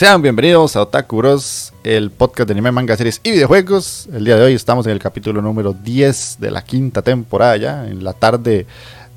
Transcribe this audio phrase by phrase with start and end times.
[0.00, 4.08] Sean bienvenidos a Otaku Bros, el podcast de anime, manga, series y videojuegos.
[4.10, 7.86] El día de hoy estamos en el capítulo número 10 de la quinta temporada ya,
[7.86, 8.64] en la tarde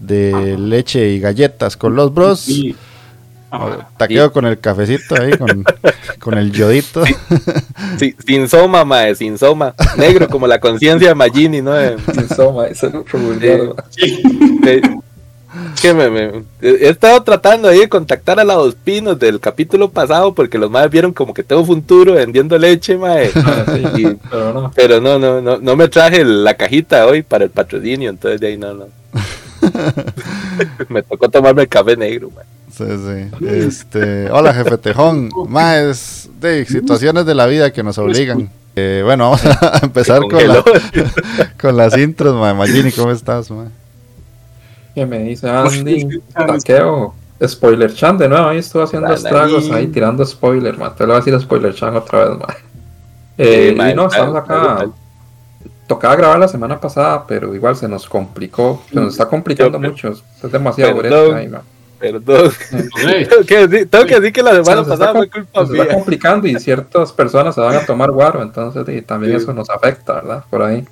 [0.02, 2.50] de leche y galletas con los bros.
[3.96, 5.32] Taqueo con el cafecito ahí,
[6.20, 7.06] con, el yodito.
[8.28, 9.74] sin soma, mae, sin soma.
[9.96, 11.72] Negro como la conciencia de Magini, ¿no?
[12.14, 12.94] Sin soma, eso es
[15.82, 20.58] que me, he estado tratando ahí de contactar a los pinos del capítulo pasado porque
[20.58, 23.32] los madres vieron como que tengo futuro vendiendo leche, mae.
[23.36, 23.66] Ah,
[24.76, 25.20] pero, no.
[25.20, 28.74] no, no, no, me traje la cajita hoy para el patrocinio, entonces de ahí no,
[28.74, 28.88] no.
[30.90, 32.46] me tocó tomarme el café negro, mae.
[32.76, 33.46] Sí, sí.
[33.48, 35.30] Este, hola, jefe Tejón.
[35.48, 38.50] Más de situaciones de la vida que nos obligan.
[38.76, 40.64] Eh, bueno, vamos a empezar con, la,
[41.62, 42.56] con las intros, mae.
[42.56, 43.68] Magini, ¿cómo estás, mae?
[44.94, 47.14] Que me dice Andy, taqueo,
[47.46, 50.94] spoiler chan de nuevo, ahí estuvo haciendo estragos ahí tirando spoiler, man.
[50.96, 52.56] Te lo voy a decir spoiler chan otra vez, man.
[53.38, 54.86] Eh, y no, estamos acá.
[55.88, 58.82] Tocaba grabar la semana pasada, pero igual se nos complicó.
[58.90, 60.10] Se nos está complicando mucho.
[60.10, 61.62] Es demasiado perdón, ahí, man.
[62.00, 62.52] Perdón.
[63.02, 66.48] tengo, que decir, tengo que decir que la semana pasada fue culpa Se está complicando
[66.48, 70.44] y ciertas personas se van a tomar guaro, entonces y también eso nos afecta, ¿verdad?
[70.50, 70.86] Por ahí.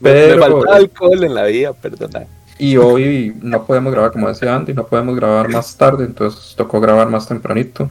[0.00, 2.26] Pero, me alcohol en la vida, perdona.
[2.62, 6.80] Y hoy no podemos grabar, como decía Andy, no podemos grabar más tarde, entonces tocó
[6.80, 7.90] grabar más tempranito.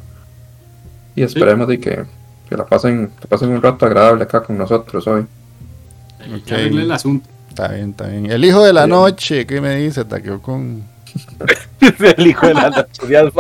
[1.14, 2.06] Y esperemos de que,
[2.48, 5.26] que la pasen, que pasen un rato agradable acá con nosotros hoy.
[6.42, 6.68] Okay.
[6.68, 7.28] el asunto.
[7.50, 8.32] Está bien, está bien.
[8.32, 10.06] El hijo de la noche, ¿qué me dice?
[10.06, 10.86] Taqueó con.
[12.18, 13.34] el hijo de la noche, de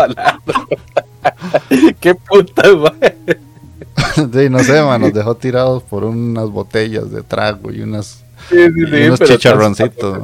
[2.01, 2.63] Qué puta,
[4.15, 8.20] sí, no sé, man, nos dejó tirados por unas botellas de trago y unas
[8.51, 10.19] unos chicharroncitos.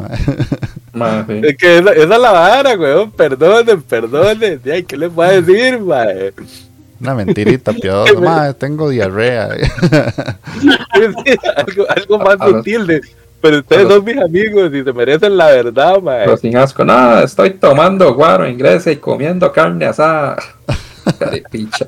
[1.43, 3.11] Es que esa, es la vara, weón.
[3.11, 4.61] Perdonen, perdonen.
[4.71, 6.33] Ay, ¿Qué les voy a decir, mae?
[6.99, 8.53] Una mentirita piadosa.
[8.53, 9.49] tengo diarrea.
[11.95, 13.01] algo, más sutil
[13.39, 16.25] pero ustedes son mis amigos y se merecen la verdad, mae.
[16.25, 20.37] Pero sin asco, nada, estoy tomando guaro inglés y comiendo carne asada.
[21.19, 21.87] Caripicha.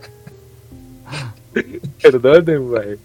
[2.01, 2.97] Perdonen, mae.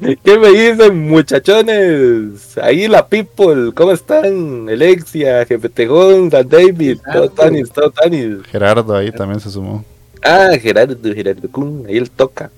[0.00, 2.58] ¿Qué me dicen, muchachones?
[2.58, 4.68] Ahí la people, ¿cómo están?
[4.68, 8.42] Alexia, Jefe Tejón, Dan David, todo Tanis, todo Tanis.
[8.50, 9.84] Gerardo ahí también se sumó.
[10.22, 12.50] Ah, Gerardo, Gerardo Kun, ahí él toca.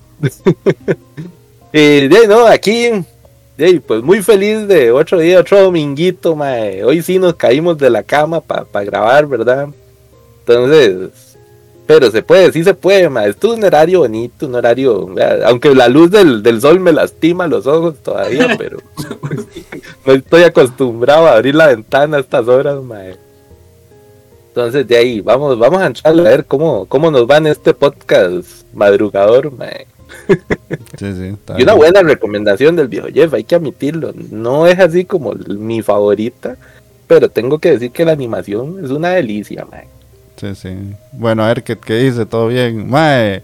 [1.72, 2.90] y de no, aquí,
[3.58, 6.84] de, pues muy feliz de otro día, otro dominguito, mae.
[6.84, 9.68] Hoy sí nos caímos de la cama para grabar, ¿verdad?
[10.40, 11.10] Entonces,
[11.86, 13.26] pero se puede, sí se puede, ma.
[13.26, 15.08] Esto es un horario bonito, un horario.
[15.44, 18.78] Aunque la luz del, sol me lastima los ojos todavía, pero
[20.04, 23.00] no estoy acostumbrado a abrir la ventana a estas horas, ma.
[24.48, 27.72] Entonces, de ahí, vamos, vamos a entrar a ver cómo, cómo nos va en este
[27.72, 29.68] podcast madrugador, ma.
[30.98, 34.12] Sí, sí, y una buena recomendación del viejo Jeff, hay que admitirlo.
[34.30, 36.56] No es así como mi favorita,
[37.06, 39.82] pero tengo que decir que la animación es una delicia, ma.
[40.36, 40.76] Sí, sí.
[41.12, 42.88] Bueno, a ver qué, qué dice, todo bien.
[42.88, 43.42] Mae,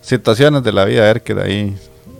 [0.00, 1.76] situaciones de la vida, a ver qué de ahí.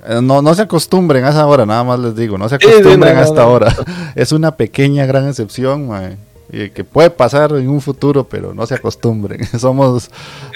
[0.07, 3.17] Eh, no, no se acostumbren a esa hora, nada más les digo, no se acostumbren
[3.17, 3.75] a esta hora.
[4.15, 5.89] Es una pequeña gran excepción,
[6.51, 9.47] y que puede pasar en un futuro, pero no se acostumbren.
[9.59, 10.11] somos,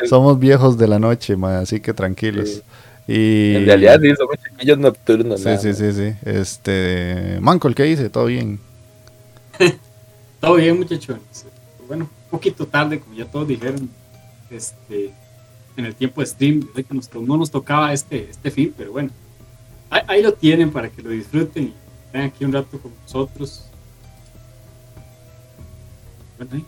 [0.08, 2.62] somos viejos de la noche, así que tranquilos.
[3.06, 3.54] Y...
[3.54, 5.40] En realidad sí, somos chiquillos nocturnos.
[5.40, 6.14] Sí, sí, sí, sí.
[6.24, 8.10] Este, Manco, ¿qué dice?
[8.10, 8.58] ¿Todo bien?
[10.40, 11.46] Todo bien, muchachones.
[11.86, 13.88] Bueno, poquito tarde, como ya todos dijeron,
[14.50, 15.12] este,
[15.76, 16.68] en el tiempo de stream,
[17.22, 19.10] no nos tocaba este, este fin, pero bueno,
[19.90, 21.74] ahí, lo tienen para que lo disfruten y
[22.06, 23.66] estén aquí un rato con nosotros.
[26.38, 26.64] Bueno, ahí.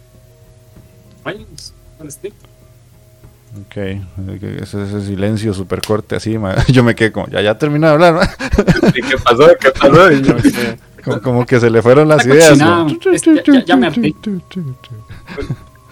[1.24, 1.74] Váyanos
[2.08, 2.34] stream.
[3.62, 3.76] Ok,
[4.62, 6.36] ese, ese silencio súper corte así,
[6.68, 8.28] yo me quedé como, ya, ya terminé de hablar.
[8.94, 9.48] ¿Qué pasó?
[9.58, 10.08] ¿Qué pasó?
[11.22, 12.58] como, que se le fueron las ideas.
[12.58, 12.84] ya,
[13.76, 13.92] me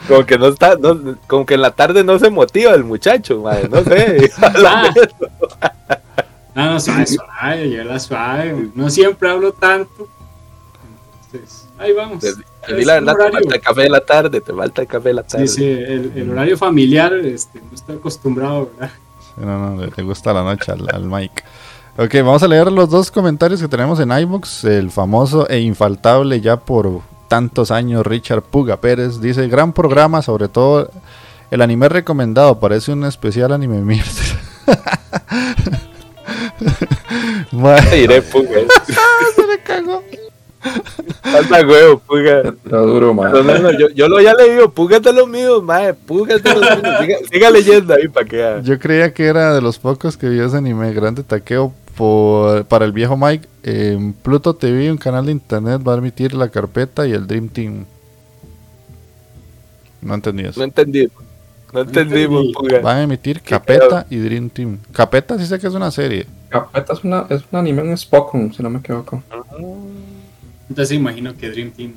[0.09, 0.77] Como que no está,
[1.27, 4.31] como que en la tarde no se motiva el muchacho, madre, no sé.
[6.55, 8.69] no, no, suave, suave, la suave.
[8.75, 10.09] No siempre hablo tanto.
[11.27, 12.25] Entonces, ahí vamos.
[12.69, 15.23] La verdad, te falta el café de la tarde, te falta el café de la
[15.23, 15.47] tarde.
[15.47, 18.93] Sí, sí, el, horario familiar, este, no estoy acostumbrado, ¿verdad?
[19.37, 21.45] no, no, le, gusta la noche al, al Mike.
[21.99, 24.65] Ok, vamos a leer los dos comentarios que tenemos en iBooks.
[24.65, 30.49] El famoso e infaltable ya por tantos años Richard Puga Pérez dice: Gran programa, sobre
[30.49, 30.91] todo
[31.51, 32.61] el anime recomendado.
[32.61, 34.11] Parece un especial anime mierda.
[37.97, 38.51] Iré Puga.
[39.35, 40.03] Se le cagó.
[41.23, 42.41] Falta huevo, Puga.
[42.41, 43.33] Está duro, man.
[43.79, 45.95] yo, yo lo ya le digo, Puga de los míos, mae.
[45.95, 47.23] Puga de los míos.
[47.33, 48.61] Siga, leyendo ahí para que.
[48.65, 50.93] Yo creía que era de los pocos que vio ese anime.
[50.93, 53.49] Grande taqueo por, para el viejo Mike.
[53.63, 57.49] En Pluto TV, un canal de internet, va a emitir la carpeta y el Dream
[57.49, 57.85] Team.
[60.03, 60.61] No entendí eso.
[60.61, 61.09] No entendí.
[61.73, 62.81] No entendimos, Puga.
[62.81, 64.79] Van a emitir Capeta y Dream Team.
[64.93, 66.27] Capeta sí sé que es una serie.
[66.49, 69.23] Capeta es, una, es un anime en Spockon, si no me equivoco.
[70.69, 71.95] Entonces imagino que Dream Team.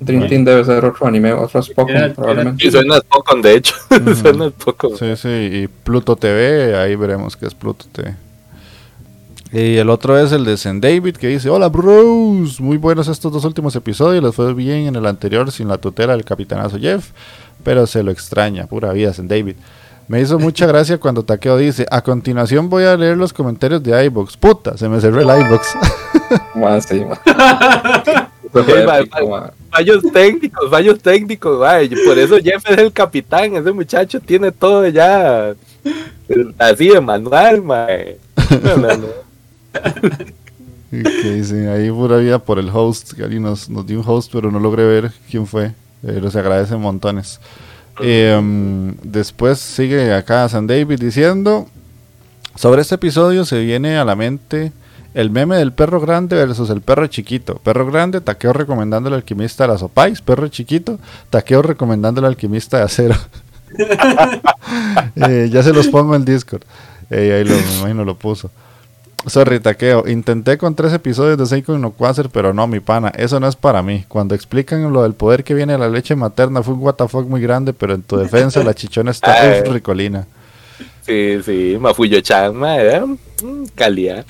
[0.00, 2.66] Dream Team debe ser otro anime, otro Spockon, probablemente.
[2.66, 3.74] Y suena Spockon, de hecho.
[4.20, 4.96] suena Spockon.
[4.96, 8.16] Sí, sí, y Pluto TV, ahí veremos que es Pluto TV.
[9.52, 13.32] Y el otro es el de Zen David que dice, hola bros, muy buenos estos
[13.32, 17.10] dos últimos episodios, les fue bien en el anterior sin la tutela del capitanazo Jeff,
[17.62, 19.56] pero se lo extraña, pura vida Zen David.
[20.06, 24.04] Me hizo mucha gracia cuando Takeo dice, a continuación voy a leer los comentarios de
[24.04, 24.36] iBox.
[24.36, 25.74] Puta, se me cerró el iBox.
[26.54, 27.02] Más sí,
[29.70, 31.58] fallos técnicos, fallos técnicos,
[32.06, 35.54] por eso Jeff es el capitán, ese muchacho tiene todo ya
[36.58, 38.18] así de manual, mae.
[38.62, 39.24] No, no, no.
[41.72, 44.60] ahí pura vida por el host, que alguien nos, nos dio un host, pero no
[44.60, 45.72] logré ver quién fue.
[46.02, 47.40] Pero se agradece montones.
[48.00, 51.68] Em, después sigue acá San David diciendo,
[52.56, 54.72] sobre este episodio se viene a la mente
[55.14, 57.54] el meme del perro grande versus el perro chiquito.
[57.62, 60.20] Perro grande, taqueo recomendando al alquimista de las opais.
[60.20, 60.98] Perro chiquito,
[61.30, 63.14] taqueo recomendando al alquimista de acero.
[65.16, 66.62] Eh, ya se los pongo en Discord.
[67.10, 68.50] Eh, ahí lo, me imagino lo puso.
[69.26, 70.06] Sorry, taqueo.
[70.06, 73.08] Intenté con tres episodios de Seiko no Quasar, pero no, mi pana.
[73.16, 74.04] Eso no es para mí.
[74.08, 77.40] Cuando explican lo del poder que viene de la leche materna, fue un WTF muy
[77.40, 80.26] grande, pero en tu defensa la chichona está ricolina.
[81.02, 84.24] Sí, sí, Mafuyo-chan, mm, calidad.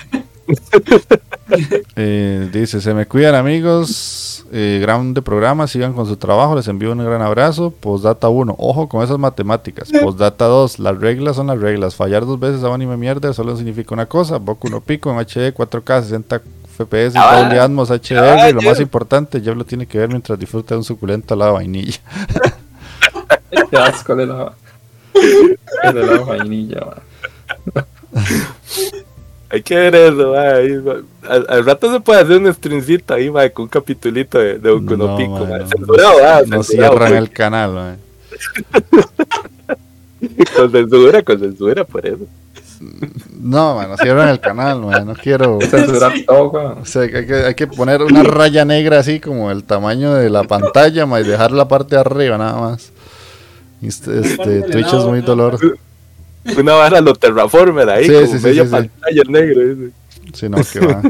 [1.95, 6.91] eh, dice, se me cuidan amigos eh, grande programa, sigan con su trabajo, les envío
[6.91, 7.71] un gran abrazo.
[7.71, 9.89] Postdata 1, ojo con esas matemáticas.
[10.01, 11.95] Postdata 2, las reglas son las reglas.
[11.95, 14.37] Fallar dos veces a anime mierda solo significa una cosa.
[14.37, 16.41] Boku no pico en HD, 4K, 60
[16.77, 18.49] FPS, ah, doble Atmos, HDR.
[18.49, 21.51] y lo más importante, ya lo tiene que ver mientras disfruta de un suculento helado
[21.51, 21.99] de vainilla.
[23.71, 24.53] Qué asco de la,
[25.93, 26.95] de vainilla,
[29.55, 34.37] Hay que ver eso, Al, rato se puede hacer un streamcito ahí, con un capitulito
[34.37, 35.47] de, de Pico,
[36.47, 37.95] no, cierran el canal,
[40.57, 42.25] con censura, con censura, por eso.
[43.39, 48.23] No, no cierran el canal, no quiero censurar todo, hay, que, hay que poner una
[48.23, 52.37] raya negra así como el tamaño de la pantalla, y dejar la parte de arriba
[52.37, 52.91] nada más.
[53.81, 55.77] Este, este Twitch es muy doloroso
[56.57, 59.91] una vara lo Terraformer ahí, como media pantalla negro.
[60.33, 61.01] Sí, no, que va.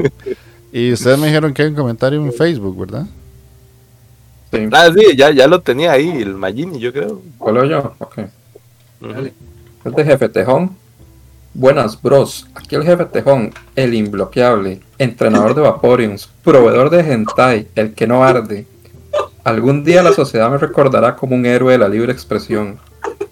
[0.72, 3.06] y ustedes me dijeron que hay un comentario en Facebook, ¿verdad?
[4.52, 4.68] Sí.
[4.72, 7.20] Ah, sí, ya, ya lo tenía ahí, el Magini, yo creo.
[7.38, 7.94] ¿Cuál yo?
[7.98, 8.18] Ok.
[9.00, 10.76] Uh de Jefe Tejón.
[11.54, 12.46] Buenas, bros.
[12.54, 18.24] Aquí el Jefe Tejón, el imbloqueable, entrenador de Vaporeons, proveedor de hentai, el que no
[18.24, 18.66] arde.
[19.44, 22.78] Algún día la sociedad me recordará como un héroe de la libre expresión.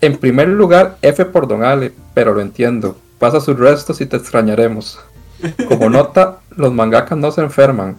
[0.01, 2.97] En primer lugar, F por Don Ale, pero lo entiendo.
[3.19, 4.99] Pasa sus restos y te extrañaremos.
[5.69, 7.97] Como nota, los mangakas no se enferman.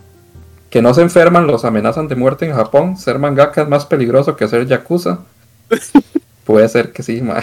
[0.70, 2.98] Que no se enferman los amenazan de muerte en Japón.
[2.98, 5.20] Ser mangaka es más peligroso que ser yakuza.
[6.46, 7.42] Puede ser que sí, ma.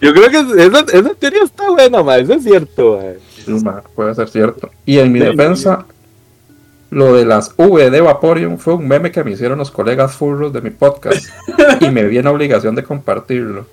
[0.00, 2.16] yo creo que esa, esa, teoría está buena, ma.
[2.18, 3.00] Eso es cierto,
[3.64, 3.82] ma.
[3.94, 4.70] puede ser cierto.
[4.86, 5.84] Y en mi defensa,
[6.90, 10.52] lo de las V de Vaporium fue un meme que me hicieron los colegas furros
[10.52, 11.28] de mi podcast.
[11.80, 13.66] y me vi en obligación de compartirlo.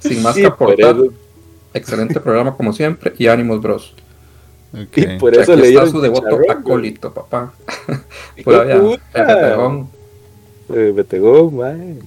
[0.00, 0.96] Sin más que aportar.
[1.72, 3.94] Excelente programa como siempre y ánimos, bros.
[4.72, 7.52] Y por eso le está su devoto acólito, papá.
[8.44, 8.80] Por allá,
[9.12, 9.88] Betegón.
[10.68, 11.98] Betegón, man.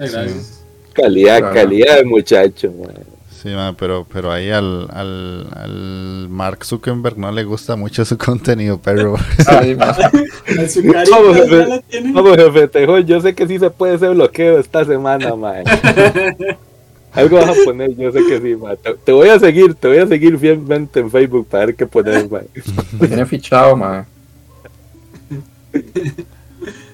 [0.93, 3.12] Calidad, calidad de muchacho, man.
[3.43, 8.17] Sí, man, pero, pero ahí al, al, al, Mark Zuckerberg no le gusta mucho su
[8.17, 9.15] contenido, pero...
[9.47, 9.97] Ay, vamos,
[10.45, 11.83] jefe,
[12.13, 15.65] vamos, jefe, tejón, yo sé que sí se puede hacer bloqueo esta semana, man.
[17.11, 18.77] Algo vas a poner, yo sé que sí, ma.
[18.77, 22.29] Te, voy a seguir, te voy a seguir fielmente en Facebook para ver qué poner,
[22.29, 22.39] ma.
[23.07, 24.05] Tiene fichado, ma.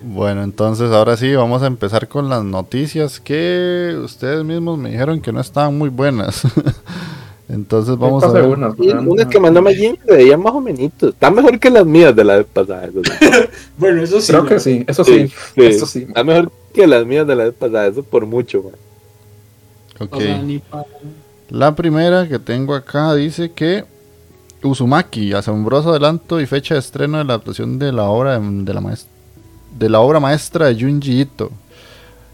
[0.01, 5.21] Bueno, entonces ahora sí, vamos a empezar con las noticias que ustedes mismos me dijeron
[5.21, 6.43] que no estaban muy buenas.
[7.49, 8.45] entonces vamos a ver.
[8.45, 10.91] Unas, unas que mandó Magin que veían más o menos.
[11.01, 12.89] Están mejor que las mías de la vez pasada.
[13.77, 14.31] bueno, eso sí.
[14.31, 15.27] Creo que sí, eso sí.
[15.27, 16.05] sí, Eso sí.
[16.07, 18.71] Está mejor que las mías de la vez pasada, eso por mucho, ma.
[21.49, 23.83] La primera que tengo acá dice que
[24.63, 28.81] Uzumaki, asombroso adelanto y fecha de estreno de la adaptación de la obra de la,
[29.77, 31.51] de la obra maestra de Junji Ito.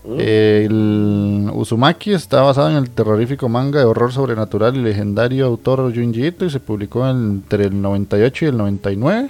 [0.03, 0.19] Mm.
[0.19, 6.27] El Uzumaki está basado en el terrorífico manga de horror sobrenatural y legendario autor Junji
[6.27, 9.29] Ito y se publicó entre el 98 y el 99.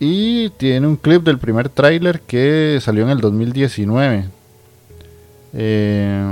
[0.00, 4.24] Y tiene un clip del primer tráiler que salió en el 2019.
[5.54, 6.24] Eh,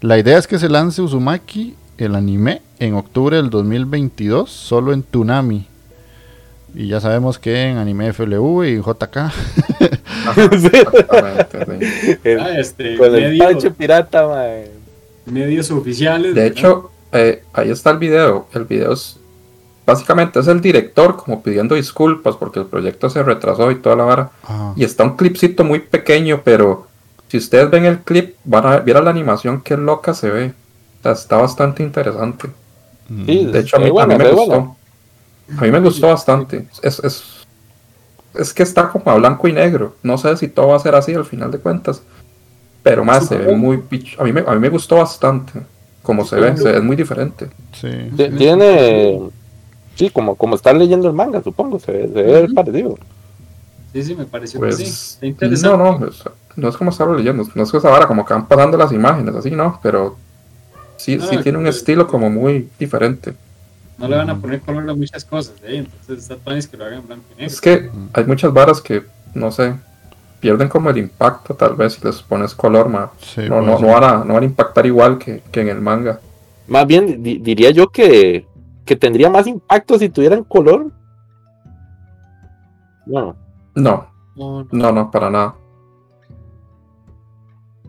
[0.00, 5.02] la idea es que se lance Uzumaki, el anime, en octubre del 2022, solo en
[5.02, 5.66] Tunami.
[6.76, 9.16] Y ya sabemos que en Anime FLV y JK.
[9.16, 9.30] ah,
[12.58, 14.28] este, Con el pirata,
[15.24, 16.34] Medios oficiales.
[16.34, 18.46] De hecho, eh, ahí está el video.
[18.52, 19.18] El video es.
[19.86, 24.04] Básicamente es el director como pidiendo disculpas porque el proyecto se retrasó y toda la
[24.04, 24.30] vara.
[24.76, 26.88] Y está un clipcito muy pequeño, pero
[27.28, 30.52] si ustedes ven el clip, van a ver la animación que loca se ve.
[31.02, 32.48] está bastante interesante.
[33.08, 34.76] de hecho, a mí, me gustó.
[35.56, 36.66] A mí me gustó bastante.
[36.82, 37.46] Es, es,
[38.34, 39.94] es que está como a blanco y negro.
[40.02, 42.02] No sé si todo va a ser así al final de cuentas.
[42.82, 43.82] Pero más se ve muy
[44.18, 45.52] A mí me, a mí me gustó bastante.
[46.02, 47.48] Como se ve, es muy diferente.
[47.72, 47.88] Sí.
[48.36, 49.20] Tiene.
[49.96, 51.78] Sí, como, como estar leyendo el manga, supongo.
[51.78, 52.96] Se ve, se ve parecido.
[53.92, 55.32] Sí, sí, me pareció que sí.
[55.32, 55.98] Pues, no, no,
[56.56, 59.34] no es como estarlo leyendo, no es que ahora como que van pasando las imágenes,
[59.34, 59.80] así, ¿no?
[59.82, 60.16] Pero
[60.96, 63.34] sí, sí tiene un estilo como muy diferente.
[63.98, 65.78] No le van a poner color a muchas cosas, ¿eh?
[65.78, 67.46] entonces está es que lo hagan blanco y negro.
[67.46, 69.74] Es que hay muchas varas que, no sé,
[70.38, 74.04] pierden como el impacto tal vez si les pones color, más no, no, no, van
[74.04, 76.20] a, no van a impactar igual que, que en el manga.
[76.68, 78.46] Más bien diría yo que,
[78.84, 80.90] que tendría más impacto si tuvieran color.
[83.06, 83.36] No.
[83.74, 84.10] No,
[84.70, 85.54] no, no, para nada.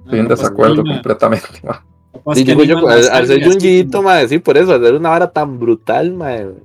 [0.04, 1.48] Estoy en desacuerdo completamente.
[2.36, 6.56] Digo yo, al, ser Junjiito, madre, sí, por eso, hacer una vara tan brutal, madre.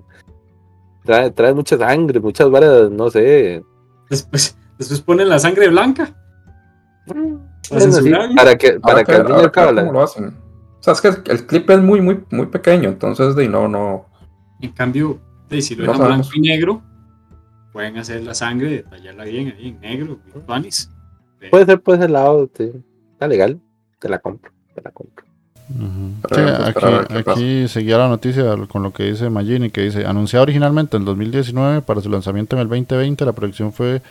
[1.04, 3.62] Trae, trae mucha sangre, muchas varas, no sé.
[4.08, 6.14] Después, después ponen la sangre blanca.
[8.36, 10.26] para que, para que al niño ¿Cómo lo hacen?
[10.26, 14.06] O sea, es que el clip es muy, muy, muy pequeño, entonces de no, no.
[14.60, 16.82] En cambio, de si lo dejan blanco y negro,
[17.72, 20.90] pueden hacer la sangre, detallarla bien ahí en negro, panis.
[21.50, 23.60] Puede ser por ese lado, está legal,
[23.98, 25.24] te la compro, te la compro.
[27.26, 31.82] Aquí, seguía la noticia con lo que dice Magini, que dice, anunciado originalmente en 2019
[31.82, 34.02] para su lanzamiento en el 2020, la producción fue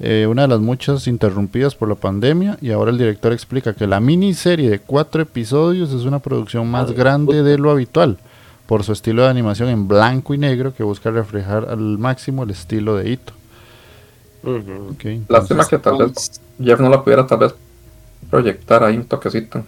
[0.00, 3.86] eh, una de las muchas interrumpidas por la pandemia y ahora el director explica que
[3.86, 8.18] la miniserie de cuatro episodios es una producción más grande de lo habitual
[8.66, 12.50] por su estilo de animación en blanco y negro que busca reflejar al máximo el
[12.50, 13.32] estilo de Ito.
[15.28, 17.54] Lástima que tal vez Jeff no lo pudiera tal vez
[18.30, 19.64] proyectar ahí un toquecito.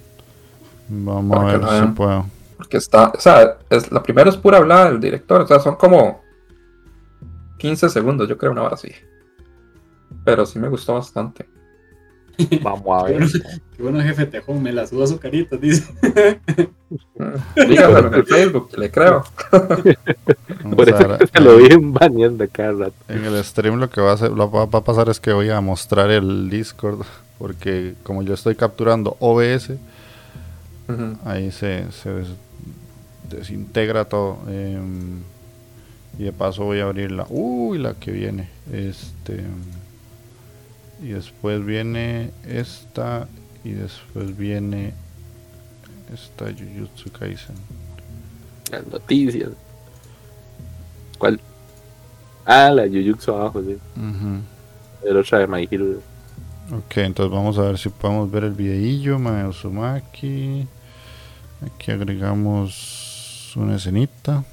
[0.90, 2.26] Vamos a ver si puedo.
[2.56, 5.76] Porque está, o sea, es, la primera es pura hablada del director, o sea, son
[5.76, 6.20] como
[7.58, 8.92] 15 segundos, yo creo, una hora así.
[10.24, 11.46] Pero sí me gustó bastante.
[12.62, 13.22] Vamos a ver.
[13.76, 15.90] Qué bueno, jefe Tejón, me la suba su carita, dice.
[17.56, 19.24] Dígame en el Facebook, le creo.
[20.76, 22.94] Por eso se lo vi baneando cada rato.
[23.08, 24.16] En el stream lo que va a,
[24.66, 27.00] va a pasar es que voy a mostrar el Discord,
[27.38, 29.72] porque como yo estoy capturando OBS,
[31.24, 32.24] ahí se, se
[33.28, 34.38] desintegra todo.
[34.48, 35.22] Em,
[36.18, 37.26] Y de paso voy a abrirla.
[37.30, 38.48] Uy, la que viene.
[38.72, 39.44] Este.
[41.02, 43.28] Y después viene esta.
[43.64, 44.94] Y después viene
[46.12, 47.56] esta Jujutsu Kaisen.
[48.70, 49.50] Las noticias.
[51.18, 51.40] ¿Cuál?
[52.44, 53.78] Ah, la Jujutsu abajo, sí.
[55.02, 56.02] El otra de My Hero.
[56.72, 60.66] Ok, entonces vamos a ver si podemos ver el videillo, Mae Uzumaki.
[61.64, 64.44] Aquí agregamos una escenita.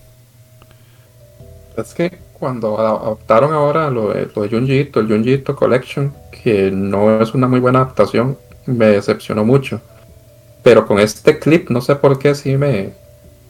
[1.78, 7.22] Es que cuando adaptaron ahora lo de, lo de Junji el Junji Collection, que no
[7.22, 9.82] es una muy buena adaptación, me decepcionó mucho.
[10.64, 12.94] Pero con este clip, no sé por qué, sí me,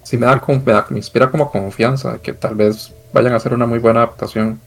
[0.04, 3.80] sí me, da, me, inspira como confianza que tal vez vayan a hacer una muy
[3.80, 4.60] buena adaptación.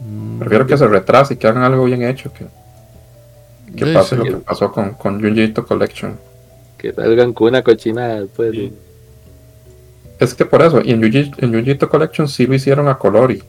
[0.00, 0.38] Mm.
[0.40, 2.46] Prefiero que se retrase y que hagan algo bien hecho que,
[3.76, 6.29] que pase lo que pasó con, con Junji Collection.
[6.80, 8.54] Que salgan con una cochina después.
[10.18, 13.42] Es que por eso, y en Yujito Collection sí lo hicieron a color y,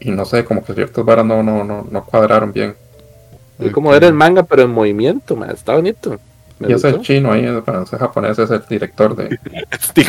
[0.00, 2.74] y no sé, como que ciertas varas no, no, no, no cuadraron bien.
[3.58, 5.50] Es como era el manga, pero en movimiento, man.
[5.50, 6.18] está bonito.
[6.60, 9.38] y ese es chino ahí, el japonés es el director de.
[9.70, 10.04] Este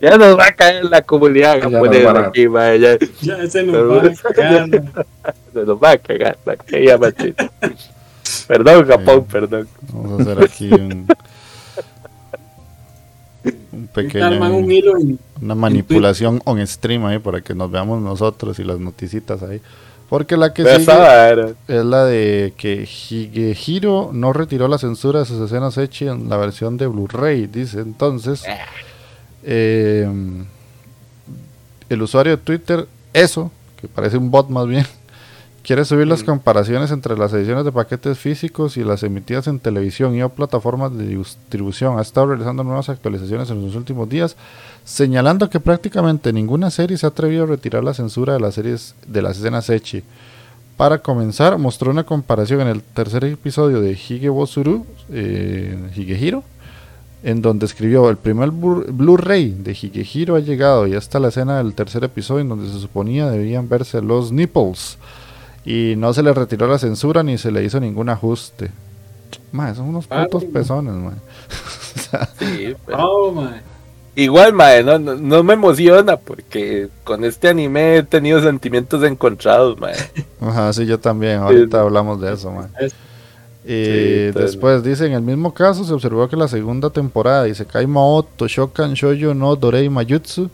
[0.00, 2.78] ya nos va a caer la comunidad japonesa aquí, man.
[2.78, 4.68] Ya, ya se nos va a cagar.
[5.52, 6.56] se nos va a cagar, man.
[8.50, 9.68] Perdón, Japón, perdón.
[9.92, 11.06] Vamos a hacer aquí un
[13.72, 14.26] un pequeño
[15.40, 19.60] una manipulación on stream ahí para que nos veamos nosotros y las noticitas ahí.
[20.08, 25.40] Porque la que sigue es la de que Higehiro no retiró la censura de sus
[25.40, 27.78] escenas hechas en la versión de Blu-ray dice.
[27.78, 28.42] Entonces
[29.44, 30.08] eh,
[31.88, 34.84] el usuario de Twitter eso que parece un bot más bien
[35.62, 40.14] quiere subir las comparaciones entre las ediciones de paquetes físicos y las emitidas en televisión
[40.14, 41.98] y o plataformas de distribución.
[41.98, 44.36] Ha estado realizando nuevas actualizaciones en los últimos días,
[44.84, 48.94] señalando que prácticamente ninguna serie se ha atrevido a retirar la censura de las series
[49.06, 50.02] de las escenas Echi.
[50.76, 56.42] Para comenzar, mostró una comparación en el tercer episodio de Hige Bosuru, eh, Higehiro,
[57.22, 61.74] en donde escribió el primer Blu-ray de Higehiro ha llegado y hasta la escena del
[61.74, 64.96] tercer episodio en donde se suponía debían verse los nipples
[65.64, 68.70] y no se le retiró la censura ni se le hizo ningún ajuste.
[69.52, 71.14] Mae, son unos ah, putos pezones, mae.
[72.38, 73.46] sí, oh,
[74.16, 79.94] Igual, mae, no, no, me emociona porque con este anime he tenido sentimientos encontrados, mae.
[80.40, 81.38] Ajá, sí, yo también.
[81.38, 82.90] Ahorita hablamos de eso, mae.
[83.64, 87.86] Y después dice, en el mismo caso se observó que la segunda temporada dice Kai
[87.86, 90.50] Maoto, Shokan Shoyo no Dorei Mayutsu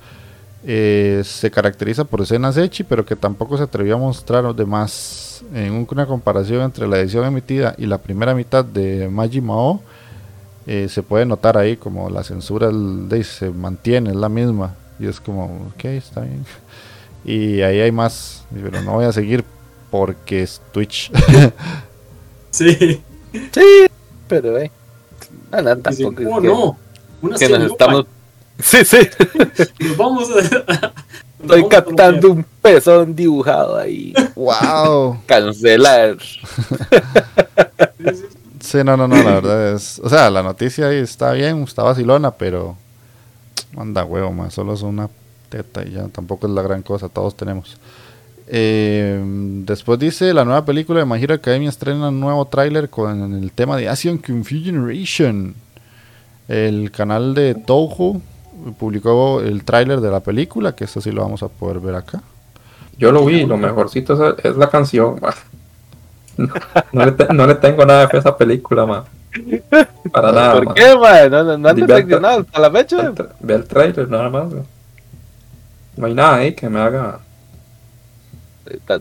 [0.68, 5.44] eh, se caracteriza por escenas Echi, pero que tampoco se atrevió a mostrar de más
[5.54, 9.80] en una comparación entre la edición emitida y la primera mitad de Maji Mao.
[10.66, 14.74] Eh, se puede notar ahí como la censura de, se mantiene, es la misma.
[14.98, 16.44] Y es como, ok, está bien.
[17.24, 19.44] Y ahí hay más, pero no voy a seguir
[19.90, 21.10] porque es Twitch.
[22.50, 23.02] sí.
[23.32, 23.86] Sí,
[24.28, 24.70] pero eh.
[25.50, 26.22] Ah, no, tampoco.
[26.22, 26.78] ¿Cómo no?
[27.22, 28.06] Una que nos estamos
[28.58, 28.98] Sí, sí.
[29.96, 30.92] vamos a...
[31.40, 34.12] Estoy captando un pezón dibujado ahí.
[34.34, 35.20] ¡Wow!
[35.26, 36.16] Cancelar.
[38.66, 40.00] Sí, no, no, no, la verdad es.
[40.00, 42.76] O sea, la noticia ahí está bien, está vacilona, pero.
[43.72, 44.54] Manda huevo, más.
[44.54, 45.08] Solo es una
[45.48, 47.76] teta y ya tampoco es la gran cosa, todos tenemos.
[48.48, 49.22] Eh,
[49.64, 53.52] después dice: La nueva película de My Hero Academia estrena un nuevo tráiler con el
[53.52, 55.54] tema de Asian Confusion Generation.
[56.48, 58.20] El canal de Touhou
[58.78, 62.22] publicó el tráiler de la película, que eso sí lo vamos a poder ver acá.
[62.98, 65.20] Yo lo vi, lo mejorcito es, la canción.
[66.92, 69.04] No, le tengo nada de fe a esa película, man.
[70.12, 70.52] Para nada.
[70.52, 71.30] ¿Por qué, man?
[71.30, 73.12] ¿No, no han deteccionado hasta la fecha?
[73.40, 74.52] Ve el tráiler, nada más.
[75.96, 77.20] No hay nada ahí que me haga.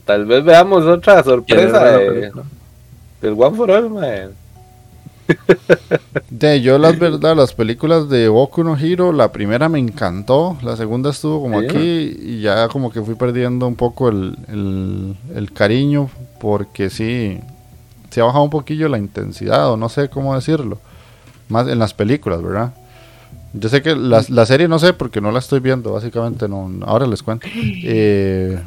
[0.05, 2.31] Tal, vez veamos otra sorpresa de,
[3.21, 4.44] del One for All, man.
[6.29, 10.75] De yo las verdad, las películas de Boku no Hero, la primera me encantó, la
[10.75, 14.35] segunda estuvo como aquí y ya como que fui perdiendo un poco el,
[15.33, 16.09] el, cariño
[16.39, 17.39] porque sí,
[18.09, 20.79] se ha bajado un poquillo la intensidad o no sé cómo decirlo,
[21.49, 22.73] más en las películas, ¿verdad?
[23.53, 26.69] Yo sé que la, la serie no sé porque no la estoy viendo, básicamente no,
[26.85, 27.47] ahora les cuento.
[27.87, 28.59] Eh,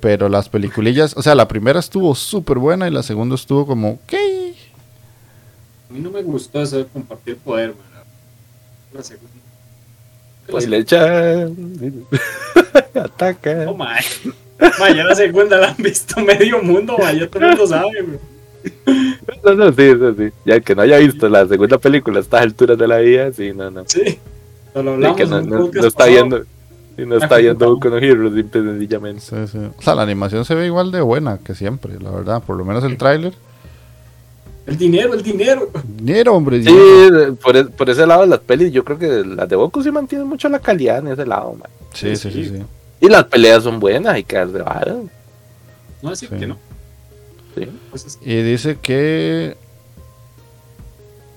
[0.00, 3.98] pero las peliculillas, o sea, la primera estuvo súper buena y la segunda estuvo como,
[4.06, 4.43] ¿qué?
[5.94, 8.02] A mí no me gustó eso de compartir poder, man.
[8.92, 9.30] La segunda.
[10.48, 11.46] Pues le echa.
[12.94, 13.66] Ataca.
[13.68, 14.02] Oh, man.
[14.58, 17.16] ya la segunda la han visto medio mundo, man.
[17.16, 18.18] Ya todo el mundo sabe, güey.
[19.44, 20.36] No, no, sí, sí, sí.
[20.44, 23.52] Ya que no haya visto la segunda película a estas alturas de la vida, sí,
[23.54, 23.84] no, no.
[23.86, 24.18] Sí.
[24.74, 26.42] no, está viendo.
[26.98, 29.20] Y no está viendo Boku no Hero, sencillamente.
[29.20, 29.58] Sí, sí.
[29.78, 32.42] O sea, la animación se ve igual de buena que siempre, la verdad.
[32.42, 33.32] Por lo menos el tráiler.
[34.66, 35.70] El dinero, el dinero.
[35.86, 36.62] Dinero, hombre.
[36.62, 36.74] Sí,
[37.42, 40.26] por, e, por, ese lado las pelis, yo creo que las de Boku sí mantienen
[40.26, 41.68] mucho la calidad en ese lado, man.
[41.92, 42.44] Sí, sí, sí.
[42.46, 42.62] sí,
[43.00, 44.96] Y las peleas son buenas, hay que dar de vara.
[46.02, 46.56] No decir que no.
[47.54, 47.68] Sí.
[47.90, 49.56] Pues y dice que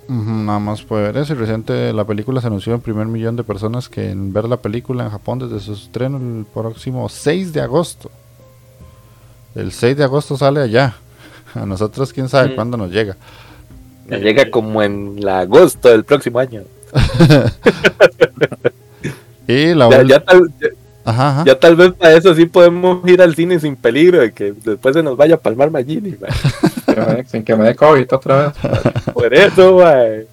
[0.08, 1.36] Nada más puede ver eso.
[1.36, 5.04] reciente la película se anunció en primer millón de personas que en ver la película
[5.04, 8.10] en Japón desde su estreno el próximo 6 de agosto.
[9.54, 10.96] El 6 de agosto sale allá.
[11.58, 12.56] A nosotros quién sabe mm.
[12.56, 13.16] cuándo nos llega.
[14.08, 16.64] Nos llega como en la agosto del próximo año.
[19.48, 20.24] y la ya,
[21.46, 24.94] ya, tal, vez para eso sí podemos ir al cine sin peligro de que después
[24.94, 26.16] se nos vaya a palmar Magini.
[27.28, 28.54] sin que me dé COVID otra vez.
[29.14, 30.28] Por eso, güey.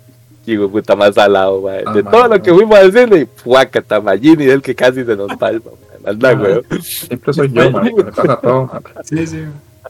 [0.44, 1.82] Digo, puta más salado, güey.
[1.86, 5.04] Ah, de todo lo que fuimos a decirle, y fuaca, Tamagini es el que casi
[5.04, 5.70] se nos palma,
[6.04, 6.60] Anda, güey.
[6.82, 7.90] Siempre soy yo, man.
[7.96, 8.70] Me pasa todo.
[9.04, 9.44] Sí, sí.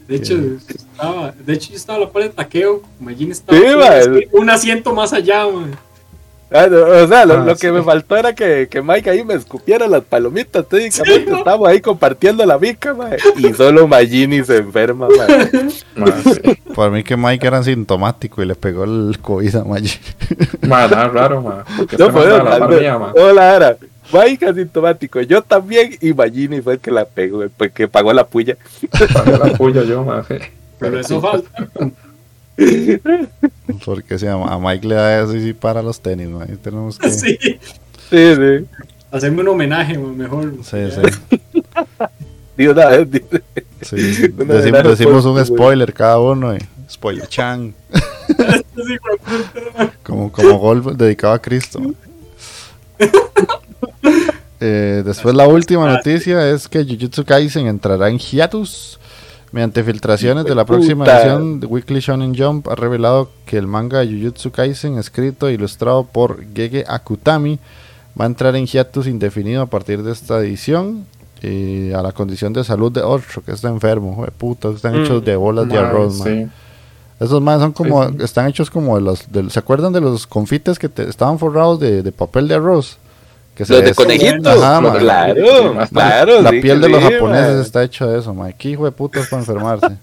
[0.06, 0.36] De hecho,
[0.68, 2.82] estaba, de hecho, yo estaba a la par de taqueo.
[3.00, 3.58] Magini estaba
[4.02, 5.66] sí, un asiento más allá, güey.
[6.50, 9.88] Ah, o sea, lo, ah, que me faltó era que, que, Mike ahí me escupiera
[9.88, 10.64] las palomitas.
[10.68, 12.94] Técnicamente sí, estamos ahí compartiendo la mica,
[13.36, 15.08] y solo Magini se enferma.
[16.74, 19.98] Por mí que Mike era asintomático y le pegó el COVID a Magini.
[20.62, 21.64] Man, raro, man.
[21.98, 22.30] No, fue,
[23.20, 23.76] Hola, era.
[24.12, 28.26] Mike asintomático, yo también, y Magini fue el que la pegó, el que pagó la
[28.26, 28.56] puya.
[29.12, 30.24] Pagó la puya yo, man.
[30.78, 31.50] Pero eso falta.
[33.84, 37.10] Porque si a Mike le da eso y para los tenis, Ahí tenemos que.
[37.10, 37.38] Sí.
[38.10, 38.66] Sí, sí.
[39.10, 40.54] Hacerme un homenaje, mejor.
[40.62, 41.38] Sí, sí.
[42.56, 43.04] Digo, nada,
[43.82, 44.28] sí.
[44.30, 46.54] decimos, decimos un spoiler cada uno.
[46.54, 46.60] Y...
[46.88, 47.74] Spoiler Chan.
[50.04, 51.80] como, como gol dedicado a Cristo.
[54.60, 58.98] Eh, después la última noticia es que Jujutsu Kaisen entrará en hiatus
[59.54, 64.00] Mediante filtraciones de la próxima edición, de Weekly Shonen Jump ha revelado que el manga
[64.00, 67.60] de Jujutsu Kaisen, escrito e ilustrado por Gege Akutami,
[68.20, 71.06] va a entrar en hiatus indefinido a partir de esta edición.
[71.40, 75.24] a la condición de salud de otro que está enfermo, puta, están hechos mm.
[75.24, 76.20] de bolas de arroz,
[77.20, 80.90] Esos más son como, están hechos como de los, ¿se acuerdan de los confites que
[81.06, 82.98] estaban forrados de, de papel de arroz?
[83.54, 84.56] Que los de conejitos.
[84.56, 84.92] claro,
[85.90, 86.42] claro.
[86.42, 88.68] La piel de los japoneses está hecha de eso, Mike.
[88.68, 89.96] hijo de puta para enfermarse.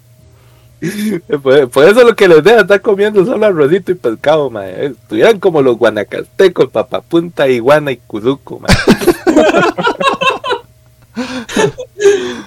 [1.43, 4.87] por, eso lo que les deja estar comiendo son arrocito y pescado, mae.
[4.87, 8.61] Estuvieran como los guanacastecos, papapunta, iguana y kuzuko,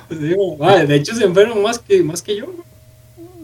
[0.08, 2.46] de hecho se enferman más que, más que yo.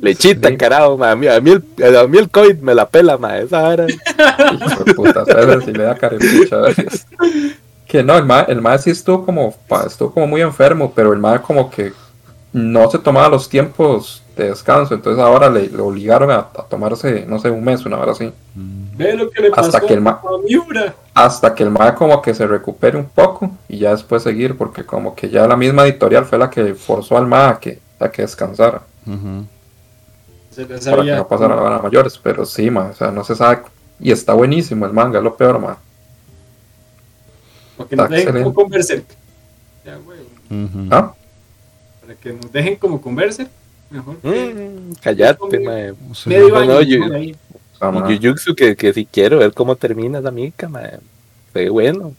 [0.01, 0.57] Lechita, sí.
[0.57, 3.39] carajo, A mí, a, mí el, a mí el COVID me la pela, ma.
[3.39, 3.87] Esa hora.
[4.97, 5.65] puta, ¿sabes?
[5.65, 6.57] Si le da carepicha,
[7.87, 11.19] Que no, el ma, el ma sí estuvo como, estuvo como muy enfermo, pero el
[11.19, 11.93] ma como que
[12.53, 17.39] no se tomaba los tiempos de descanso, entonces ahora le, le obligaron a, tomarse, no
[17.39, 18.33] sé, un mes, una hora así.
[18.55, 20.21] Ve lo que le pasó hasta que el ma,
[21.15, 24.85] Hasta que el ma como que se recupere un poco y ya después seguir, porque
[24.85, 28.09] como que ya la misma editorial fue la que forzó al ma a que, a
[28.09, 28.83] que descansara.
[29.07, 29.45] Uh
[30.57, 33.63] para que no pasara a mayores, pero sí, ma, o sea, no se sabe.
[33.99, 35.79] Y está buenísimo el manga, es lo peor, ma.
[37.77, 39.05] Porque nos dejen como converser.
[39.85, 39.99] Ya,
[40.91, 41.15] ¿Ah?
[42.01, 43.49] Para que nos dejen como converser.
[43.91, 44.17] Mejor.
[44.23, 45.95] Mm, callate, ma.
[47.81, 50.83] No, no, Jujutsu que, que si quiero ver cómo termina la mica, ma.
[51.53, 52.15] Fue bueno.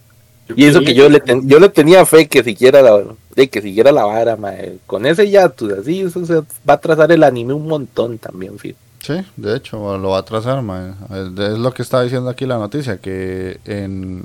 [0.56, 3.92] Y eso que yo le, yo le tenía fe que siquiera la, de que siguiera
[3.92, 4.78] la vara, mae.
[4.86, 8.54] Con ese ya, tú, así, eso se va a trazar el anime un montón también,
[8.58, 10.92] Sí, de hecho, lo va a trazar, mae.
[11.10, 14.24] Es lo que está diciendo aquí la noticia, que en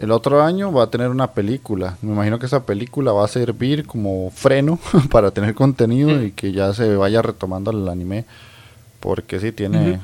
[0.00, 1.98] el otro año va a tener una película.
[2.00, 4.78] Me imagino que esa película va a servir como freno
[5.10, 8.24] para tener contenido y que ya se vaya retomando el anime.
[9.00, 10.00] Porque sí, tiene,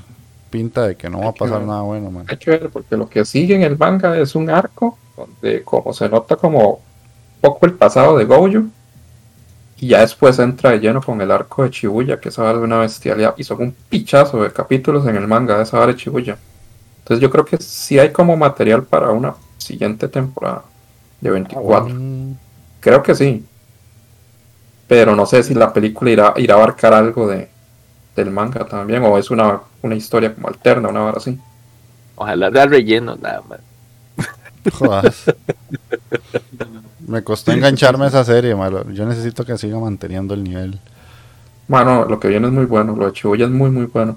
[0.50, 2.26] pinta de que no va a pasar nada bueno, man.
[2.28, 5.92] Hay que ver, porque lo que sigue en el manga es un arco donde como
[5.92, 6.80] se nota como
[7.40, 8.48] poco el pasado de Gojo
[9.80, 12.64] y ya después entra de lleno con el arco de Chibuya, que esa vara de
[12.64, 15.98] una bestialidad, y son un pichazo de capítulos en el manga de esa vara de
[15.98, 16.36] Chibuya.
[16.98, 20.64] Entonces yo creo que sí hay como material para una siguiente temporada
[21.20, 21.94] de 24.
[21.94, 22.34] Ah,
[22.80, 23.44] creo que sí.
[24.86, 27.48] Pero no sé si la película irá, irá a abarcar algo de,
[28.14, 31.38] del manga también, o es una, una historia como alterna, una hora así.
[32.16, 33.60] Ojalá de relleno nada más.
[37.10, 38.88] Me costó engancharme a esa serie, malo.
[38.92, 40.78] Yo necesito que siga manteniendo el nivel.
[41.66, 44.16] Bueno, lo que viene es muy bueno, lo de Chibuya es muy, muy bueno.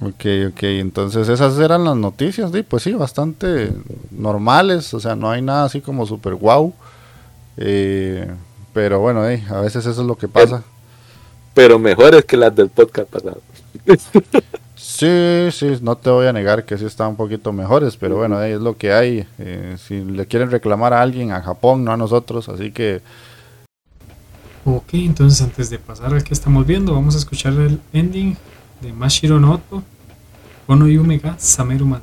[0.00, 2.62] Ok, ok, entonces esas eran las noticias, ¿sí?
[2.62, 3.74] pues sí, bastante
[4.10, 6.72] normales, o sea, no hay nada así como super wow,
[7.58, 8.26] eh,
[8.72, 10.62] pero bueno, a veces eso es lo que pasa.
[11.52, 13.42] Pero mejores que las del podcast pasado.
[14.98, 15.06] Sí,
[15.52, 18.60] sí, no te voy a negar que sí están un poquito mejores, pero bueno, es
[18.60, 19.24] lo que hay.
[19.38, 23.00] Eh, si le quieren reclamar a alguien, a Japón, no a nosotros, así que...
[24.64, 28.36] Ok, entonces antes de pasar al que estamos viendo, vamos a escuchar el ending
[28.80, 29.84] de Mashiro Noto,
[30.66, 32.00] Ono Yume ga Sameru.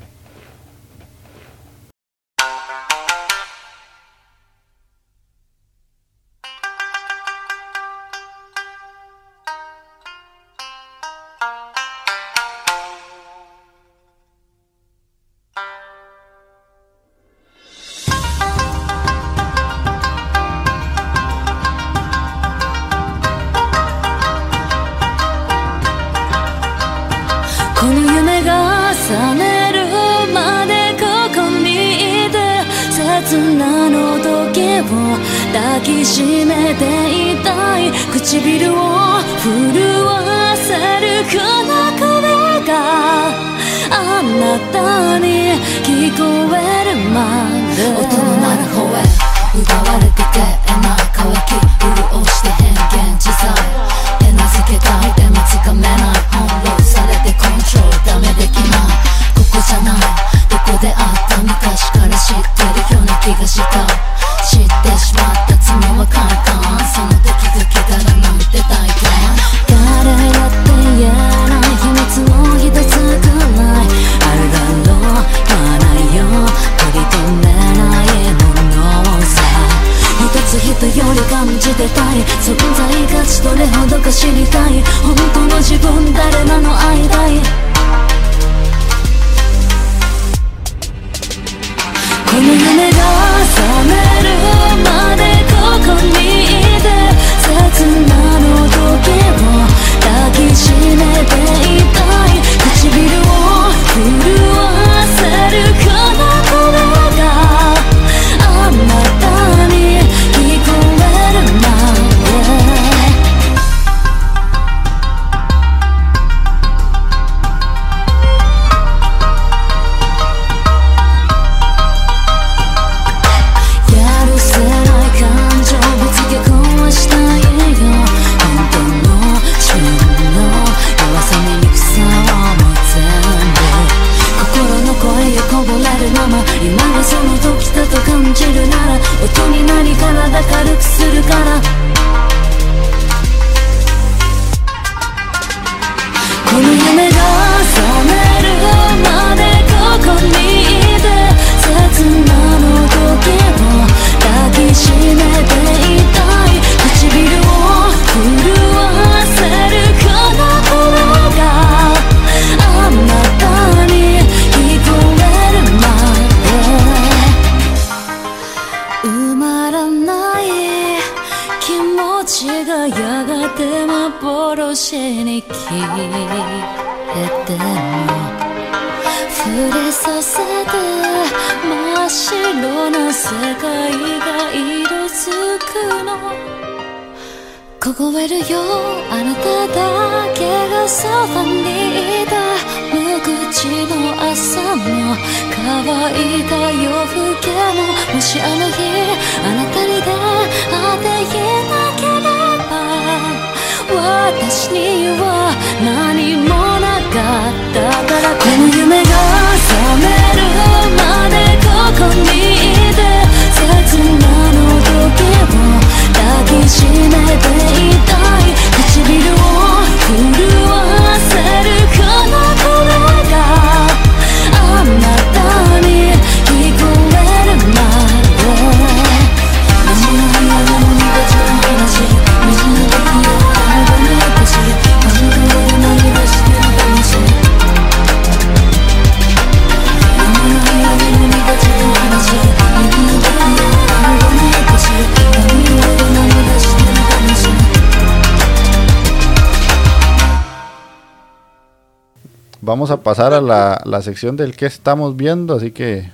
[252.86, 256.12] Vamos a pasar a la, la sección del que estamos viendo, así que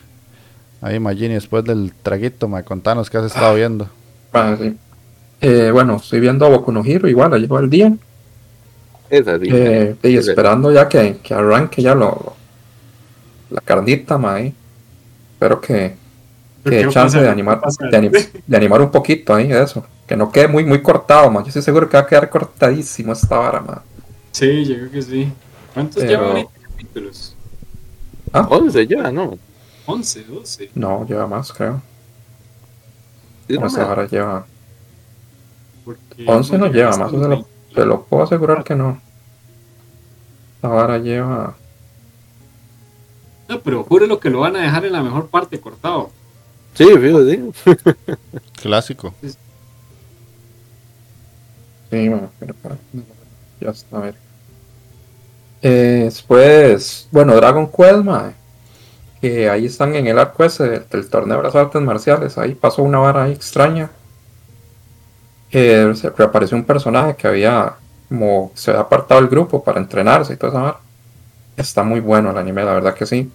[0.80, 3.90] ahí Magini, después del traguito, me contanos qué has estado viendo.
[4.32, 4.78] Ah, sí.
[5.42, 7.94] eh, bueno, estoy viendo a Boku no Hero, igual, llevo el día.
[9.10, 9.50] Es así.
[9.52, 12.38] Eh, y esperando ya que, que, arranque ya lo,
[13.50, 14.54] la carnita, mae.
[15.34, 15.98] Espero que,
[16.64, 17.60] que chance de animar,
[17.92, 19.86] de, animar un poquito ahí eso.
[20.08, 21.44] Que no quede muy, muy cortado, man.
[21.44, 23.82] Yo estoy seguro que va a quedar cortadísimo esta vara, man.
[24.32, 25.34] Sí, yo creo que sí.
[25.74, 26.34] ¿Cuántos Pero...
[26.34, 26.48] llevan
[26.92, 27.36] capítulos?
[28.34, 29.38] Ah, 11 ya, ¿no?
[29.86, 30.72] 11, 12.
[30.76, 31.82] No, lleva más, creo.
[33.50, 34.46] No, ahora lleva.
[36.26, 39.02] 11 no lleva más, lo, te lo puedo asegurar que no.
[40.62, 41.56] Ahora lleva.
[43.50, 46.12] No, pero lo que lo van a dejar en la mejor parte cortado.
[46.76, 47.52] Sí, fijo, sí.
[48.62, 49.14] Clásico.
[49.22, 49.36] Sí,
[52.08, 52.78] bueno, pero para.
[53.60, 54.31] Ya está, a ver.
[55.62, 58.36] Eh, después, bueno, Dragon Quest.
[59.22, 62.38] Que ahí están en el arco ese del, torneo de las artes marciales.
[62.38, 63.92] Ahí pasó una vara extraña.
[65.50, 67.76] Que se reapareció un personaje que había
[68.12, 70.78] como se había apartado el grupo para entrenarse y todo eso.
[71.56, 73.32] Está muy bueno el anime, la verdad que sí.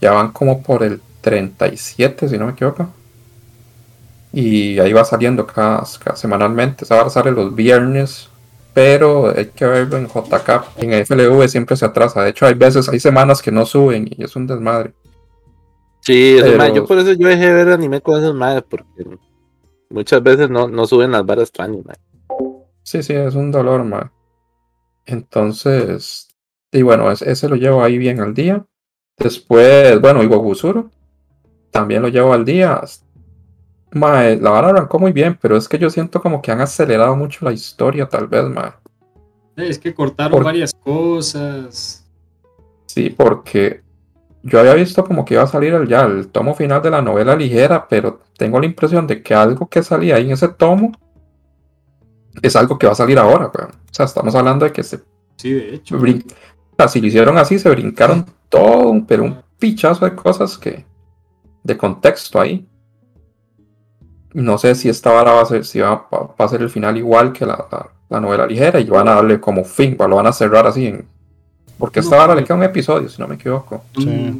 [0.00, 2.88] Ya van como por el 37, si no me equivoco.
[4.32, 6.84] Y ahí va saliendo cada, semanalmente.
[6.84, 8.29] Esa va sale los viernes.
[8.72, 10.76] Pero hay que verlo en JK.
[10.76, 12.22] En FLV siempre se atrasa.
[12.22, 14.92] De hecho, hay veces, hay semanas que no suben y es un desmadre.
[16.00, 16.38] Sí,
[16.74, 18.64] yo por eso yo dejé de ver anime con esas madres.
[18.68, 19.04] Porque
[19.90, 21.84] muchas veces no, no suben las varas extrañas,
[22.82, 24.10] Sí, sí, es un dolor, man.
[25.06, 26.28] Entonces,
[26.72, 28.64] y bueno, ese, lo llevo ahí bien al día.
[29.18, 30.90] Después, bueno, Iwagusuro
[31.70, 32.80] también lo llevo al día.
[33.92, 37.16] Mae, la vara arrancó muy bien, pero es que yo siento como que han acelerado
[37.16, 38.72] mucho la historia, tal vez, mae.
[39.56, 42.06] Es que cortaron varias cosas.
[42.86, 43.82] Sí, porque
[44.42, 47.02] yo había visto como que iba a salir el, ya el tomo final de la
[47.02, 50.92] novela ligera, pero tengo la impresión de que algo que salía ahí en ese tomo
[52.40, 55.00] es algo que va a salir ahora, O sea, estamos hablando de que se.
[55.36, 55.98] Sí, de hecho.
[56.88, 60.84] si lo hicieron así, se brincaron todo, pero un pichazo de cosas que.
[61.62, 62.66] de contexto ahí.
[64.32, 66.06] No sé si esta vara va a ser, si va,
[66.38, 67.66] a ser el final igual que la,
[68.08, 71.06] la, novela ligera y van a darle como fin, lo van a cerrar así en,
[71.80, 73.82] porque esta hora le queda un episodio, si no me equivoco.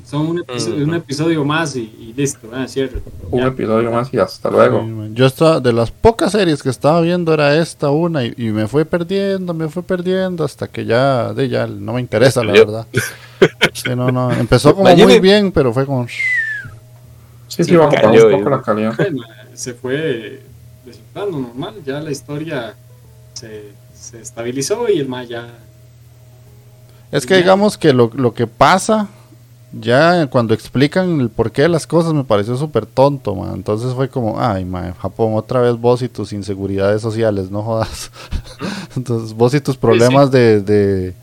[0.04, 3.00] Son un episodio, un episodio más y, listo, ah, cierto.
[3.30, 4.86] Un episodio más y hasta luego.
[5.14, 8.84] yo estaba, de las pocas series que estaba viendo era esta una y, me fue
[8.84, 12.86] perdiendo, me fue perdiendo hasta que ya, de ya no me interesa la verdad.
[13.96, 16.06] no, no, empezó como muy bien, pero fue como...
[17.48, 18.94] Sí, sí, bajó un poco la calidad.
[19.54, 20.42] Se fue
[20.84, 22.74] desinflando normal, ya la historia
[23.34, 25.48] se, se estabilizó y el más ya
[27.12, 29.08] es que digamos que lo, lo que pasa,
[29.72, 33.52] ya cuando explican el porqué de las cosas me pareció súper tonto, man.
[33.54, 38.12] Entonces fue como, ay, man, Japón, otra vez vos y tus inseguridades sociales, no jodas.
[38.96, 41.14] Entonces vos y tus problemas de, de,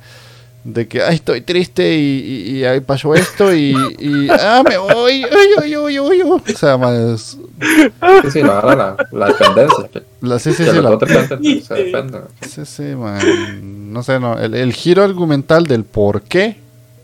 [0.65, 5.23] de que, ay, estoy triste y, y, ahí pasó esto y, y, ah, me voy,
[5.23, 7.37] uy, uy, uy, uy, O sea, más...
[7.59, 9.89] Sí, sí, la, la, la dependencia.
[10.21, 10.97] La, sí, sí, sí, la...
[10.99, 12.19] se depende.
[12.41, 13.91] Sí, sí, man.
[13.91, 16.57] No sé, no, el, el, giro argumental del por qué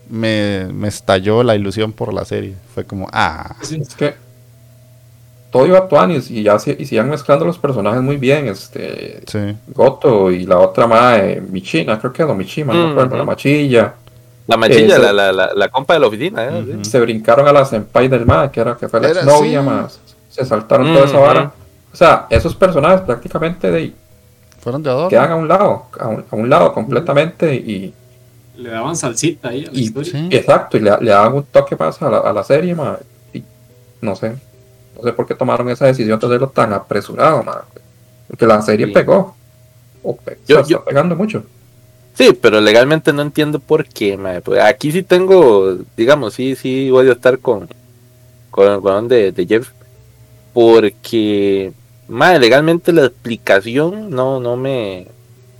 [0.08, 2.54] me, me estalló la ilusión por la serie.
[2.74, 3.56] Fue como, ah.
[3.62, 4.14] Es que
[5.54, 8.48] todo iba a y ya se, y sigan mezclando los personajes muy bien.
[8.48, 9.22] Este
[9.68, 13.94] Goto y la otra madre, Michina, creo que es lo Michima, no recuerdo, la machilla.
[14.48, 16.78] La machilla, la, la, la, la, compa de la oficina, ¿eh?
[16.82, 20.00] Se brincaron a la senpai del MAE, que era que fue la exnovia más.
[20.34, 21.52] Se saltaron toda esa vara.
[21.92, 23.94] O sea, esos personajes prácticamente de
[24.64, 25.08] fueron de adorno.
[25.10, 27.92] Quedan a un lado, a un, lado completamente y.
[28.56, 30.26] Le daban salsita ahí a la historia.
[30.30, 32.98] Exacto, y le, le, daban un toque más a la, a la serie, ma,
[33.34, 33.44] y
[34.00, 34.34] no sé.
[34.96, 37.58] No sé por qué tomaron esa decisión de hacerlo tan apresurado, man.
[38.26, 39.36] Porque la serie pegó.
[40.02, 40.18] O
[40.48, 41.44] yo, está pegando mucho.
[42.14, 44.40] Sí, pero legalmente no entiendo por qué, man.
[44.42, 47.68] Pues aquí sí tengo, digamos, sí, sí voy a estar con,
[48.50, 49.72] con de, de Jeff.
[50.54, 51.72] Porque,
[52.08, 55.08] man, legalmente la explicación no, no me,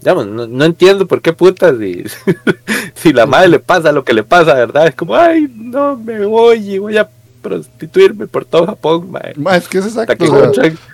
[0.00, 2.04] digamos, no, entiendo por qué putas si,
[2.94, 4.86] si la madre le pasa lo que le pasa, ¿verdad?
[4.86, 7.08] Es como, ay, no, me voy y voy a
[7.44, 9.34] prostituirme por todo Japón, mae.
[9.58, 10.24] es que es exacto.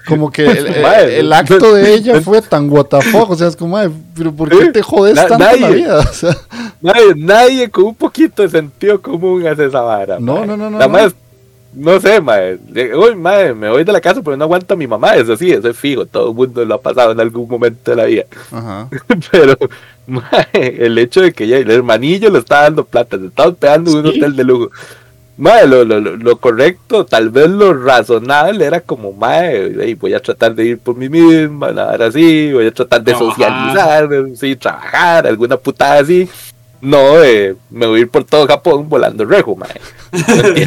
[0.04, 3.78] como que el, acto de ella fue tan what o sea, es como,
[4.16, 5.98] pero ¿por qué te jodes tanto nadie, la vida?
[6.00, 6.36] O sea,
[6.80, 10.18] nadie, nadie con un poquito de sentido común hace esa vara.
[10.18, 10.78] No, no, no, no.
[10.78, 11.12] La no.
[11.72, 12.58] No sé, mae.
[12.94, 15.14] Uy, mae, me voy de la casa porque no aguanto a mi mamá.
[15.14, 16.06] Eso sí, eso es fijo.
[16.06, 18.24] Todo el mundo lo ha pasado en algún momento de la vida.
[18.50, 18.88] Ajá.
[19.30, 19.56] Pero,
[20.06, 23.90] mae, el hecho de que ya el hermanillo le está dando plata, se está hospedando
[23.90, 24.70] en un hotel de lujo
[25.40, 30.54] Mae, lo, lo, lo, correcto, tal vez lo razonable era como, mae, voy a tratar
[30.54, 35.56] de ir por mí misma, nada así, voy a tratar de socializar, sí, trabajar, alguna
[35.56, 36.28] putada así.
[36.80, 39.80] No, eh, me voy a ir por todo Japón volando rejo, mae.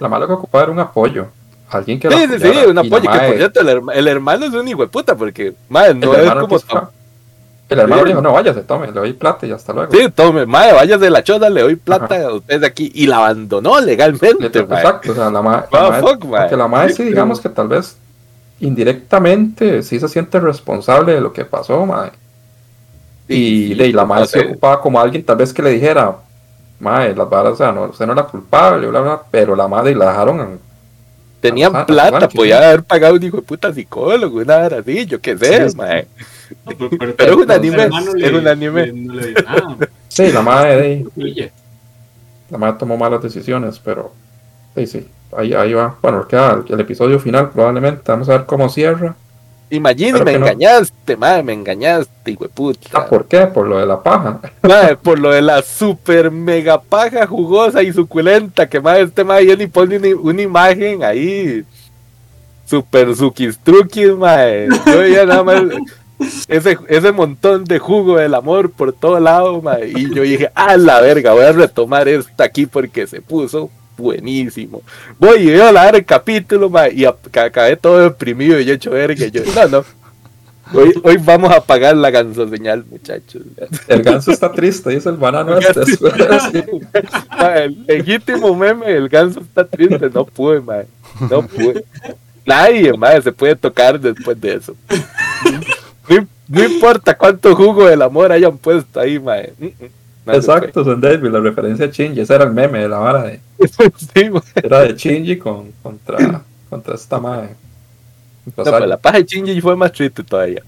[0.00, 1.26] La malo que ocupaba era un apoyo.
[1.70, 3.10] Alguien que Sí, sí, sí, un apoyo.
[3.10, 6.90] Que por cierto, el, hermano es un hijo de puta, porque, mae, no es como.
[7.68, 9.90] El hermano dijo, no, váyase, tome, le doy plata y hasta luego.
[9.92, 12.92] Sí, tome, madre, váyase de la choda, le doy plata a usted de aquí.
[12.94, 15.66] Y la abandonó legalmente, Exacto, o sea, la madre,
[16.00, 17.96] porque la madre sí, digamos que tal vez
[18.60, 22.12] indirectamente sí se siente responsable de lo que pasó, madre.
[23.26, 26.16] Y, de, la madre se ocupaba como alguien tal vez que le dijera,
[26.78, 29.94] madre, las varas, o sea, no, usted no era culpable, bla, bla, pero la madre
[29.94, 30.58] la dejaron
[31.44, 35.36] tenían plata, podía haber pagado un hijo de puta psicólogo, una hora así, yo qué
[35.36, 35.76] sé, sí,
[37.16, 38.94] pero, es un anime, es un anime.
[40.08, 41.52] sí, la madre de
[42.48, 44.12] La madre tomó malas decisiones, pero
[44.74, 45.96] sí, sí, ahí, ahí va.
[46.00, 49.14] Bueno, queda el, episodio final probablemente, vamos a ver cómo cierra.
[49.70, 52.88] Imagínate, me engañaste, madre, me engañaste, hijo de puta.
[52.92, 53.46] Ah, ¿Por qué?
[53.46, 54.40] Por lo de la paja.
[54.62, 59.46] Madre, por lo de la super mega paja jugosa y suculenta, que madre, este madre
[59.46, 61.64] ya ni pone una, imagen ahí.
[62.66, 64.68] Super suquistruquis, madre.
[64.86, 65.62] Yo ya nada más
[66.48, 69.92] ese, ese montón de jugo del amor por todo lado, madre.
[69.94, 74.82] Y yo dije, a la verga, voy a retomar esta aquí porque se puso buenísimo.
[75.18, 79.26] Voy y a dar el capítulo, y acabé todo deprimido y hecho verga.
[79.26, 79.84] Yo, no, no.
[80.72, 83.42] Hoy, hoy vamos a apagar la ganso señal, muchachos.
[83.86, 85.58] El ganso está triste, dice el banano.
[85.58, 85.82] Este,
[87.64, 90.10] el legítimo meme, el ganso está triste.
[90.12, 90.84] No pude, man.
[91.30, 91.84] No pude.
[92.46, 94.74] Nadie, man, se puede tocar después de eso.
[96.48, 99.46] No, importa cuánto jugo del amor hayan puesto ahí, man.
[100.26, 103.40] Exacto, son David, la referencia a Shinji, ese era el meme de la vara de.
[104.54, 107.50] era de Shinji con, contra, contra esta madre.
[108.46, 110.62] No, pues la paja de Shinji fue más triste todavía.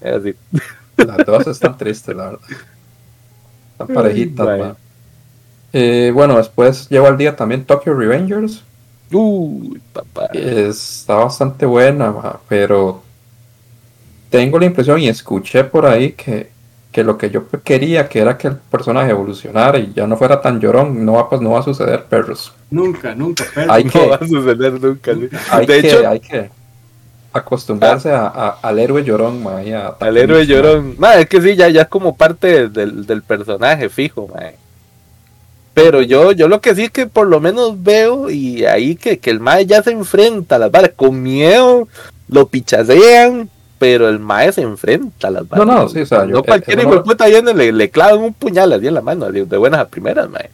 [0.00, 0.34] Es así.
[0.96, 2.40] Las dos están tristes, la verdad.
[3.72, 4.76] Están parejitas, bueno.
[5.72, 8.62] Eh, bueno, después llevo al día también Tokyo Revengers.
[9.12, 10.26] Uy, papá.
[10.32, 12.14] Está bastante buena,
[12.48, 13.02] pero
[14.30, 16.50] tengo la impresión y escuché por ahí que
[16.96, 20.40] que lo que yo quería, que era que el personaje evolucionara y ya no fuera
[20.40, 22.54] tan llorón, no va, pues, no va a suceder, perros.
[22.70, 23.70] Nunca, nunca, perros.
[23.70, 25.10] Hay no va a suceder nunca.
[25.50, 26.50] Hay, de que, hecho, hay que
[27.34, 29.58] acostumbrarse a, al héroe llorón, ma,
[30.00, 30.96] al héroe llorón.
[31.18, 34.40] es que sí, ya, ya es como parte del, del personaje fijo, ma.
[35.74, 39.18] Pero yo, yo lo que sí es que por lo menos veo y ahí que,
[39.18, 41.88] que el mae ya se enfrenta a las balas con miedo,
[42.26, 45.66] lo pichasean, pero el mae se enfrenta a las balas.
[45.66, 48.34] No, no, sí, o sea, no cualquier hijo de puta viene le, le clavan un
[48.34, 50.50] puñal así en la mano, de, buenas a primeras, mae.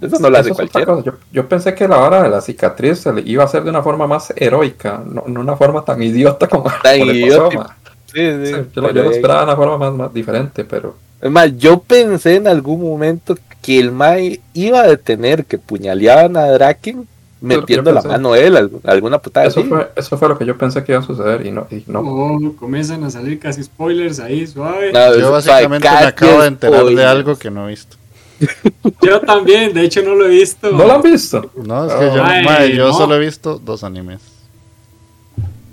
[0.00, 1.02] Eso no lo hace cualquiera.
[1.02, 3.70] Yo, yo, pensé que la hora de la cicatriz se le iba a hacer de
[3.70, 7.76] una forma más heroica, no, no una forma tan idiota como, tan idiota.
[8.04, 10.96] Sí, sí, yo, lo esperaba de una forma más, más diferente, pero.
[11.20, 16.36] Es más, yo pensé en algún momento que el Mae iba a detener que puñaleaban
[16.36, 17.08] a Draken
[17.46, 20.92] metiendo la mano él, alguna putada eso Fue, eso fue lo que yo pensé que
[20.92, 21.66] iba a suceder y no.
[21.70, 22.00] Y no.
[22.00, 24.92] Oh, comienzan a salir casi spoilers ahí, suave.
[24.92, 27.96] yo básicamente me acabo de enterar de algo que no he visto.
[29.02, 30.70] yo también, de hecho no lo he visto.
[30.70, 31.50] ¿No lo han visto?
[31.56, 34.20] No, es que yo, yo solo he visto dos animes.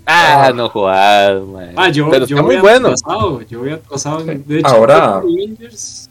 [0.06, 1.42] Ah, no jodas,
[1.76, 2.88] Ah, yo, Pero yo muy bueno.
[2.88, 4.22] Atrasado, yo voy atrasado.
[4.22, 5.22] De hecho, ahora.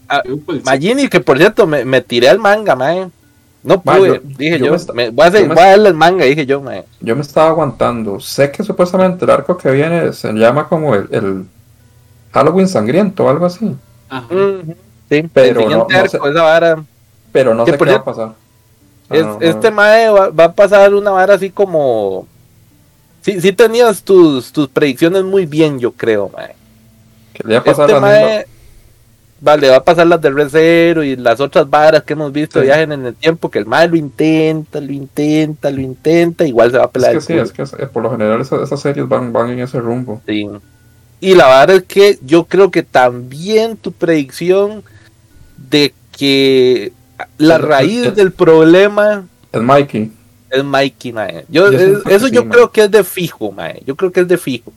[0.09, 0.23] Ah,
[0.63, 3.11] Magini, que por cierto, me, me tiré al manga, man.
[3.63, 4.75] No pude, dije yo.
[4.93, 6.59] me, voy, a hacer, voy, a darle el manga, dije yo.
[6.59, 6.83] Me...
[6.99, 8.19] Yo me estaba aguantando.
[8.19, 11.45] Sé que supuestamente el arco que viene se llama como el, el
[12.33, 13.73] Halloween sangriento o algo así.
[14.09, 14.27] Ajá.
[15.09, 16.83] sí, pero no, no sé, vara,
[17.31, 18.33] pero no sé qué va a pasar.
[19.09, 22.27] Es, este mae va, va, a pasar una vara así como.
[23.21, 26.55] Sí, sí tenías tus, tus predicciones muy bien, yo creo, mae.
[27.33, 28.45] Que le va a pasar este mae,
[29.43, 32.93] vale, va a pasar las del Recero y las otras varas que hemos visto viajen
[32.93, 36.85] en el tiempo, que el mal lo intenta, lo intenta, lo intenta, igual se va
[36.85, 37.15] a pelar.
[37.15, 40.21] Es que sí, es que por lo general esas, series van, van en ese rumbo.
[40.25, 40.47] Sí.
[41.19, 44.83] Y la verdad es que yo creo que también tu predicción
[45.69, 46.93] de que
[47.37, 50.11] la raíz del problema es Mikey.
[50.49, 51.45] Es Mikey, mae.
[51.49, 53.81] Yo, eso yo creo que es de fijo, mae.
[53.85, 54.71] Yo creo que es de fijo.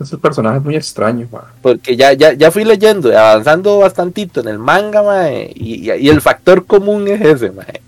[0.00, 1.28] Ese personaje es muy extraño,
[1.60, 6.22] Porque ya, ya, ya fui leyendo, avanzando bastantito en el manga, mae, y, y, el
[6.22, 7.82] factor común es ese, mae.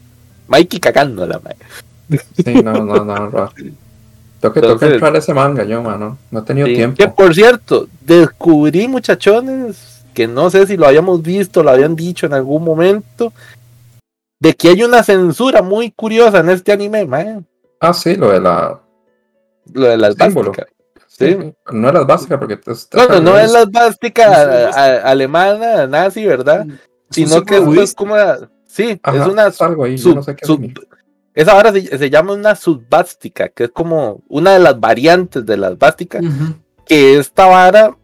[0.46, 1.56] Mikey cagándola, mae.
[2.44, 3.50] Sí, no, no, no, no.
[4.40, 6.18] Tengo que, entrar a ese manga yo, mano.
[6.30, 6.96] No he tenido tiempo.
[6.96, 12.26] Que por cierto, descubrí, muchachones, que no sé si lo habíamos visto, lo habían dicho
[12.26, 13.32] en algún momento,
[14.38, 17.46] de que hay una censura muy curiosa en este anime, man.
[17.80, 18.80] Ah, sí, lo de la.
[19.72, 20.66] Lo de las básicas.
[21.18, 21.36] Sí.
[21.70, 22.58] No es las básicas porque.
[22.94, 26.66] no, no, no es las básicas alemana, nazi, ¿verdad?
[27.10, 28.16] Sino que es como.
[28.66, 29.52] Sí, es una.
[29.60, 30.46] Algo ahí, no sé qué
[31.34, 35.78] esa ahora se, llama una subbástica, que es como una de las variantes de las
[35.78, 36.22] básicas,
[36.84, 37.96] que esta vara,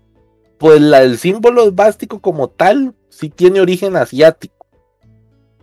[0.56, 4.66] pues la, el símbolo bástico como tal, sí tiene origen asiático.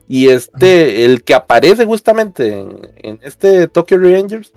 [0.07, 2.59] Y este, el que aparece justamente
[2.97, 4.53] en, este Tokyo Revengers,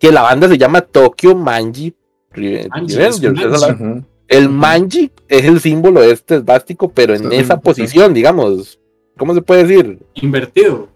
[0.00, 1.94] que la banda se llama Tokyo Manji
[2.36, 3.20] Revengers.
[4.28, 8.78] El manji es el símbolo este bástico, pero en esa posición, digamos,
[9.16, 9.98] ¿cómo se puede decir?
[10.14, 10.88] Invertido.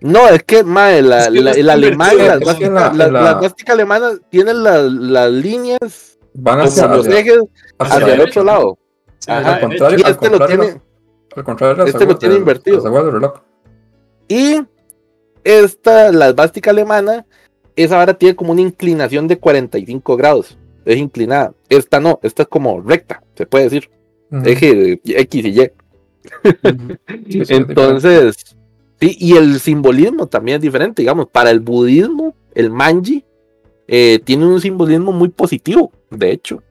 [0.00, 6.88] No, es que, madre, la, el alemán, las básicas alemanas tienen las líneas van hacia,
[6.88, 7.38] los ejes
[7.78, 8.78] hacia, el otro lado.
[9.26, 9.54] Ajá.
[9.54, 10.80] Al contrario, y este lo tiene,
[11.34, 12.82] al contrario, este lo tiene invertido.
[14.28, 14.60] Y
[15.44, 17.24] esta, la bástica alemana,
[17.76, 20.58] esa ahora tiene como una inclinación de 45 grados.
[20.84, 21.54] Es inclinada.
[21.68, 23.90] Esta no, esta es como recta, se puede decir.
[24.44, 25.70] Eje X y Y.
[27.50, 28.56] Entonces,
[29.00, 33.24] y el simbolismo también es diferente, digamos, para el budismo, el manji
[33.86, 36.62] eh, tiene un simbolismo muy positivo, de hecho.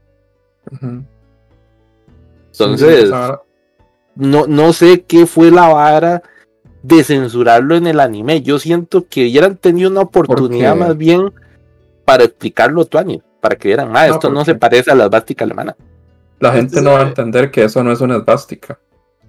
[2.51, 3.11] Entonces,
[4.15, 6.23] no, no sé qué fue la vara
[6.81, 8.41] de censurarlo en el anime.
[8.41, 11.31] Yo siento que hubieran tenido una oportunidad más bien
[12.05, 13.03] para explicarlo a
[13.43, 15.75] para que vieran, ah, esto no se parece a la esvástica alemana.
[16.39, 18.79] La gente no va a entender que eso no es una esvástica.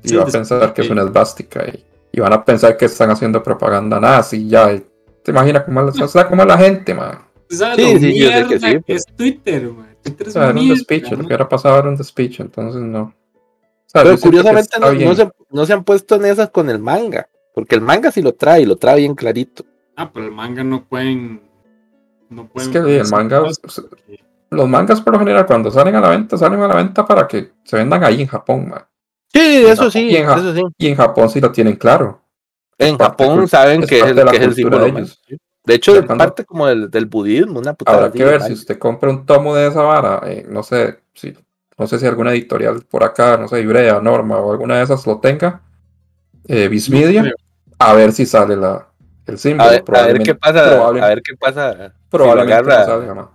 [0.05, 1.65] Y va a pensar que es una esvástica.
[1.67, 1.85] Y
[2.15, 4.81] y van a pensar que están haciendo propaganda nazi, ya.
[5.25, 7.19] ¿Te imaginas cómo, la, cómo la gente, man?
[7.51, 8.79] Sí, sí, yo sé que sí.
[8.87, 9.97] Es Twitter, man.
[10.01, 12.83] Twitter es o sea, era un despicho, lo que hubiera pasado era un despicho, entonces
[12.83, 13.13] no.
[13.93, 17.75] pero curiosamente no, no, se, no, se, han puesto en esas con el manga, porque
[17.75, 19.65] el manga sí lo trae, y lo trae bien clarito.
[19.97, 21.43] Ah, pero el manga no pueden.
[22.35, 23.43] No pueden es que el manga.
[24.51, 27.27] Los mangas por lo general, cuando salen a la venta, salen a la venta para
[27.27, 28.85] que se vendan ahí en Japón, man.
[29.33, 30.63] Sí, eso sí, y en, eso sí.
[30.79, 32.21] Y en Japón sí lo tienen claro.
[32.79, 35.21] En Japón saben que es, el, que es el símbolo de ellos.
[35.65, 37.99] De hecho, es parte como del, del, budismo, una putada.
[37.99, 41.35] Habrá que ver si usted compra un tomo de esa vara, eh, no sé, si,
[41.79, 45.07] no sé si alguna editorial por acá, no sé, Ibrea, Norma o alguna de esas
[45.07, 45.63] lo tenga,
[46.47, 47.33] eh, Bismedia,
[47.79, 48.87] a ver si sale la,
[49.27, 49.71] el símbolo.
[49.71, 51.95] A ver, qué pasa, a ver qué pasa.
[52.11, 53.31] Probablemente si agarra,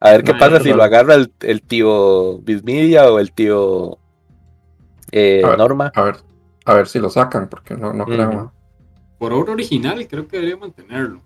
[0.00, 3.98] A ver qué pasa si lo agarra el, el tío Bismedia o el tío
[5.12, 5.92] eh, Norma.
[5.94, 6.16] A ver,
[6.64, 8.52] a ver si lo sacan, porque no, no creo.
[9.18, 11.20] Por obra original, creo que debería mantenerlo.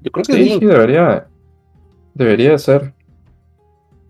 [0.00, 0.58] Yo creo que sí.
[0.58, 1.28] sí, debería,
[2.14, 2.92] debería ser.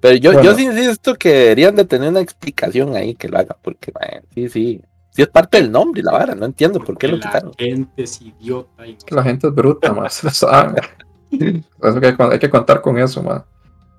[0.00, 3.56] Pero yo, yo sí insisto que deberían de tener una explicación ahí que lo haga,
[3.62, 3.92] porque
[4.34, 4.82] sí, sí.
[5.12, 7.52] Sí es parte del nombre, la vara, no entiendo por qué lo quitaron.
[7.58, 8.86] La gente es idiota.
[8.86, 10.22] Y La gente es bruta, más.
[11.30, 13.42] que hay, que contar con eso, más.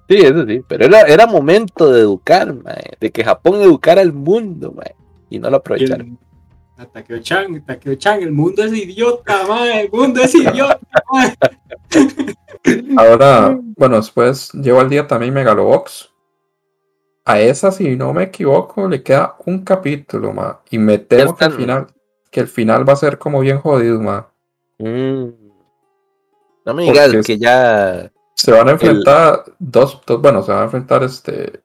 [0.10, 2.54] Sí, eso sí, pero era, era momento de educar,
[3.00, 4.74] de que Japón educara al mundo,
[5.30, 6.18] y no lo aprovecharon.
[6.92, 10.80] Takeo-chan, Takeo-chan, el mundo es idiota, el mundo es idiota.
[12.98, 16.13] Ahora, bueno, después llevo al día también Megalobox.
[17.26, 21.46] A esa, si no me equivoco, le queda un capítulo, ma, y me temo que
[21.46, 21.88] el final,
[22.30, 24.30] que el final va a ser como bien jodido, ma.
[24.78, 25.30] Mm.
[26.66, 31.04] No me digas que ya se van a enfrentar dos, bueno, se van a enfrentar
[31.04, 31.62] este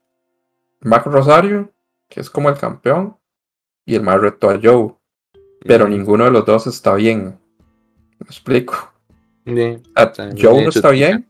[0.81, 1.73] Mac Rosario,
[2.09, 3.17] que es como el campeón,
[3.85, 4.95] y el más reto a Joe.
[5.65, 7.39] Pero ninguno de los dos está bien.
[8.19, 8.93] ¿Me explico?
[10.41, 11.27] Joe no está bien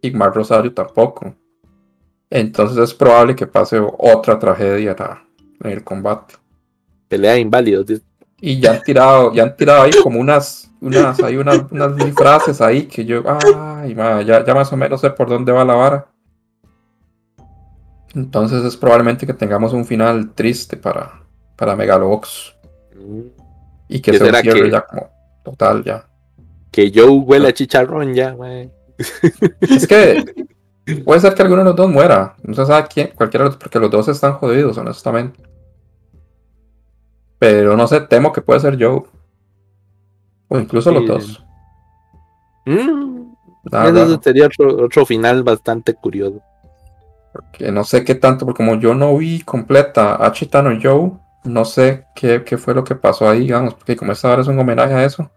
[0.00, 1.34] y Mark Rosario tampoco.
[2.34, 4.96] Entonces es probable que pase otra tragedia
[5.62, 6.36] en el combate.
[7.06, 7.84] Pelea inválido.
[8.40, 12.62] Y ya han tirado, ya han tirado ahí como unas, unas, hay unas, unas frases
[12.62, 16.06] ahí que yo, ay, ya, ya más o menos sé por dónde va la vara.
[18.14, 21.22] Entonces es probablemente que tengamos un final triste para,
[21.54, 22.54] para Megalobox.
[23.88, 25.10] Y que se cierre ya como
[25.44, 26.08] total ya.
[26.70, 28.70] Que Joe huele a chicharrón ya, güey.
[29.60, 30.24] Es que
[31.04, 32.34] puede ser que alguno de los dos muera.
[32.42, 35.42] No se sabe quién, cualquiera de los, porque los dos están jodidos, honestamente.
[37.38, 39.02] Pero no sé, temo que puede ser Joe.
[40.48, 41.44] O incluso los dos.
[42.66, 43.32] Mm,
[43.64, 46.40] eso sería otro, final bastante curioso.
[47.32, 51.12] Porque no sé qué tanto, porque como yo no vi completa a Chitano Joe,
[51.44, 54.58] no sé qué, fue lo que pasó ahí, digamos, porque como esta hora es un
[54.58, 55.30] homenaje a eso.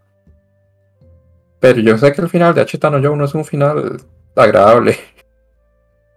[1.59, 3.97] Pero yo sé que el final de Achitano Joe no es un final
[4.35, 4.97] agradable,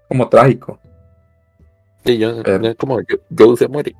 [0.08, 0.78] como trágico.
[2.04, 2.42] Sí, yo,
[2.76, 3.00] como
[3.36, 3.94] Joe se muere.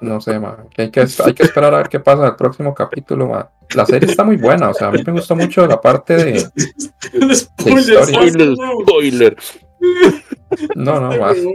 [0.00, 0.64] No sé, ma.
[0.76, 3.50] hay, que, hay que esperar a ver qué pasa en el próximo capítulo.
[3.74, 6.40] La serie está muy buena, o sea, a mí me gustó mucho la parte de.
[7.34, 9.36] spoiler, spoiler.
[10.74, 11.36] No, no, más.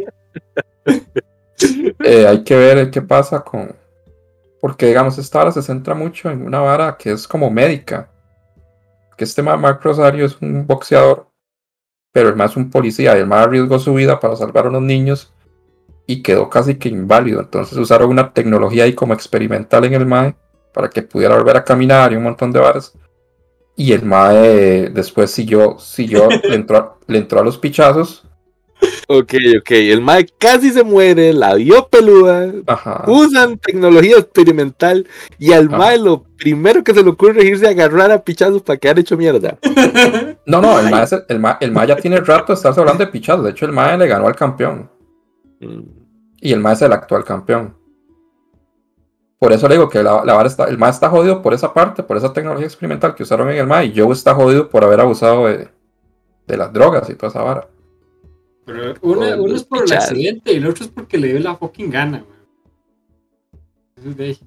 [2.03, 3.73] Eh, hay que ver qué pasa con.
[4.59, 8.09] Porque, digamos, esta vara se centra mucho en una vara que es como médica.
[9.15, 11.29] Que este Mark Rosario es un boxeador,
[12.15, 14.83] pero el más es un policía el más arriesgó su vida para salvar a unos
[14.83, 15.33] niños
[16.07, 17.41] y quedó casi que inválido.
[17.41, 20.33] Entonces usaron una tecnología ahí como experimental en el MAE
[20.73, 22.93] para que pudiera volver a caminar y un montón de varas.
[23.75, 28.24] Y el MAE después siguió, siguió le, entró, le entró a los pichazos.
[29.07, 32.51] Ok, ok, el MAE casi se muere, la dio peluda,
[33.05, 35.07] usan tecnología experimental
[35.37, 38.63] y al MAE lo primero que se le ocurre es irse a agarrar a pichazos
[38.63, 39.57] para quedar hecho mierda.
[40.47, 43.43] No, no, el MAE, el, MAE, el ya tiene rato de estarse hablando de pichazos,
[43.43, 44.91] de hecho el MAE le ganó al campeón.
[46.39, 47.75] Y el MAE es el actual campeón.
[49.39, 52.03] Por eso le digo que la, la está, el MAE está jodido por esa parte,
[52.03, 54.99] por esa tecnología experimental que usaron en el MAE, y Joe está jodido por haber
[54.99, 55.67] abusado de,
[56.47, 57.67] las drogas y toda esa vara.
[58.65, 61.89] Pero uno, es por el accidente y el otro es porque le dio la fucking
[61.89, 62.25] gana,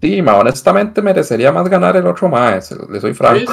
[0.00, 2.60] Sí, ma, honestamente merecería más ganar el otro MAE,
[2.90, 3.52] le soy franco.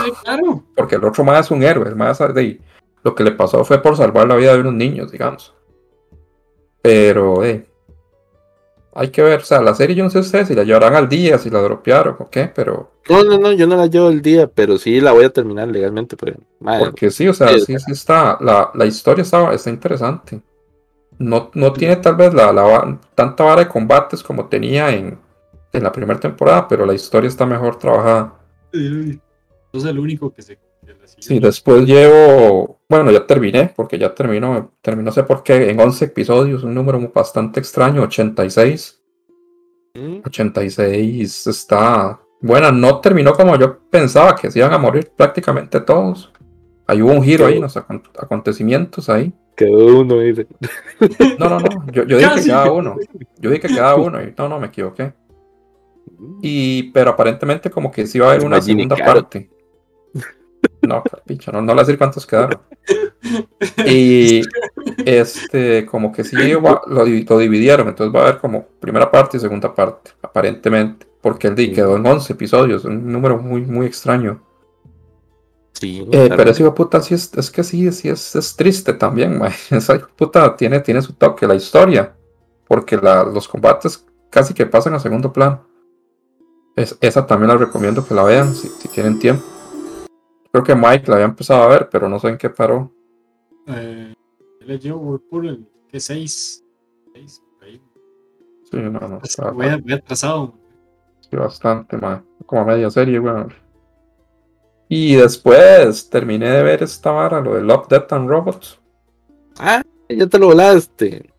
[0.75, 2.61] Porque el otro MAE es un héroe, el MAE de,
[3.03, 5.53] lo que le pasó fue por salvar la vida de unos niños, digamos.
[6.81, 7.65] Pero, eh,
[8.93, 11.09] hay que ver, o sea, la serie yo no sé ustedes si la llevarán al
[11.09, 12.91] día, si la dropearon o qué, pero...
[13.09, 15.67] No, no, no, yo no la llevo al día, pero sí la voy a terminar
[15.69, 16.17] legalmente.
[16.17, 20.41] Pues, Porque sí, o sea, sí, sí está, la, la historia está, está interesante.
[21.17, 25.17] No, no tiene tal vez la, la, tanta vara de combates como tenía en,
[25.71, 28.33] en la primera temporada, pero la historia está mejor trabajada.
[28.73, 29.19] Sí,
[29.73, 30.57] es el único que se
[31.17, 36.05] Sí, después llevo, bueno, ya terminé, porque ya terminó, terminó sé por qué, en 11
[36.05, 39.01] episodios, un número bastante extraño, 86.
[40.25, 41.49] 86 mm.
[41.49, 46.31] está buena, no terminó como yo pensaba, que se iban a morir prácticamente todos.
[46.85, 49.33] Ahí hubo un giro ahí, los acontecimientos ahí.
[49.55, 50.47] Quedó uno, dice.
[51.39, 52.97] No, no, no, yo, yo dije que cada uno.
[53.39, 55.13] Yo dije que cada uno, y no, no, me equivoqué.
[56.41, 59.49] Y, pero aparentemente como que sí iba a haber una segunda parte.
[60.81, 62.59] No, picha, no, no le decir cuántos quedaron.
[63.87, 64.41] Y
[65.03, 67.05] este, como que sí lo, lo,
[67.39, 71.73] dividieron, entonces va a haber como primera parte y segunda parte, aparentemente, porque el día
[71.73, 74.43] quedó en 11 episodios, un número muy, muy extraño.
[75.85, 79.39] Sí, eh, pero ese puta sí es, es que sí, sí es, es triste también,
[79.69, 82.15] esa puta tiene, tiene su toque, la historia,
[82.67, 85.63] porque la, los combates casi que pasan a segundo plano.
[86.75, 89.43] Es, esa también la recomiendo que la vean si, si tienen tiempo.
[90.51, 92.91] Creo que Mike la había empezado a ver, pero no sé en qué paró.
[93.67, 94.13] Eh,
[94.61, 96.63] le llevo por el que 6.
[98.71, 99.21] Sí, no, no.
[99.23, 100.55] Está, voy, atrasado.
[101.19, 102.23] Sí, bastante, más.
[102.47, 103.49] Como a media serie, bueno.
[104.87, 108.79] Y después terminé de ver esta vara, lo de Love, Death and Robots.
[109.57, 111.31] Ah, ya te lo volaste.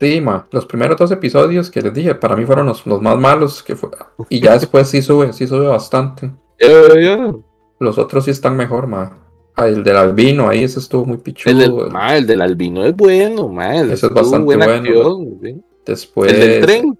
[0.00, 0.46] Sí, ma.
[0.50, 3.74] Los primeros dos episodios que les dije, para mí fueron los, los más malos que
[3.74, 3.90] fue.
[4.28, 6.30] Y ya después sí sube, sí sube bastante.
[7.78, 9.18] Los otros sí están mejor, ma.
[9.56, 11.52] Ah, el del albino, ahí ese estuvo muy pichudo.
[11.52, 13.76] El del, ma, el del albino es bueno, ma.
[13.76, 15.20] Ese es bastante bueno.
[15.84, 16.32] Después.
[16.32, 16.98] El del tren.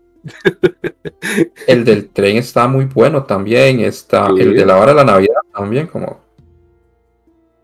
[1.66, 3.80] El del tren está muy bueno también.
[3.80, 6.20] Está el de la hora de la Navidad también, como.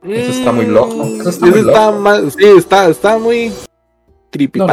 [0.03, 1.05] Ese está muy loco.
[1.05, 2.31] Ese está, muy loco.
[2.31, 3.53] sí, está, está muy
[4.31, 4.61] creepy.
[4.61, 4.67] No,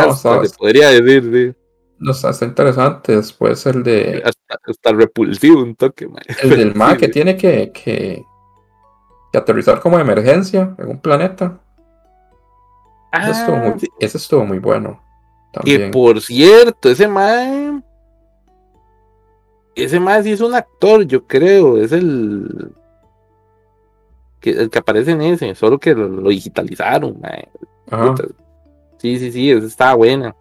[0.57, 1.61] podría decir, sí.
[1.99, 3.15] No, está, está, interesante.
[3.15, 4.23] Después el de.
[4.23, 6.21] Hasta, repulsivo un toque, man.
[6.43, 8.23] El del mar que tiene que, que,
[9.33, 11.59] aterrizar como emergencia en un planeta.
[13.99, 15.01] ese, estuvo muy, bueno.
[15.63, 17.83] Que por cierto, ese man.
[19.75, 21.77] Ese man sí es un actor, yo creo.
[21.77, 22.71] Es el.
[24.39, 27.19] Que, el que aparece en ese, solo que lo, digitalizaron.
[28.97, 30.35] Sí, sí, sí, esa estaba buena.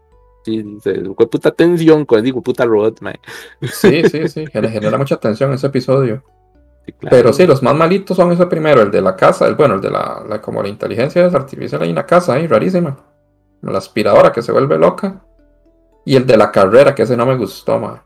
[0.44, 0.78] Sí,
[1.16, 3.16] fue puta tensión con el puta robot, man.
[3.62, 6.22] Sí, sí, sí, genera mucha tensión ese episodio.
[7.10, 9.80] Pero sí, los más malitos son ese primero, el de la casa, el bueno, el
[9.80, 12.96] de la, como la inteligencia artificial ahí en la casa, ahí, rarísima.
[13.70, 15.22] La aspiradora que se vuelve loca.
[16.04, 18.00] Y el de la carrera, que ese no me gustó.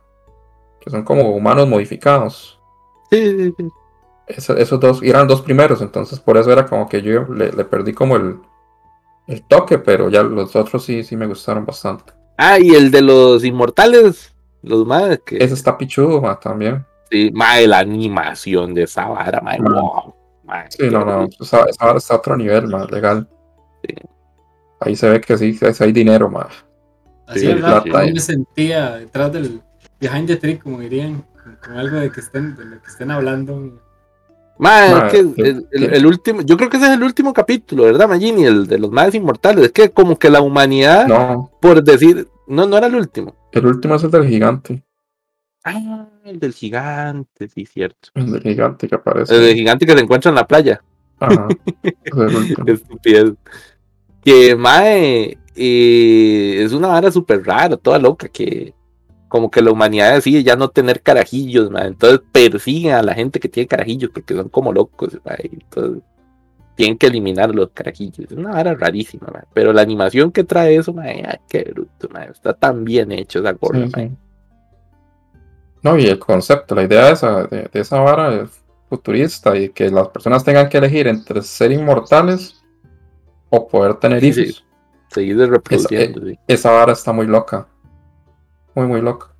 [0.80, 2.58] Que son como humanos modificados.
[3.10, 3.68] Sí, sí, sí.
[4.56, 8.16] esos dos, eran dos primeros, entonces por eso era como que yo le, perdí como
[8.16, 8.38] el,
[9.26, 12.12] el toque, pero ya los otros sí, sí me gustaron bastante.
[12.38, 14.32] Ah, y el de los inmortales,
[14.62, 15.36] los más que.
[15.36, 16.86] Ese está pichudo, ma, también.
[17.10, 20.14] Sí, la animación de esa vara, ma, wow,
[20.70, 23.28] Sí, no, no, esa, vara está a otro nivel, más legal.
[23.82, 23.94] Sí.
[24.80, 26.64] Ahí se ve que sí, hay dinero, más.
[27.26, 29.60] Así sí, plata, me sentía detrás del,
[30.00, 31.24] behind the tree, como dirían,
[31.62, 33.80] con, algo de que estén, de lo que estén hablando.
[34.58, 35.18] Man, es que
[35.72, 38.44] el, último, yo creo que ese es el último capítulo, ¿verdad, Magini?
[38.44, 39.66] El de los más inmortales.
[39.66, 41.06] Es que como que la humanidad,
[41.60, 43.34] por decir, no, no era el último.
[43.52, 44.82] El último es el del gigante.
[45.64, 48.08] Ah, el del gigante, sí, cierto.
[48.14, 49.34] El del gigante que aparece.
[49.34, 50.82] El del gigante que se encuentra en la playa.
[51.18, 51.48] Ajá.
[52.66, 53.34] Estupidez.
[54.24, 58.74] Que, mae, eh, es una vara súper rara, toda loca, que
[59.28, 63.48] como que la humanidad decide ya no tener carajillos, entonces persiguen a la gente que
[63.48, 66.02] tiene carajillos porque son como locos, entonces
[66.74, 68.26] tienen que eliminar los carajillos.
[68.30, 72.84] Es una vara rarísima, pero la animación que trae eso, ay, qué bruto, está tan
[72.84, 73.86] bien hecho esa gorra.
[75.82, 78.50] No, y el concepto, la idea de esa, de, esa vara es
[78.88, 82.59] futurista y que las personas tengan que elegir entre ser inmortales
[83.50, 84.64] o poder tener hijos.
[85.08, 86.26] Seguir reproduciendo.
[86.26, 87.66] Esa, esa vara está muy loca
[88.74, 89.30] muy, muy loco.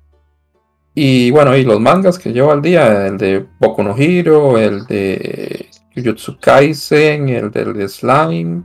[0.93, 4.85] Y bueno, y los mangas que llevo al día, el de Boku no Hero, el
[4.85, 8.63] de Jujutsu Kaisen, el del Slime,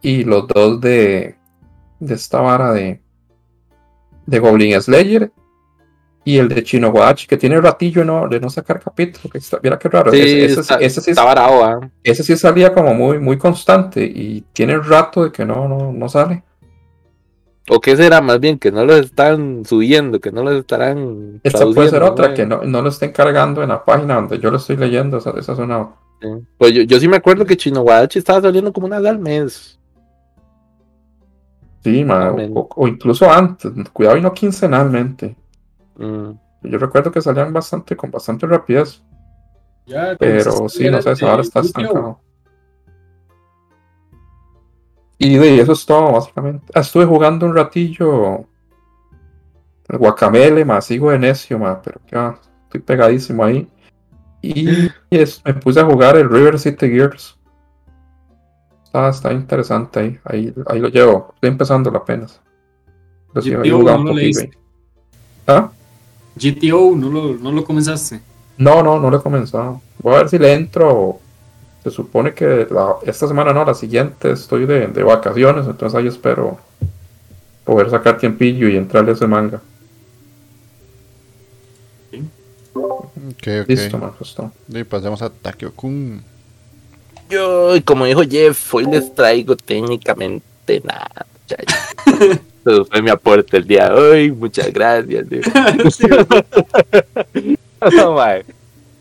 [0.00, 1.36] y los dos de,
[1.98, 3.02] de esta vara de,
[4.26, 5.32] de Goblin Slayer,
[6.28, 8.28] y el de Chino Guachi, que tiene ratillo ¿no?
[8.28, 10.12] de no sacar capítulo, que está, mira qué raro.
[10.12, 10.72] ese, sí,
[11.16, 11.88] ¿ah?
[12.02, 16.08] ese sí salía como muy, muy constante, y tiene rato de que no, no, no
[16.10, 16.42] sale.
[17.70, 18.58] ¿O qué será más bien?
[18.58, 21.40] Que no los están subiendo, que no los estarán.
[21.42, 24.50] Esta puede ser otra, que no, no lo estén cargando en la página donde yo
[24.50, 25.16] lo estoy leyendo.
[25.16, 25.88] Esa, esa es una.
[26.58, 29.18] Pues yo, yo, sí me acuerdo que Chino Guadachi estaba saliendo como una vez al
[29.18, 29.78] mes.
[31.84, 33.70] Sí, o, incluso antes.
[33.92, 35.36] Cuidado y no quincenalmente.
[35.98, 36.30] Mm.
[36.62, 39.02] Yo recuerdo que salían bastante, con bastante rapidez.
[40.18, 42.20] pero sí, no sé, ahora está estancado.
[45.18, 46.72] Y de eso es todo, básicamente.
[46.74, 48.46] Ah, estuve jugando un ratillo
[49.88, 53.66] el guacamele, más sigo de necio, más, pero ya estoy pegadísimo ahí.
[54.42, 54.66] Y
[55.10, 57.38] me puse a jugar el River City Gears.
[58.84, 61.32] Está, está interesante ahí, ahí, ahí lo llevo.
[61.34, 62.40] Estoy empezando apenas.
[63.34, 64.14] No lo
[65.46, 65.70] ¿Ah?
[66.38, 68.20] GTO, ¿no lo, no lo comenzaste?
[68.56, 69.80] No, no, no lo he comenzado.
[69.98, 71.20] Voy a ver si le entro
[71.82, 72.66] se supone que
[73.06, 76.58] esta semana no, la siguiente estoy de, vacaciones, entonces ahí espero
[77.64, 79.60] poder sacar tiempillo y entrarle a ese manga.
[83.34, 83.76] Okay, okay.
[83.76, 84.12] Listo, man,
[84.68, 86.22] Y pasemos a Takeo-kun.
[87.28, 91.26] Yo, como dijo Jeff, hoy les traigo técnicamente nada,
[92.68, 94.30] Eso fue mi aporte el día de hoy.
[94.30, 95.26] Muchas gracias.
[97.96, 98.18] no,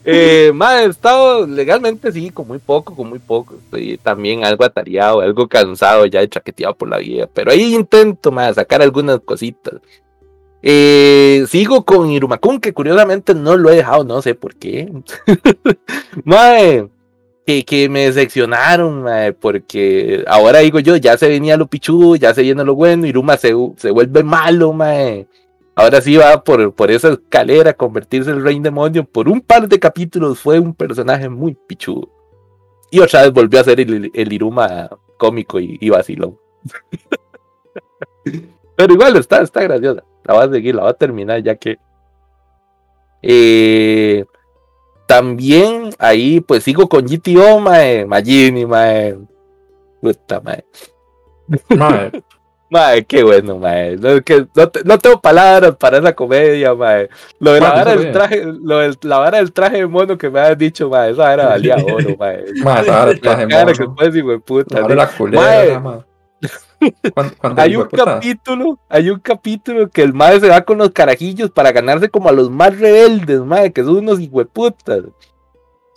[0.10, 3.56] eh, más he estado legalmente, sí, con muy poco, con muy poco.
[3.56, 7.28] Estoy también algo atareado, algo cansado, ya de chaqueteado por la vida.
[7.34, 9.74] Pero ahí intento, más sacar algunas cositas.
[10.62, 14.90] Eh, sigo con Irumakun, que curiosamente no lo he dejado, no sé por qué.
[16.24, 16.88] Mae,
[17.48, 19.06] que, que, me decepcionaron,
[19.40, 23.38] porque ahora digo yo, ya se venía lo pichudo, ya se viene lo bueno, Iruma
[23.38, 25.28] se, se vuelve malo, mae.
[25.78, 29.06] Ahora sí va por, por esa escalera a convertirse en el rey demonio.
[29.06, 32.10] Por un par de capítulos fue un personaje muy pichudo.
[32.90, 36.38] Y otra vez volvió a ser el, Iruma cómico y, vacilón.
[38.76, 40.04] Pero igual está, está graciosa.
[40.24, 41.78] La va a seguir, la va a terminar ya que.
[43.22, 44.26] Eh,
[45.08, 49.18] también ahí pues sigo con GTO, mae, Magini, mae.
[50.02, 50.64] Puta, mae.
[51.70, 52.12] Mae,
[52.70, 53.96] Mae, qué bueno, mae.
[53.96, 54.46] No, que
[54.84, 57.08] no, tengo palabras para esa comedia, mae.
[57.40, 60.30] Lo de la vara del traje, lo de la vara del traje de mono que
[60.30, 62.44] me has dicho, mae, esa era valía oro, mae.
[62.64, 63.72] Mae, esa vara del traje de mono.
[63.72, 64.82] que después, hijo de puta.
[64.90, 66.00] La culera, mae.
[67.58, 71.72] Hay un capítulo, hay un capítulo que el mae se va con los carajillos para
[71.72, 75.04] ganarse como a los más rebeldes, mae, que son unos hijueputas.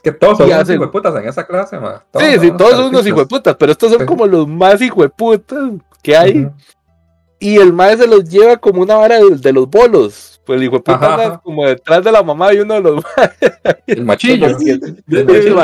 [0.02, 1.98] Que todos son unos hijueputas en esa clase, mae.
[2.18, 5.72] sí, sí, todos son unos hijueputas, pero estos son como los más hijueputas
[6.02, 6.50] que hay.
[7.38, 10.42] Y el mae se los lleva como una vara de, los bolos.
[10.44, 13.04] Pues el hijo de puta como detrás de la mamá de uno de los
[13.86, 14.46] El machillo.
[14.46, 15.54] ese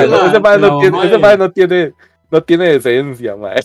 [1.18, 1.92] mae no, tiene,
[2.36, 3.60] no tiene, decencia, mae.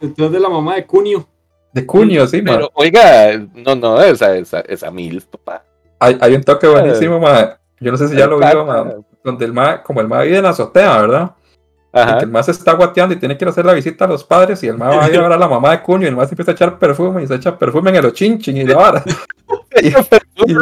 [0.00, 1.26] Detrás de la mamá de Cunio.
[1.72, 5.64] De Cunio, sí, Pero, oiga, no, no, esa, esa, esa mil, papá.
[5.98, 7.54] Hay, hay un toque buenísimo, mae.
[7.80, 8.96] Yo no sé si ya lo vio, mae.
[9.24, 11.32] Donde el mae, como el mae vive en la azotea, ¿verdad?
[11.92, 14.24] el más se está guateando y tiene que ir a hacer la visita a los
[14.24, 16.08] padres y el más va a ir a ver a la mamá de Cuño y
[16.08, 18.76] el más empieza a echar perfume y se echa perfume en el ochinchin y la
[18.76, 19.04] vara.
[19.82, 20.54] y, y,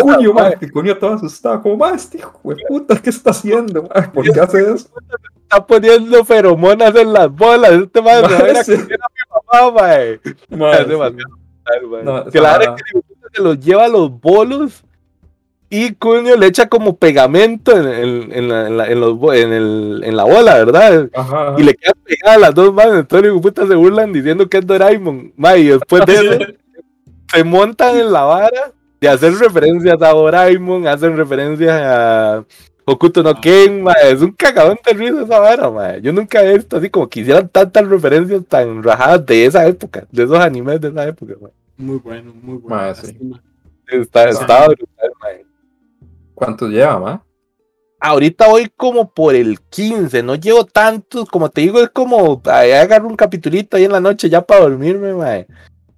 [0.00, 3.82] Cuño, man, que Cuño todo asustado, como, más este hijo de puta, ¿qué está haciendo?
[3.82, 4.10] Man?
[4.12, 4.88] ¿Por qué hace eso?
[5.50, 10.74] Está poniendo feromonas en las bolas, este madre no era que era mi mamá, man.
[10.74, 11.40] Es demasiado.
[12.04, 13.00] No, claro que
[13.34, 14.84] se los lleva a los bolos
[15.68, 20.02] y Cunio le echa como pegamento en, en, la, en, la, en, los, en, el,
[20.04, 21.08] en la bola, ¿verdad?
[21.58, 24.66] Y le quedan pegadas las dos manos, entonces los putas se burlan diciendo que es
[24.66, 26.38] Doraemon, ma, y después de eso
[27.26, 32.44] se montan en la vara de hacer referencias a Doraemon, hacen referencias a
[32.90, 35.98] Okuto no Ken, ma, es un cagadón de risa esa vara, ma.
[35.98, 40.08] Yo nunca he visto así como que hicieran tantas referencias tan rajadas de esa época,
[40.10, 41.50] de esos animes de esa época, ma.
[41.76, 42.76] Muy bueno, muy bueno.
[42.76, 43.16] Ma, sí.
[43.86, 45.28] Está, está brutal, ma.
[46.34, 47.22] ¿Cuántos lleva, ma?
[48.00, 53.06] Ahorita voy como por el 15, no llevo tantos, como te digo, es como agarro
[53.06, 55.46] un capitulito ahí en la noche ya para dormirme, mae.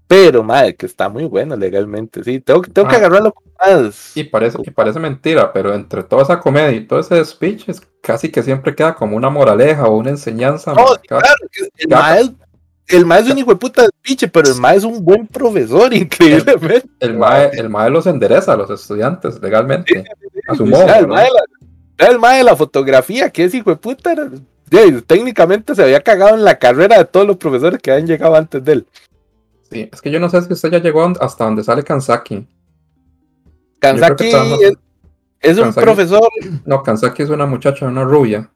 [0.06, 2.40] Pero, madre, que está muy bueno legalmente, sí.
[2.40, 2.98] Tengo, tengo que ah.
[2.98, 4.16] agarrarlo más.
[4.16, 7.80] Y parece, y parece mentira, pero entre toda esa comedia y todo ese speech, es
[8.02, 10.74] casi que siempre queda como una moraleja o una enseñanza.
[10.74, 11.24] No, claro,
[11.78, 12.42] el maestro
[12.88, 15.26] el mae es un hijo de puta de speech, pero el mae es un buen
[15.26, 16.88] profesor, increíblemente.
[17.00, 20.04] El, mae, el mae los endereza a los estudiantes legalmente,
[20.48, 20.92] a su modo.
[20.94, 24.14] El, mae la, el mae de la fotografía, que es hijo de puta,
[25.06, 28.62] técnicamente se había cagado en la carrera de todos los profesores que habían llegado antes
[28.64, 28.86] de él.
[29.72, 32.46] Sí, es que yo no sé si usted ya llegó hasta donde sale Kansaki.
[33.78, 34.30] Kansaki
[35.40, 36.28] es, un profesor.
[36.66, 38.50] No, Kansaki es una muchacha, una rubia.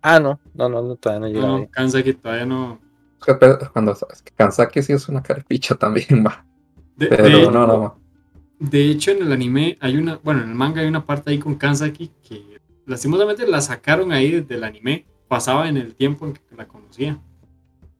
[0.00, 1.46] Ah, no, no, no, todavía no llega.
[1.46, 2.80] No, Kansaki todavía no.
[3.72, 6.44] Cuando es que Kansaki sí es una carpicha también, va.
[6.96, 8.00] Pero no, no.
[8.58, 11.38] De hecho, en el anime hay una, bueno, en el manga hay una parte ahí
[11.38, 15.06] con Kansaki que lastimosamente la sacaron ahí del anime.
[15.28, 17.20] Pasaba en el tiempo en que la conocía.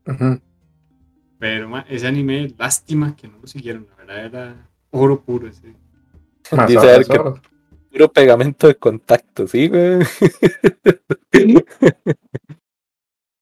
[0.06, 0.40] Ajá.
[1.40, 5.74] Pero ese anime, lástima que no lo siguieron, la verdad era oro puro ese.
[6.68, 7.18] Dice que
[7.90, 10.00] puro pegamento de contacto, sí, güey.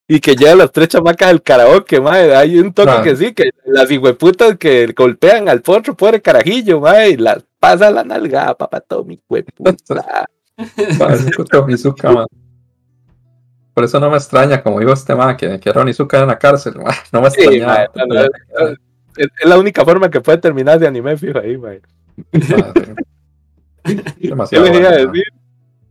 [0.08, 2.36] y que ya las tres chamacas del karaoke, madre.
[2.36, 7.10] Hay un toque que sí, que las hijueputas que golpean al potro, pobre carajillo, madre,
[7.10, 9.74] y las pasa la nalga, papá, todo mi hueputa.
[13.78, 16.74] Por eso no me extraña, como digo este man, que, que Onizuka en la cárcel,
[17.12, 17.86] no me extraña.
[19.16, 21.78] es, la única forma que puede terminar de anime, fijo ahí, man.
[22.56, 22.72] Ah,
[24.18, 24.66] Demasiado.
[24.66, 25.24] Yo le decir,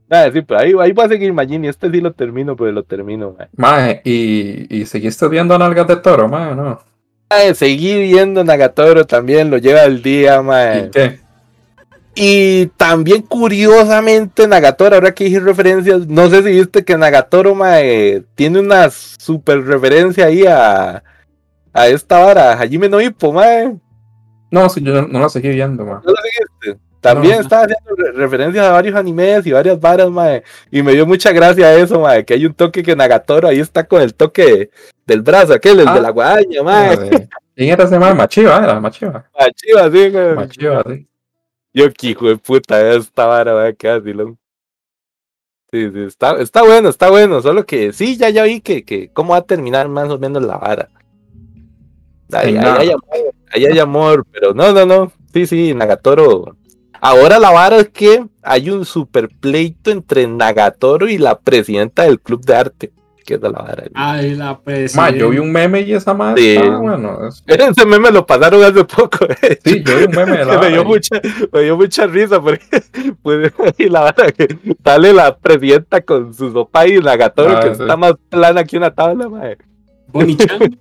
[0.10, 2.84] nada, sí, pero ahí, ahí va a seguir Magini, este sí lo termino, pero lo
[2.84, 4.02] termino, man.
[4.04, 6.82] y, y seguiste viendo Nalgas de Toro, man, ¿no?
[7.56, 10.88] seguí viendo Nagatoro también, lo lleva al día, man.
[10.88, 11.20] ¿Y qué?
[12.20, 18.24] Y también curiosamente Nagatoro, ahora que dije referencias, no sé si viste que Nagatoro mae,
[18.34, 21.03] tiene una super referencia ahí a,
[21.74, 23.76] a esta vara, a Hajime no Hippo, mae.
[24.49, 25.99] No, sí, yo no, la seguí viendo, mae.
[26.03, 26.84] ¿No la seguiste?
[27.01, 30.41] También estaba haciendo referencias a varios animes y varias varas, mae.
[30.72, 33.84] Y me dio mucha gracia eso, mae, que hay un toque que Nagatoro ahí está
[33.84, 34.72] con el toque
[35.05, 36.01] del brazo, aquel, el de ah.
[36.01, 36.97] la guadaña, mae.
[37.55, 38.15] ¿Quién era ese mae?
[38.15, 39.24] Machiva, era Machiva.
[39.39, 40.36] Machiva, sí, güey.
[40.36, 41.07] Machiva, sí.
[41.78, 44.11] Yo, que hijo de puta, esta vara, qué así,
[45.71, 49.11] Sí, sí, está, está bueno, está bueno, solo que sí, ya, ya vi que, que
[49.13, 50.89] cómo va a terminar más o menos la vara.
[52.32, 56.57] Ahí, hay amor, ahí hay amor, pero no, no, no, sí, sí, Nagatoro.
[56.99, 62.19] Ahora la vara es que hay un super pleito entre Nagatoro y la presidenta del
[62.19, 62.91] club de arte
[63.36, 63.84] de la vara.
[63.93, 65.17] Ay, la presidenta.
[65.17, 66.41] yo vi un meme y esa madre.
[66.41, 66.57] Sí.
[66.57, 67.19] bueno.
[67.47, 69.25] Ese meme lo pasaron hace poco.
[69.41, 69.59] Eh.
[69.63, 71.19] Sí, yo vi un meme de la me, dio mucha,
[71.51, 72.65] me dio mucha risa porque
[73.21, 74.47] pues, y la vara que
[74.84, 78.78] sale la presidenta con su sopa y la gatoro ah, que está más plana que
[78.78, 79.57] una tabla, madre.
[80.07, 80.80] Bonichan.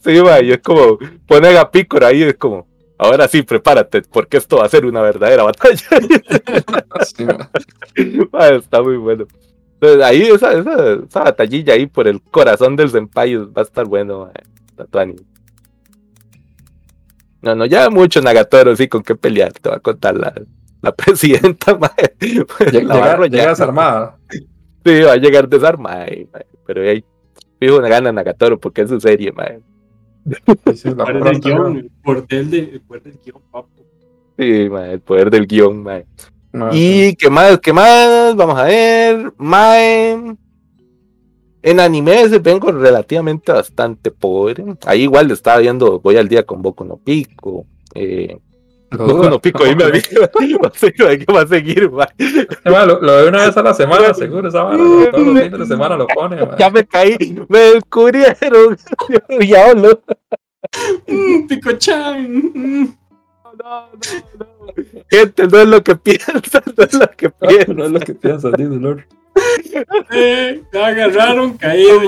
[0.00, 2.66] sí, madre, y es como, pone a Pícora ahí, es como.
[2.96, 5.78] Ahora sí, prepárate, porque esto va a ser una verdadera batalla.
[7.02, 7.26] sí,
[8.54, 9.26] está muy bueno.
[9.80, 13.86] Entonces ahí esa, esa, esa, batallilla ahí por el corazón del senpai va a estar
[13.86, 14.30] bueno,
[14.76, 15.16] Tatuani.
[17.40, 20.34] No, no, ya mucho Nagatoro, sí, con qué pelear, te va a contar la,
[20.82, 22.14] la presidenta, mae.
[22.70, 24.18] Llegar, llega desarmada.
[24.84, 26.06] Sí, va a llegar desarmada,
[26.66, 27.02] pero ahí
[27.58, 29.60] fijo una gana Nagatoro porque es su serie, mae.
[30.74, 33.70] Sí, el poder del guion, el poder del, poder del guion, papo.
[34.38, 36.04] Sí, mae, el poder del guion, mae.
[36.72, 40.36] Y qué más, qué más, vamos a ver, Mae.
[41.62, 44.64] En anime se vengo relativamente bastante pobre.
[44.86, 47.66] Ahí igual le estaba viendo, voy al día con Boku no Pico.
[47.94, 48.38] Eh,
[48.90, 50.08] Boku no Pico, ahí me aviso.
[50.96, 52.08] ¿Qué va a seguir, mae?
[52.64, 55.06] Lo, lo, veo una vez a la semana, seguro, esa mano.
[55.10, 58.78] Todos los fines de semana lo pone, Ya me caí, me descubrieron.
[59.40, 59.74] ya.
[61.06, 62.96] Mm, Pico-chan
[63.62, 63.88] no,
[64.38, 64.74] no, no.
[65.10, 66.42] Gente, no es lo que piensan,
[66.76, 67.76] no es lo que piensan.
[67.76, 69.04] No, es lo que piensan, sí, dolor.
[70.12, 72.00] Eh, te agarraron caído.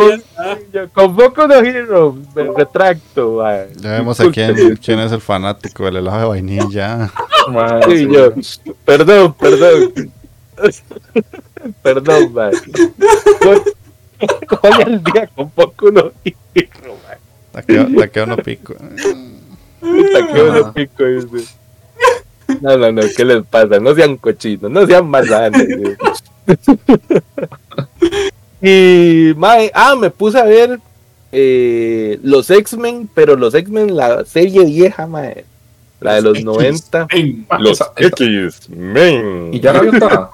[0.93, 3.43] Con poco de Hero, me retracto.
[3.77, 7.11] Ya vemos a quién, quién es el fanático del helado de vainilla.
[7.89, 8.33] sí, yo.
[8.85, 10.13] Perdón, perdón.
[11.83, 12.53] perdón, man.
[14.63, 16.13] Hoy el día con poco uno
[16.53, 17.19] pico, man.
[17.97, 18.75] Taqueo no pico.
[19.83, 21.55] Taqueo no pico, dice.
[22.61, 23.81] No, no, no, ¿qué les pasa?
[23.81, 25.67] No sean cochinos, no sean marranes.
[28.63, 30.79] y, mae, ah, me puse a ver
[31.33, 35.45] eh, los X-Men, pero los X-Men, la serie vieja, mae.
[36.01, 37.07] La de los 90.
[37.59, 39.55] Los X-Men.
[39.55, 40.31] ¿Y ya la toda?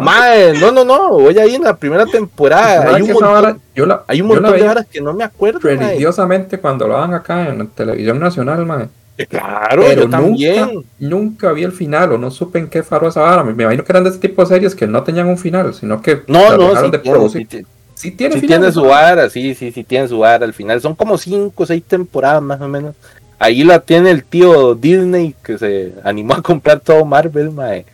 [0.00, 2.94] Mae, no, no, no, voy a ir en la primera temporada.
[2.94, 5.60] Hay un montón, yo la, hay un montón de horas que no me acuerdo.
[5.60, 8.88] Religiosamente cuando lo dan acá en la televisión nacional, mae.
[9.28, 10.84] Claro, pero yo también.
[10.98, 13.44] Nunca, vi el final o no supe en qué faro esa vara.
[13.44, 16.02] Me, imagino que eran de este tipo de series que no tenían un final, sino
[16.02, 19.84] que no, no, sí de tiene, Sí, tiene, sí tiene su vara, sí, sí, sí
[19.84, 20.80] tiene su vara al final.
[20.80, 22.96] Son como cinco o seis temporadas más o menos.
[23.38, 27.86] Ahí la tiene el tío Disney que se animó a comprar todo Marvel, mae.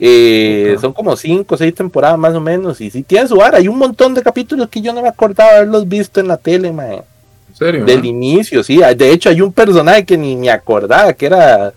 [0.00, 2.80] Eh, son como cinco o seis temporadas más o menos.
[2.80, 3.58] Y sí tiene su vara.
[3.58, 6.72] Hay un montón de capítulos que yo no me acordaba haberlos visto en la tele,
[6.72, 7.02] mae.
[7.58, 8.80] Del inicio, sí.
[8.96, 11.72] De hecho, hay un personaje que ni me acordaba, que era.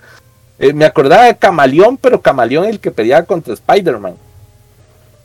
[0.59, 4.13] Eh, me acordaba de Camaleón, pero Camaleón el que pedía contra Spider-Man.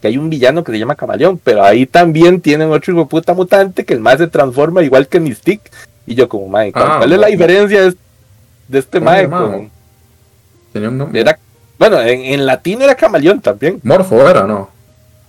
[0.01, 3.35] Que hay un villano que se llama Camaleón, pero ahí también tienen otro hijo puta
[3.35, 5.71] mutante que el más se transforma igual que Mystique.
[6.07, 7.83] Y yo, como, mae, ¿cuál, ah, es la diferencia
[8.69, 9.29] de, este mae?
[10.73, 11.21] Tenía un nombre.
[11.21, 11.39] Era,
[11.79, 13.81] bueno, en, en latino era Camaleón también.
[13.83, 14.77] Morfo era, ¿no?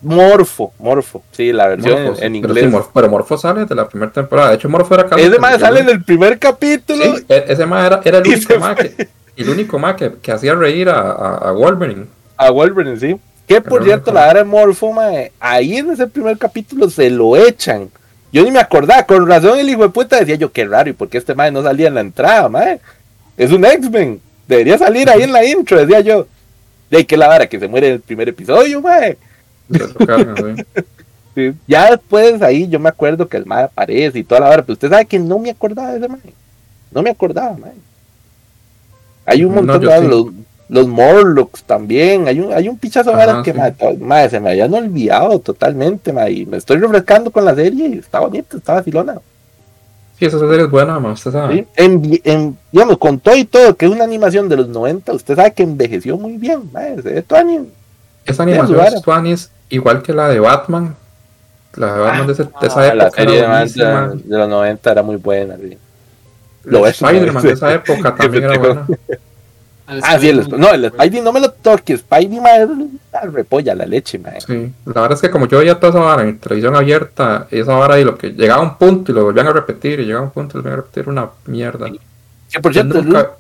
[0.02, 2.72] Morfo, Morfo, sí, la versión en, inglés.
[2.94, 4.50] Pero, Morfo, sale de la primera temporada.
[4.50, 7.04] De hecho, Morfo era Ese más sale en el primer capítulo.
[7.28, 10.54] E, ese más era, era, el único más que, el único más que, que hacía
[10.54, 12.06] reír a, a, Wolverine.
[12.38, 13.18] A Wolverine, sí.
[13.48, 17.36] Que por cierto, la era de Morfo, mae, ahí en ese primer capítulo se lo
[17.36, 17.90] echan.
[18.32, 20.94] Yo ni me acordaba, con razón el hijo de puta decía yo, qué raro, y
[20.94, 22.80] por qué este mae no salía en la entrada, mae.
[23.36, 26.28] Es un X-Men, debería salir ahí en la intro, decía yo.
[26.90, 29.18] De que la vara que se muere en el primer episodio, mae.
[31.68, 34.74] Ya después ahí yo me acuerdo que el mae aparece y toda la hora, pero
[34.74, 36.34] usted sabe que no me acordaba de ese mae.
[36.92, 37.74] No me acordaba, mae.
[39.26, 40.28] Hay un montón de los,
[40.70, 42.28] los Morlocks también.
[42.28, 43.54] Hay un, hay un pichazo de que
[44.00, 46.32] mae, se me habían olvidado totalmente, mae.
[46.32, 49.20] Y me estoy refrescando con la serie y está bonito, estaba filona.
[50.18, 51.68] Sí, esa serie es buena, usted sabe.
[51.76, 55.54] En, digamos, con todo y todo, que es una animación de los 90, usted sabe
[55.54, 57.02] que envejeció muy bien, mae.
[57.02, 57.40] Se ve todo
[58.28, 60.96] esa animación es igual que la de Batman.
[61.76, 62.94] La de Batman de, esa ah, época.
[62.96, 65.56] La serie de, de, los 90 era muy buena.
[66.66, 68.88] Lo Spider-Man de esa época también era buena.
[69.88, 72.68] Ah, sí, el, no, el Spidey no me lo toques, Spidey madre,
[73.32, 74.42] repolla la leche, madre.
[74.42, 77.74] Sí, la verdad es que como yo veía toda esa vara en televisión abierta, esa
[77.74, 80.26] vara y lo que llegaba a un punto y lo volvían a repetir, y llegaba
[80.26, 81.88] a un punto y lo volvían a repetir, una mierda.
[82.48, 83.32] Sí, por cierto, nunca,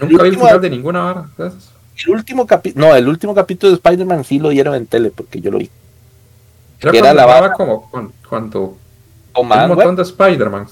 [0.00, 1.72] nunca vi el final de ninguna vara de esas
[2.04, 5.40] el último capítulo, no, el último capítulo de Spider-Man sí lo dieron en tele porque
[5.40, 5.70] yo lo vi.
[6.80, 7.90] Era, era la vara como
[8.28, 8.76] cuando,
[9.36, 10.66] un montón de Spider-Man.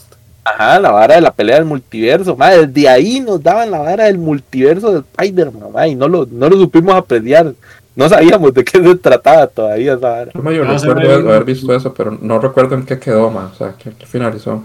[0.44, 4.04] Ajá, la vara de la pelea del multiverso, madre, desde ahí nos daban la vara
[4.04, 7.54] del multiverso de Spider-Man, y no lo, no lo supimos apreciar.
[7.94, 10.32] No sabíamos de qué se trataba todavía esa vara.
[10.32, 13.50] Yo, yo recuerdo haber visto eso, pero no recuerdo en qué quedó, man.
[13.52, 14.64] O sea, qué, finalizó.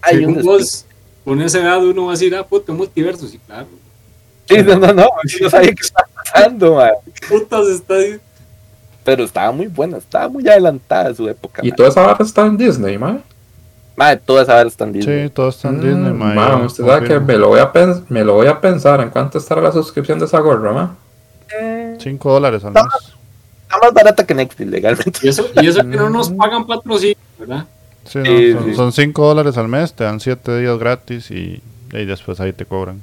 [0.00, 0.42] Hay un
[1.24, 3.66] con esa edad uno va a decir, ah, puto, multiverso, sí, claro.
[4.48, 5.06] Sí, no, no, no,
[5.40, 6.90] no sabía qué estaba pasando, man.
[7.28, 8.18] Putas está ahí.
[9.04, 11.62] Pero estaba muy buena, estaba muy adelantada su época.
[11.64, 13.22] ¿Y toda esa barra está en Disney, man?
[14.00, 15.24] Madre, toda esa barra está en Disney.
[15.24, 16.34] Sí, todo está en Disney, man.
[16.34, 17.70] Man, usted sabe que me lo, voy a
[18.08, 20.96] me lo voy a pensar en cuánto estará la suscripción de esa gorra, man.
[21.98, 22.82] 5 dólares al mes.
[23.62, 25.20] Está más barata que Netflix, legalmente.
[25.22, 27.66] Y eso, y eso que no nos pagan patrocinio, ¿verdad?
[28.06, 28.20] Sí,
[28.54, 32.54] no, son 5 dólares al mes, te dan 7 días gratis y, y después ahí
[32.54, 33.02] te cobran.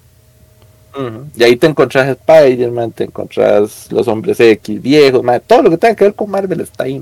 [1.35, 5.95] Y ahí te encontrás Spider-Man, te encontrás los hombres X viejos, todo lo que tenga
[5.95, 6.99] que ver con Marvel está ahí.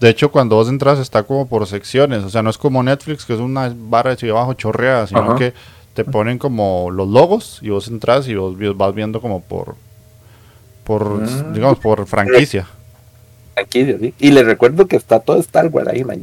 [0.00, 3.26] De hecho, cuando vos entras está como por secciones, o sea, no es como Netflix,
[3.26, 5.52] que es una barra de abajo chorreada, sino que
[5.94, 9.74] te ponen como los logos y vos entras y vos vas viendo como por,
[10.84, 11.52] por mm.
[11.52, 12.66] digamos, por franquicia.
[13.54, 14.14] Franquicia, sí.
[14.18, 16.20] Y les recuerdo que está todo Star Wars ahí, man.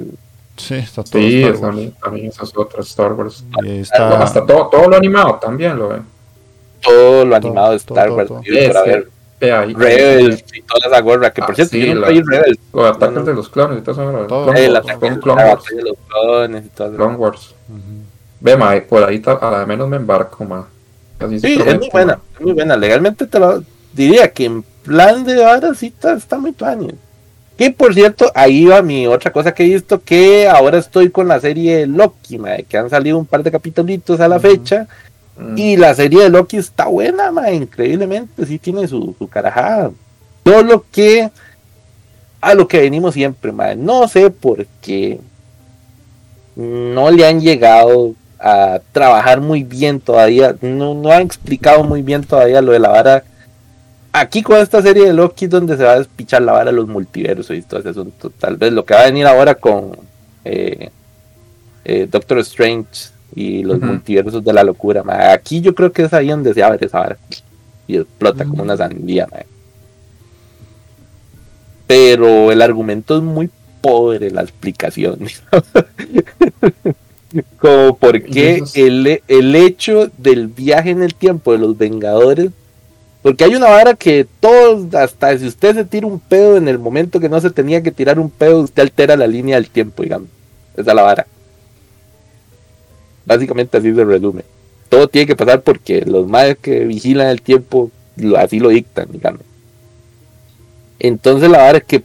[0.56, 1.62] Sí, está todo sí, Star Wars.
[1.62, 3.44] También, también esas otras Star Wars.
[3.64, 4.24] Está...
[4.24, 6.18] Hasta todo, todo lo animado también lo ven
[6.82, 8.30] todo lo animado de Star Wars.
[8.30, 9.04] Para
[9.40, 12.60] Rebels y toda esa gorra, que por ah, cierto, sí, yo no Rebels.
[12.74, 14.54] Los ataques de los clones y todo eso.
[14.54, 17.56] El ataque de los clones y todo Clone Wars.
[18.40, 20.68] Ve, ma, por ahí a la menos me embarco, ma.
[21.40, 22.78] sí, es muy buena, es muy buena.
[22.78, 23.64] Legalmente te lo
[23.94, 26.94] diría que en plan de ahora sí está, está muy tuaño.
[27.58, 31.28] Que por cierto, ahí va mi otra cosa que he visto, que ahora estoy con
[31.28, 34.88] la serie Loki, ma, que han salido un par de capítulos a la fecha
[35.38, 35.58] Mm.
[35.58, 39.92] Y la serie de Loki está buena, ma, increíblemente, sí tiene su, su carajada.
[40.44, 41.30] Todo lo que
[42.42, 43.76] a lo que venimos siempre, ma.
[43.76, 45.20] No sé por qué
[46.56, 50.56] no le han llegado a trabajar muy bien todavía.
[50.62, 53.24] No, no han explicado muy bien todavía lo de la vara.
[54.12, 57.56] Aquí con esta serie de Loki donde se va a despichar la vara los multiversos
[57.56, 58.32] y todo ese asunto.
[58.32, 59.98] Tal vez lo que va a venir ahora con
[60.44, 60.90] eh,
[61.86, 65.04] eh, Doctor Strange y los multiversos de la locura.
[65.34, 67.18] Aquí yo creo que es ahí donde se abre esa vara
[67.88, 69.28] y explota como una sandía.
[71.86, 73.50] Pero el argumento es muy
[73.82, 75.20] pobre, la explicación.
[77.60, 82.52] como por qué el, el hecho del viaje en el tiempo de los Vengadores
[83.28, 86.80] porque hay una vara que todos, hasta si usted se tira un pedo en el
[86.80, 90.04] momento que no se tenía que tirar un pedo, usted altera la línea del tiempo,
[90.04, 90.30] digamos.
[90.78, 91.28] Esa es la vara.
[93.28, 94.44] Básicamente así se resume.
[94.88, 97.92] Todo tiene que pasar porque los madres que vigilan el tiempo
[98.38, 99.42] así lo dictan, digamos.
[100.98, 102.04] Entonces la vara es que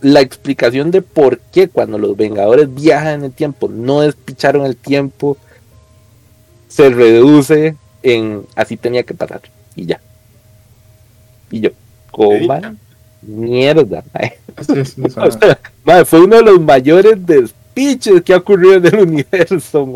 [0.00, 4.76] la explicación de por qué cuando los Vengadores viajan en el tiempo no despicharon el
[4.76, 5.36] tiempo
[6.68, 9.42] se reduce en así tenía que pasar
[9.74, 10.00] y ya.
[11.50, 11.70] Y yo,
[12.12, 12.76] coma
[13.22, 14.04] mierda.
[16.06, 17.26] fue uno de los mayores
[17.74, 19.88] despiches que ha ocurrido en el universo.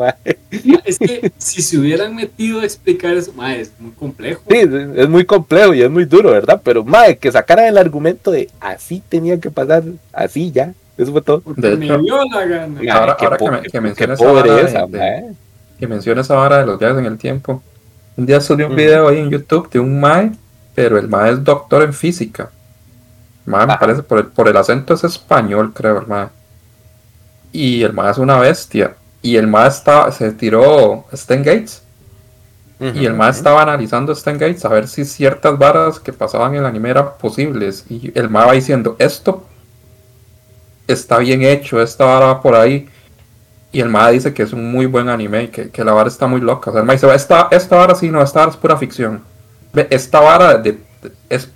[0.84, 4.42] Es que si se hubieran metido a explicar eso, es muy complejo.
[4.48, 4.58] Sí,
[4.96, 6.60] es muy complejo y es muy duro, ¿verdad?
[6.62, 10.72] Pero madre, que sacaran el argumento de así tenía que pasar, así ya.
[10.96, 11.42] Eso fue todo.
[11.56, 12.80] me dio la gana.
[12.92, 15.34] ahora, que, que mencionas esa vara de,
[15.78, 17.62] que menciona esa vara de los viajes en el tiempo.
[18.16, 20.30] Un día subí un video ahí en YouTube de un mae
[20.74, 22.50] pero el mae es doctor en física.
[23.46, 26.28] mae me parece, por el, por el acento es español, creo, el mae.
[27.54, 28.96] Y el mae es una bestia.
[29.22, 31.82] Y el mae está, se tiró Sten Gates.
[32.80, 36.60] Y el mae estaba analizando Sten Gates a ver si ciertas varas que pasaban en
[36.60, 37.86] el anime eran posibles.
[37.88, 39.46] Y el mae va diciendo, esto
[40.86, 42.90] está bien hecho, esta vara va por ahí.
[43.72, 46.26] Y el mae dice que es un muy buen anime y que, la vara está
[46.26, 46.70] muy loca.
[46.70, 49.22] O sea, el mae dice, esta, esta vara sí, no, esta vara es pura ficción
[49.90, 50.78] esta vara de,
[51.28, 51.50] es,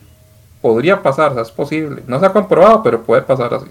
[0.60, 2.02] podría pasar, es posible.
[2.06, 3.66] No se ha comprobado, pero puede pasar así.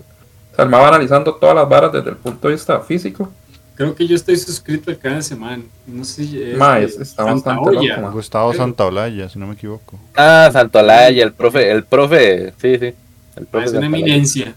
[0.58, 3.32] Sea, va analizando todas las varas desde el punto de vista físico.
[3.76, 5.64] Creo que yo estoy suscrito al canal semana.
[5.86, 8.12] No sé si es, Ma, está bastante loco.
[8.12, 10.00] Gustavo Santaolalla, si no me equivoco.
[10.16, 12.94] Ah, Santaolalla, el profe, el profe, sí, sí.
[13.36, 14.56] El profe es una eminencia.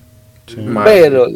[0.85, 1.27] pero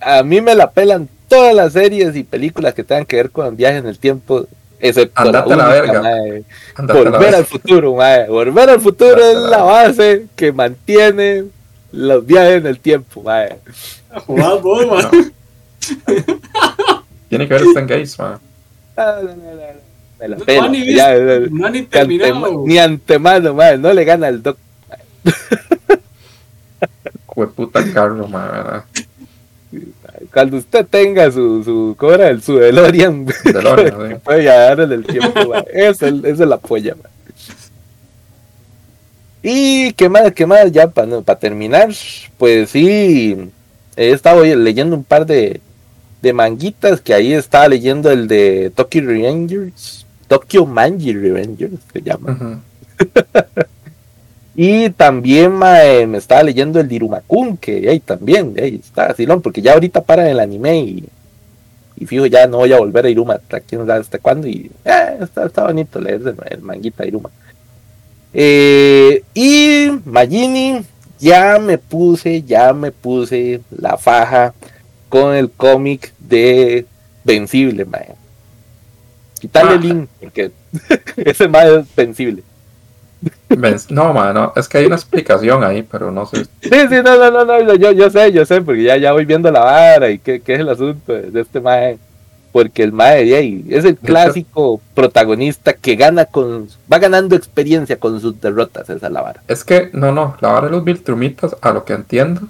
[0.00, 3.56] a mí me la pelan todas las series y películas que tengan que ver con
[3.56, 4.46] viajes en el tiempo
[5.14, 6.02] Andate a la verga.
[6.78, 8.28] Volver al futuro, mae.
[8.28, 11.44] Volver al futuro es la, base que mantiene
[11.92, 13.58] los viajes en el tiempo, mae.
[17.28, 18.36] Tiene que ver Stan Gates, mae.
[20.56, 21.14] No, ni, ya,
[21.70, 22.64] ni terminado.
[22.66, 23.78] Ni antemano, mae.
[23.78, 24.58] No le gana el doc.
[27.56, 28.82] puta carro, mae,
[30.32, 35.54] cuando usted tenga su, su ¿cómo el su DeLorean, DeLorean puede llegar en el tiempo,
[35.72, 36.96] esa, es la polla,
[39.42, 41.88] Y qué más, qué más, ya para terminar,
[42.36, 43.50] pues sí,
[43.96, 45.60] he estado leyendo un par de,
[46.20, 52.62] de manguitas, que ahí estaba leyendo el de Tokyo Revengers, Tokyo Manji Revengers se llama.
[54.62, 59.72] Y también me estaba leyendo el Dirumakun, que ahí también, ahí está Silón, porque ya
[59.72, 61.08] ahorita para el anime y,
[61.96, 65.18] y fijo, ya no voy a volver a Iruma, quién sabe hasta cuándo, y eh,
[65.22, 67.30] está, bonito leer el manguita Iruma.
[68.32, 70.82] Eh, y Magini,
[71.18, 74.54] ya me puse, ya me puse la faja
[75.08, 76.86] con el cómic de
[77.24, 78.14] Vencible, mae.
[79.40, 80.52] Quitarle el link, porque
[81.16, 82.42] ese más es vencible.
[83.90, 86.44] No, mano, es que hay una explicación ahí, pero no sé.
[86.62, 89.24] Sí, sí, no, no, no, no yo, yo sé, yo sé, porque ya, ya voy
[89.24, 91.98] viendo la vara y qué, qué es el asunto de este mae.
[92.52, 96.68] Porque el mae de ahí es el clásico protagonista que gana con.
[96.92, 99.42] va ganando experiencia con sus derrotas, esa es la vara.
[99.48, 102.42] Es que, no, no, la vara de los Viltrumitas, a lo que entiendo,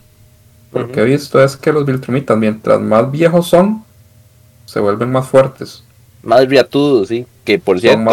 [0.73, 3.85] lo que he visto es que los Viltrumitas, mientras más viejos son,
[4.67, 5.83] se vuelven más fuertes.
[6.23, 8.11] Más riatudos, sí que por cierto.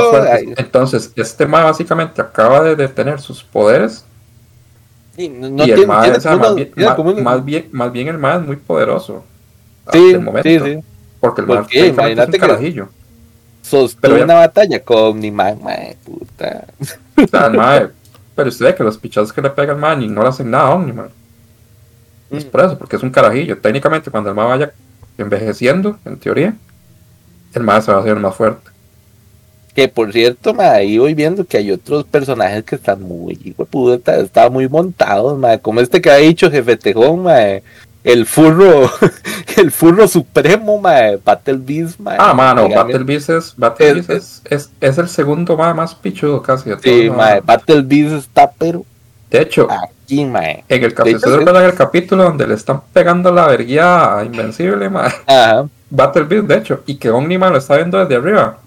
[0.58, 4.04] Entonces, este ma básicamente acaba de detener sus poderes.
[5.16, 6.08] y el ma,
[6.38, 6.56] más,
[7.46, 9.24] bien, más, bien, el ma es muy poderoso.
[9.92, 10.80] Sí, sí, sí.
[11.36, 12.86] Porque el ma imagínate que
[13.62, 15.60] sostuvo una batalla con mi man,
[16.04, 16.66] puta.
[18.36, 20.50] pero usted ve que los pichazos que le pega al man y no le hacen
[20.50, 21.10] nada a Omniman.
[22.30, 22.50] Es mm.
[22.50, 23.58] por eso, porque es un carajillo.
[23.58, 24.72] Técnicamente, cuando el ma vaya
[25.18, 26.56] envejeciendo, en teoría,
[27.54, 28.70] el ma se va a hacer más fuerte.
[29.74, 33.36] Que por cierto, ma, ahí voy viendo que hay otros personajes que están muy,
[33.70, 37.38] puta, están muy montados, ma, como este que ha dicho Jefe Tejón, ma,
[38.08, 38.90] el furro,
[39.58, 42.16] el furro supremo, ma, Battle Beast, ma.
[42.18, 46.42] Ah, mano, Battle Beast es, Battle Beast es, es, es, el segundo ma, más pichudo
[46.42, 46.70] casi.
[46.70, 48.86] De sí, ma, Battle Beast está, pero.
[49.30, 50.42] De hecho, aquí, ma.
[50.70, 55.08] En el, capítulo, en el capítulo donde le están pegando la verguía a Invencible, ma.
[55.26, 55.68] Ajá.
[55.90, 58.58] Battle Beast, de hecho, y que Omni-Man lo está viendo desde arriba.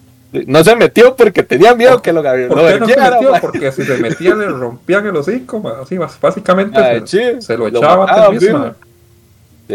[0.45, 3.33] No se metió porque tenía miedo que lo ¿Por qué no se metió?
[3.41, 8.29] Porque si se metía le rompían el hocico, así básicamente ah, se, lo echaba a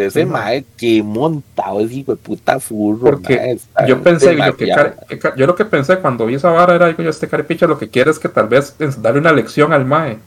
[0.04, 3.10] Ese mae que montado ese hijo de puta furro.
[3.12, 4.70] Porque yo pensé, yo, que
[5.36, 7.88] yo lo que pensé cuando vi esa vara era, digo yo, este caripicha lo que
[7.88, 10.18] quiere es que tal vez darle una lección al mae.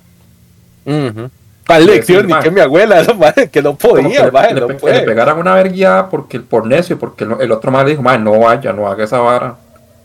[1.67, 2.25] ¿Cuál lección?
[2.25, 3.05] Ni que mi abuela,
[3.51, 7.25] que no podía, que, mae, le, no le, pegaran una verguía porque, por necio, porque
[7.25, 9.55] el, otro mae le dijo, mae, no vaya, no haga esa vara.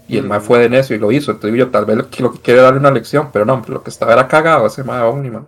[0.06, 1.30] Y el mae fue de necio y lo hizo.
[1.30, 4.12] Entonces yo tal vez lo, que quiere darle una lección, pero no, lo que estaba
[4.12, 5.46] era cagado ese mae Omniman.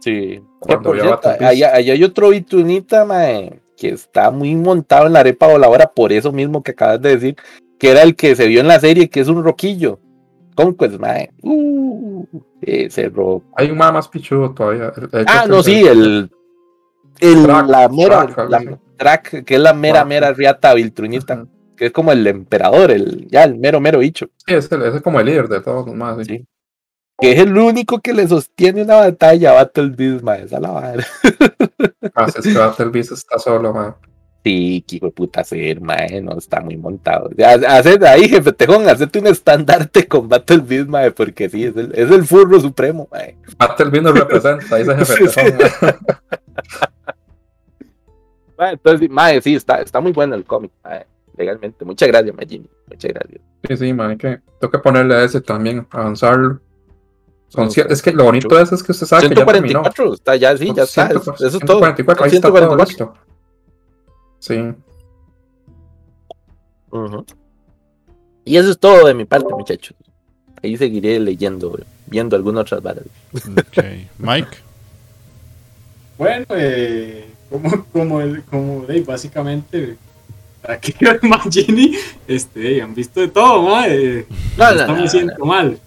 [0.00, 0.42] Sí.
[0.60, 0.92] Cuando
[1.40, 6.30] allá, hay otro vitunita, mae, que está muy montado en la arepa voladora, por eso
[6.30, 7.36] mismo que acabas de decir,
[7.78, 9.98] que era el que se vio en la serie, que es un roquillo.
[10.76, 11.30] pues mae.
[11.42, 12.26] Uh,
[12.60, 13.44] ese rock.
[13.56, 14.92] Hay un mae más pichudo todavía.
[15.26, 16.30] ah, no, sí, el.
[17.20, 18.28] el la mera.
[18.48, 21.46] la, track, que es la mera, mera riata viltruñita
[21.80, 24.26] que es como el emperador, el, ya el mero, mero bicho.
[24.46, 26.26] Sí, ese, es como el líder de todos los más.
[26.26, 26.46] ¿sí?
[27.20, 30.72] Que es el único que le sostiene una batalla a Battle Beast, ma, esa la
[30.72, 31.04] madre.
[32.14, 33.96] Ah, es que Battle Beast está solo, ma.
[34.42, 37.30] Sí, qué hijo de puta ser, mae, no está muy montado.
[37.38, 41.92] Haced ahí, jefe Tejón, hacete un estandarte con Battle Beast, mae, porque sí, es el,
[41.94, 43.36] es el furro supremo, mae.
[43.56, 45.58] Battle Beast nos representa, dice jefe Tejón.
[48.72, 51.06] entonces, mae, sí, está, está muy bueno el cómic, mae
[51.40, 51.84] legalmente.
[51.84, 52.68] Muchas gracias, Magini.
[52.86, 53.40] Muchas gracias.
[53.66, 56.60] Sí, sí, man, que tengo que ponerle a ese también, avanzarlo.
[57.50, 60.36] Son es que lo bonito de eso es que usted sabe 144, que ya está
[60.36, 61.08] ya, sí, ya está.
[61.08, 61.80] Eso es todo.
[61.80, 63.14] 144, ahí 144.
[64.38, 64.54] Sí.
[68.44, 69.96] Y eso es todo de mi parte, muchachos.
[70.62, 73.04] Ahí seguiré leyendo, viendo algunas otras varas.
[73.34, 73.84] Ok.
[74.18, 74.56] Mike.
[76.18, 79.96] Bueno, eh, como, como, el, como básicamente
[80.62, 81.96] aquí Magini,
[82.28, 84.26] este, han visto de todo, madre.
[84.56, 85.80] No, no, estamos haciendo mal.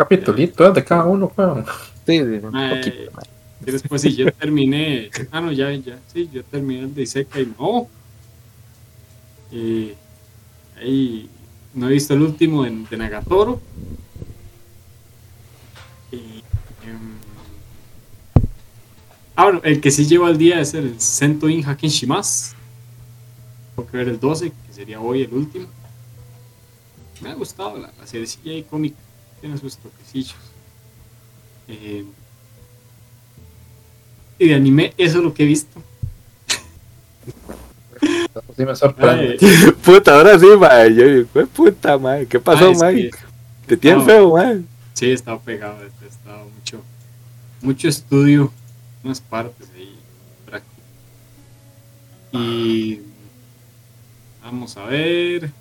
[0.00, 1.64] Capitulito de cada uno, weón.
[2.06, 3.20] Sí, sí, un poquito,
[3.66, 7.48] Y después si yo terminé, ah no, ya, ya, sí, yo terminé el de Isekai,
[7.58, 7.88] no.
[9.52, 9.92] Y
[10.80, 11.28] ahí
[11.74, 13.60] no he visto el último de, de Nagatoro.
[16.10, 17.16] Y, em,
[19.36, 22.56] ah, bueno, el que sí llevo al día es el Sento In Hakin Shimas
[23.86, 25.66] que ver el 12, que sería hoy el último.
[27.20, 28.96] Me ha gustado la, la serie y cómica,
[29.40, 30.36] tiene sus toquecillos.
[31.68, 32.04] Eh,
[34.38, 35.82] y de anime, eso es lo que he visto.
[38.56, 39.38] Sí me sorprende.
[39.84, 40.94] puta, ahora sí, mae.
[40.94, 42.26] Yo, puta, mae.
[42.26, 43.10] ¿Qué pasó, mae?
[43.66, 44.62] ¿Te tienes feo, mae?
[44.94, 45.76] Sí, estaba pegado,
[46.06, 46.80] estaba mucho,
[47.60, 48.52] mucho estudio,
[49.02, 49.98] unas partes ahí,
[50.46, 50.82] práctico.
[52.32, 53.00] Y
[54.42, 55.52] Vamos a ver.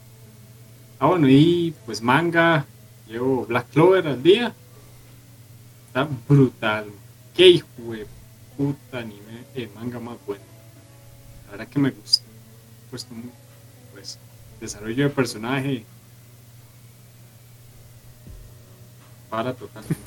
[0.99, 2.65] Ah, bueno, y pues manga.
[3.09, 4.53] Llevo Black Clover al día.
[5.87, 6.85] Está brutal.
[7.35, 8.05] Qué hijo de
[8.55, 9.45] puta anime.
[9.55, 10.43] El manga más bueno.
[11.45, 12.23] La verdad que me gusta.
[12.91, 13.15] Puesto
[13.93, 14.19] pues
[14.61, 15.83] desarrollo de personaje.
[19.31, 19.97] Para totalmente.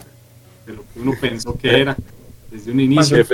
[0.66, 1.97] De lo que uno pensó que era
[2.53, 3.27] desde un inicio.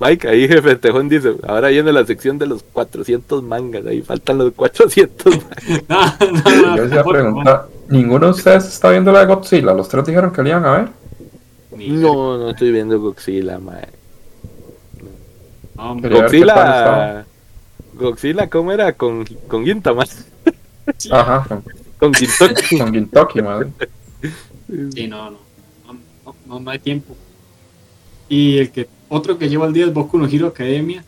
[0.00, 4.38] Mike, ahí jefe Tejón dice, ahora viene la sección de los 400 mangas, ahí faltan
[4.38, 5.26] los 400
[5.88, 6.18] mangas.
[6.76, 9.74] Yo les iba a preguntar, ¿ninguno de ustedes está viendo la de Godzilla?
[9.74, 10.88] ¿Los tres dijeron que le iban a ver?
[11.76, 13.88] No, no estoy viendo Godzilla, mae.
[15.76, 17.26] Godzilla...
[17.92, 18.94] Godzilla, ¿cómo era?
[18.94, 20.04] Con, con Gintama.
[21.10, 21.62] Ajá, con,
[21.98, 22.78] con Gintoki.
[22.78, 23.68] con Gintoki, madre.
[24.94, 25.38] Sí, no, no,
[26.24, 27.14] no, no, no hay tiempo.
[28.30, 31.04] Y el que otro que lleva el día es Boku no Hero Academia.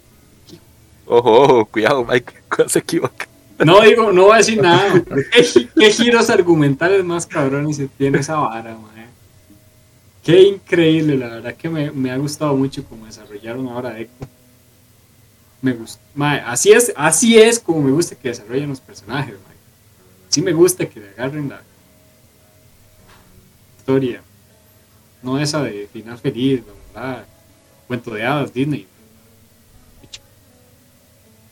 [1.07, 2.35] Ojo, cuidado, Mike,
[2.67, 3.29] se equivoca.
[3.65, 5.03] No digo, no voy a decir nada.
[5.33, 9.07] ¿Qué, giros argumentales más cabrones se tiene esa vara, mae?
[10.25, 14.11] Qué increíble, la verdad que me, me, ha gustado mucho cómo desarrollaron ahora Echo.
[15.61, 16.01] Me gusta.
[16.47, 19.57] Así es, así es como me gusta que desarrollen los personajes, mae.
[20.29, 21.63] Sí me gusta que le agarren la
[23.79, 24.23] historia.
[25.23, 26.63] No esa de final feliz,
[26.95, 27.27] ¿verdad?
[27.93, 28.87] Cuento de hadas Disney.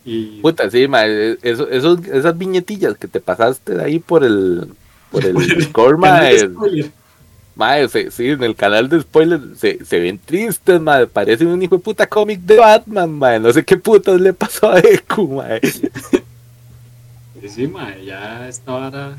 [0.06, 0.40] Y...
[0.40, 4.68] Puta, sí, ma, eso, esas viñetillas que te pasaste de ahí por el
[5.10, 6.38] por el score, mae.
[8.10, 11.06] sí, en el canal de spoilers se, se ven tristes, mae.
[11.06, 13.38] Parece un hijo de puta cómic de Batman, mae.
[13.38, 15.60] No sé qué putas le pasó a Eku, mae.
[17.48, 19.18] Sí, mae, ya esta vara.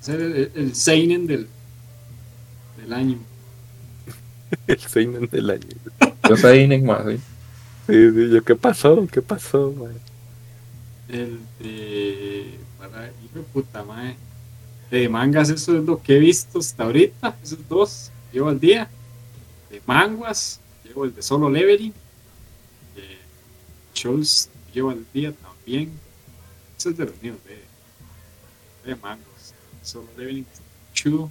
[0.00, 1.48] Es el, el, Seinen del,
[2.76, 3.18] del año.
[4.66, 5.66] el Seinen del año.
[6.28, 7.22] Yo Seinen, mae, sí.
[7.86, 9.06] Sí, yo, ¿qué pasó?
[9.10, 9.94] ¿Qué pasó, mae?
[11.08, 12.58] El de.
[12.78, 14.16] Para, hijo de puta, mae.
[14.90, 17.36] De mangas, eso es lo que he visto hasta ahorita.
[17.42, 18.88] Esos dos llevo al día.
[19.70, 21.92] De manguas, llevo el de solo leveling.
[22.94, 23.18] De
[23.94, 25.92] shows, llevo al día también.
[26.76, 29.54] Eso es de los míos, de, de manguas.
[29.82, 30.46] Solo leveling,
[30.92, 31.30] chudo.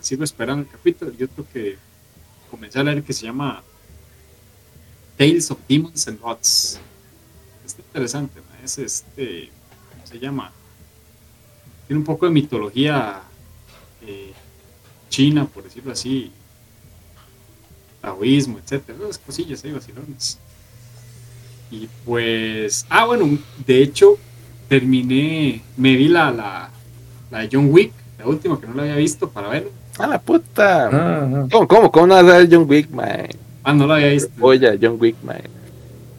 [0.00, 1.12] Sigo esperando el capítulo.
[1.16, 1.78] Y otro que
[2.48, 3.62] comencé a leer que se llama
[5.16, 6.80] Tales of Demons and Gods.
[7.66, 9.50] Está interesante, es este,
[9.92, 10.52] ¿cómo se llama?
[11.86, 13.22] Tiene un poco de mitología
[14.02, 14.32] eh,
[15.08, 16.30] china, por decirlo así,
[18.00, 20.38] taoísmo, etcétera, las cosillas ahí vacilones.
[21.70, 24.18] Y pues, ah, bueno, de hecho,
[24.68, 26.70] terminé, me vi la, la,
[27.30, 29.70] la de John Wick, la última que no la había visto para ver.
[29.98, 30.88] ¡A la puta!
[30.92, 33.28] Ah, ¿Cómo, cómo, cómo no vas a ver John Wick, man?
[33.64, 34.32] Ah, no la había visto.
[34.40, 35.42] Oye, John Wick, man.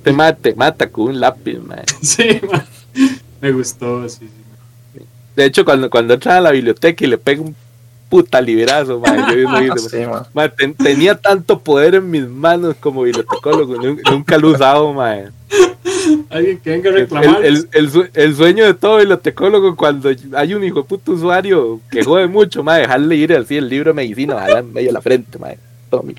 [0.04, 1.84] Te mata, mata con un lápiz, man.
[2.02, 2.66] Sí, man.
[3.42, 5.02] Me gustó, sí, sí.
[5.36, 7.56] De hecho, cuando, cuando entra a la biblioteca y le pega un
[8.10, 14.54] puta liberazo, man, yo tenía tanto poder en mis manos como bibliotecólogo, nunca lo he
[14.54, 15.32] usado, man.
[16.30, 17.46] Alguien que venga a reclamar.
[17.46, 22.04] El, el, el, sueño de todo bibliotecólogo cuando hay un hijo de puto usuario que
[22.04, 25.38] jode mucho, man, dejarle ir así el libro de medicina, en medio de la frente,
[25.38, 25.56] man.
[25.90, 26.16] Todo mi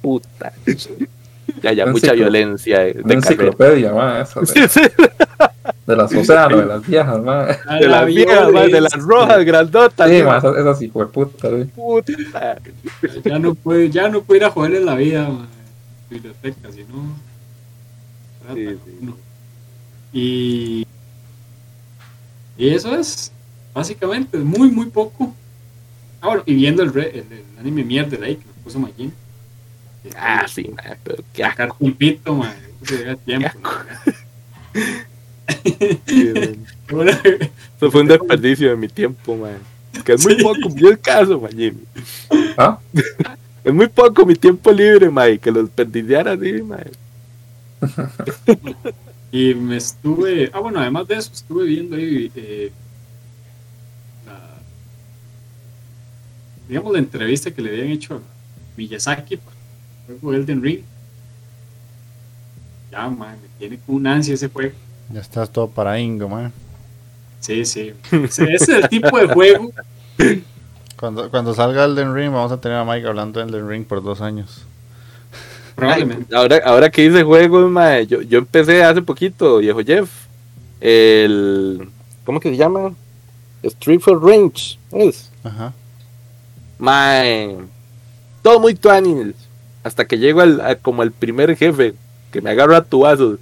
[0.00, 0.52] puta.
[1.62, 2.80] Ya, ya, mucha violencia.
[2.80, 4.34] De, una enciclopedia, más,
[5.86, 7.58] de, las océanos, de las viejas, más.
[7.80, 10.10] De las viejas, más, de las rojas, grandotas.
[10.10, 12.58] Sí, más, esas sí fue puta, puta.
[13.24, 15.48] Ya no puede, ya no puede ir a joder en la vida, man.
[16.10, 17.27] Biblioteca, si no.
[18.54, 19.14] Sí, sí.
[20.12, 20.86] Y.
[22.56, 23.30] Y eso es,
[23.72, 25.34] básicamente, muy, muy poco.
[26.20, 29.12] Ah, bueno, y viendo el, el, el anime mierda de ahí que nos puso Magin
[30.16, 32.54] Ah, sí, man, pero qué Sacar un pito, man.
[33.24, 33.48] tiempo.
[37.76, 39.58] Eso fue un desperdicio de mi tiempo, man.
[40.04, 41.82] Que es muy poco, yo el caso, man, Jimmy.
[42.56, 42.78] ¿Ah?
[43.64, 46.84] Es muy poco mi tiempo libre, man, que lo desperdiciara así, man.
[49.32, 52.72] Y me estuve, ah, bueno, además de eso, estuve viendo ahí, eh,
[54.26, 54.38] la,
[56.68, 58.20] digamos, la entrevista que le habían hecho a
[58.76, 59.38] Miyazaki
[60.06, 60.80] juego Elden Ring.
[62.90, 64.74] Ya, man, me tiene con un ansia ese juego.
[65.12, 66.52] Ya estás todo para Ingo, man.
[67.40, 67.92] Sí, sí.
[68.12, 69.70] Ese es el tipo de juego.
[70.98, 74.02] Cuando, cuando salga Elden Ring, vamos a tener a Mike hablando de Elden Ring por
[74.02, 74.64] dos años.
[75.78, 76.34] Probablemente.
[76.34, 80.10] ahora, ahora que hice juego, man, yo, yo empecé hace poquito, viejo Jeff.
[80.80, 81.88] El.
[82.24, 82.94] ¿Cómo que se llama?
[83.62, 84.76] Street for Range.
[84.90, 85.30] ¿Es?
[85.44, 85.72] Ajá.
[86.78, 87.68] Man.
[88.42, 89.34] Todo muy tuanis
[89.84, 91.94] hasta que llego al, como el primer jefe,
[92.32, 93.38] que me agarra a tubazos.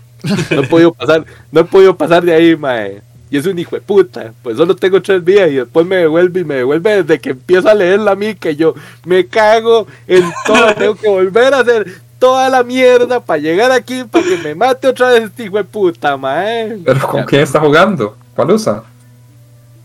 [0.50, 3.00] No he podido pasar, no he podido pasar de ahí, mae.
[3.30, 4.34] Y es un hijo de puta.
[4.42, 7.68] Pues solo tengo tres días y después me devuelve y me devuelve desde que empiezo
[7.68, 10.74] a leerla a mí, que yo me cago en todo.
[10.78, 14.88] tengo que volver a hacer toda la mierda para llegar aquí para que me mate
[14.88, 16.78] otra vez este hijo de puta, mae.
[16.84, 18.16] ¿Pero con quién está jugando?
[18.34, 18.82] ¿Cuál usa?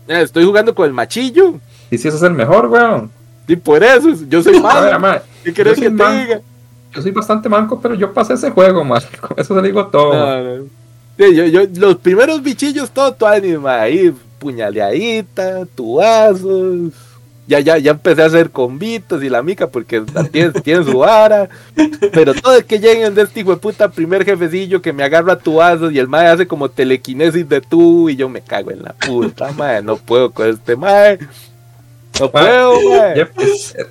[0.06, 1.54] Estoy jugando con el machillo.
[1.90, 3.10] ¿Y si ese es el mejor, weón?
[3.46, 5.20] Y por eso, yo soy malo.
[5.44, 6.40] ¿Qué querés que te diga?
[6.94, 10.66] yo soy bastante manco, pero yo pasé ese juego, más Con eso te digo todo.
[11.18, 16.92] yo, los primeros bichillos, todo tu anima, ahí, puñaleadita, tuazos.
[17.46, 21.48] Ya, ya, ya empecé a hacer convitos y la mica porque tiene, tiene su vara.
[22.12, 25.36] Pero todo es que lleguen de este hijo de puta primer jefecillo que me agarra
[25.36, 28.92] tuazos y el mae hace como telequinesis de tú y yo me cago en la
[28.92, 29.82] puta, mae.
[29.82, 31.18] No puedo con este mae.
[32.20, 33.28] No puedo, mae.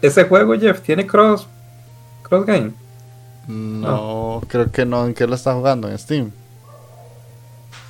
[0.02, 1.46] ese juego, Jeff, tiene cross,
[2.24, 2.72] cross game.
[3.48, 5.06] No, creo que no.
[5.06, 5.90] ¿En qué lo está jugando?
[5.90, 6.32] ¿En Steam?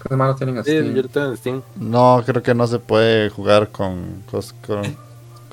[0.08, 0.94] ¿Qué malo tienen en Steam?
[0.96, 1.62] yo tengo en Steam.
[1.76, 4.24] No, creo que no se puede jugar con.
[4.66, 4.82] con,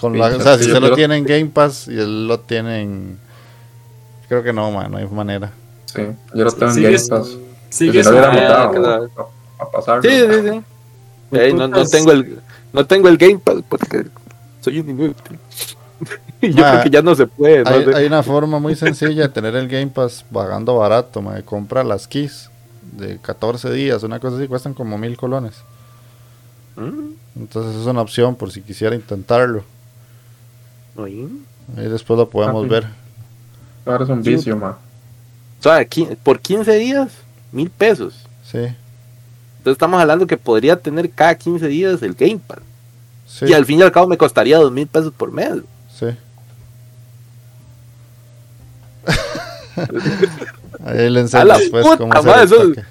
[0.03, 3.19] la, o sea, si se lo tiene en Game Pass y él lo tiene en.
[4.29, 5.53] Creo que no, man, no hay manera.
[5.87, 6.03] Sí,
[6.35, 7.37] yo lo tengo en Game Pass.
[7.71, 8.65] Sí, que no hubiera
[9.59, 10.03] a pasar.
[10.03, 10.63] Sí, sí,
[11.31, 11.53] sí.
[11.55, 12.39] no, no, tengo el,
[12.73, 14.07] no tengo el Game Pass porque
[14.61, 15.39] soy un inútil.
[16.43, 17.65] yo creo que ya no se puede.
[17.69, 21.21] hay, una forma muy sencilla de tener el Game Pass pagando barato.
[21.21, 22.51] Me compra las keys
[22.93, 25.55] de 14 días, una cosa así, cuestan como mil colones.
[26.77, 27.13] Mm.
[27.37, 29.65] Entonces es una opción por si quisiera intentarlo.
[31.05, 32.87] Ahí después lo podemos ah, ver.
[33.87, 34.75] Ahora es un vicio, man.
[35.61, 35.87] O sea,
[36.23, 37.13] por 15 días,
[37.53, 38.27] mil pesos.
[38.45, 38.59] Sí.
[38.59, 42.59] Entonces estamos hablando que podría tener cada 15 días el Gamepad.
[43.27, 43.47] Sí.
[43.47, 45.59] Y al fin y al cabo me costaría dos mil pesos por mes.
[45.95, 46.07] Sí.
[50.85, 52.85] Ahí le enseño después cómo hacer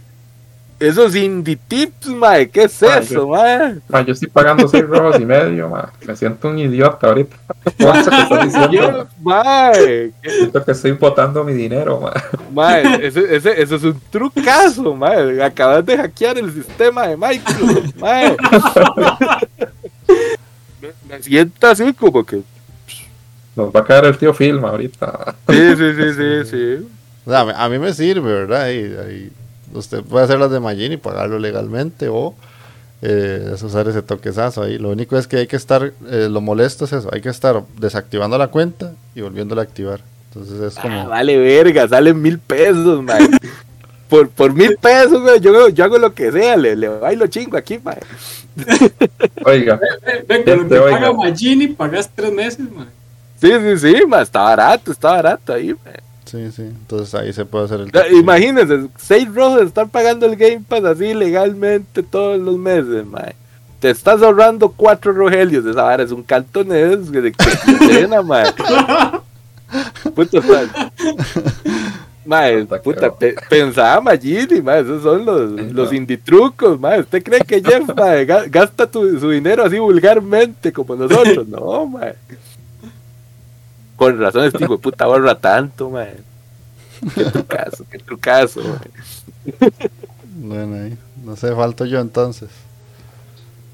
[0.79, 3.79] esos indie tips, mae, ¿qué es eso, mae?
[4.05, 5.85] yo estoy pagando 6 rojos y medio, mae.
[6.05, 7.35] Me siento un idiota ahorita.
[8.69, 10.11] Yo, mae.
[10.23, 12.13] Siento que estoy botando mi dinero, mae.
[12.53, 15.41] Mae, ese, ese, eso es un trucazo, mae.
[15.41, 18.37] Acabas de hackear el sistema de Microsoft, mae.
[20.81, 22.41] me, me siento así como que...
[23.55, 25.35] Nos va a caer el tío Film ahorita.
[25.49, 26.87] Sí, sí, sí, sí, sí.
[27.25, 28.61] O sea, a mí me sirve, ¿verdad?
[28.61, 29.31] Ahí, ahí
[29.73, 32.33] Usted puede hacer las de Magin y pagarlo legalmente o
[33.01, 34.77] eh, usar ese toquezazo ahí.
[34.77, 37.63] Lo único es que hay que estar, eh, lo molesto es eso, hay que estar
[37.79, 40.01] desactivando la cuenta y volviéndola a activar.
[40.29, 41.01] Entonces es como...
[41.01, 43.29] Ah, vale verga, salen mil pesos, man.
[44.09, 47.79] por, por mil pesos, yo, yo hago lo que sea, le, le bailo chingo aquí,
[47.79, 47.97] man.
[49.45, 49.79] Oiga.
[50.27, 52.89] Ven, cuando te paga Magini pagas tres meses, man.
[53.39, 56.06] Sí, sí, sí, man, está barato, está barato ahí, man.
[56.29, 56.63] Sí, sí.
[56.63, 58.15] Entonces ahí se puede hacer el.
[58.17, 63.35] Imagínense, seis rojos están pagando el Game Pass así legalmente todos los meses, mae.
[63.79, 65.65] Te estás ahorrando cuatro rogelios.
[65.65, 67.33] Esa vara es un cantonés de
[67.79, 68.51] cena, mae.
[70.15, 70.41] Puta,
[72.25, 72.65] mae.
[72.83, 73.13] puta,
[73.49, 76.99] pensaba Magini, mae, esos son los, los indie trucos, mae.
[76.99, 81.47] ¿Usted cree que Jeff, mae, gasta su dinero así vulgarmente como nosotros?
[81.47, 82.15] No, mae.
[83.97, 86.15] Con razón este hijo de puta ahorra tanto, man.
[87.13, 89.71] Qué trucazo, qué trucazo, man.
[90.39, 90.97] Bueno, ahí.
[91.23, 92.49] No sé, falto yo entonces.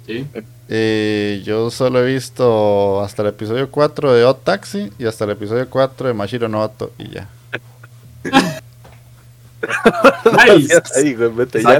[0.07, 0.25] Sí.
[0.69, 5.31] Eh, yo solo he visto hasta el episodio 4 de Hot Taxi y hasta el
[5.31, 7.29] episodio 4 de Mashiro Noto y ya.
[10.47, 10.81] nice.
[10.95, 11.79] ahí, güey, ya,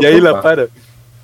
[0.00, 0.66] y ahí la para.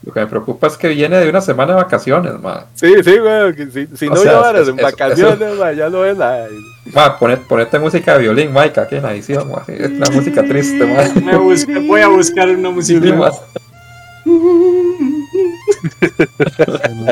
[0.02, 2.66] Lo que me preocupa es que viene de una semana de vacaciones, ma.
[2.74, 3.70] Sí, sí, güey.
[3.70, 6.48] Si, si no llevaras en vacaciones, ma, ya no es nada.
[6.94, 9.62] Ma, ponete, música de violín, Mike, aquí en la edición, ma.
[9.68, 11.02] Es una música triste, ma.
[11.22, 13.30] Me voy a buscar una música.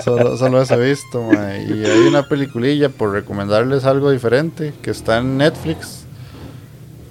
[0.02, 1.59] solo, solo eso he visto, ma.
[1.59, 6.06] Y hay una peliculilla por recomendarles algo diferente que está en Netflix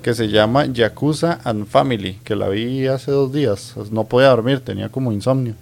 [0.08, 3.76] que se llama Yakuza and Family, que la vi hace dos días.
[3.92, 5.56] No podía dormir, tenía como insomnio.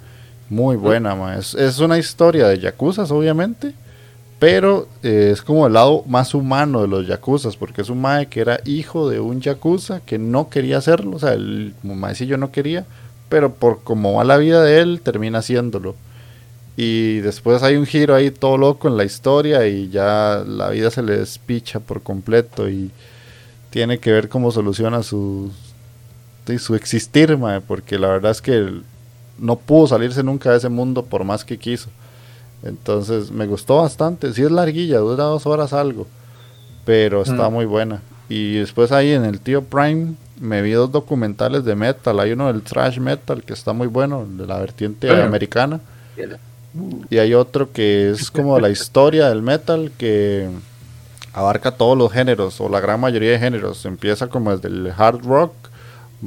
[0.49, 3.73] Muy buena, Es, una historia de yakuzas, obviamente,
[4.37, 8.27] pero eh, es como el lado más humano de los yakuzas, porque es un mae
[8.27, 12.51] que era hijo de un yakuza que no quería hacerlo, o sea, el maecillo no
[12.51, 12.85] quería,
[13.29, 15.95] pero por como va la vida de él, termina haciéndolo.
[16.77, 20.91] Y después hay un giro ahí todo loco en la historia y ya la vida
[20.91, 22.91] se le despicha por completo y
[23.69, 25.51] tiene que ver cómo soluciona su,
[26.59, 28.81] su existir, mae, porque la verdad es que
[29.37, 31.89] no pudo salirse nunca de ese mundo por más que quiso.
[32.63, 34.33] Entonces me gustó bastante.
[34.33, 36.07] Sí es larguilla, dura dos horas algo,
[36.85, 37.53] pero está mm.
[37.53, 38.01] muy buena.
[38.27, 42.19] Y después ahí en el tío Prime me vi dos documentales de metal.
[42.19, 45.79] Hay uno del thrash metal que está muy bueno, de la vertiente americana.
[47.09, 50.49] Y hay otro que es como la historia del metal que
[51.33, 53.85] abarca todos los géneros o la gran mayoría de géneros.
[53.85, 55.53] Empieza como desde el hard rock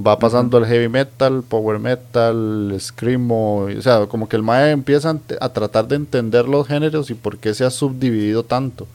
[0.06, 5.18] va pasando el heavy metal, power metal, screamo, o sea, como que el mae empieza
[5.40, 8.86] a tratar de entender los géneros y por qué se ha subdividido tanto.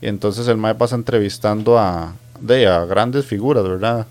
[0.00, 4.06] Y entonces el mae pasa entrevistando a, de, a grandes figuras, ¿verdad?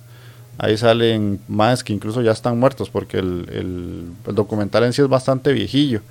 [0.58, 5.08] Ahí salen más que incluso ya están muertos porque el, el documental en sí es
[5.08, 6.02] bastante viejillo.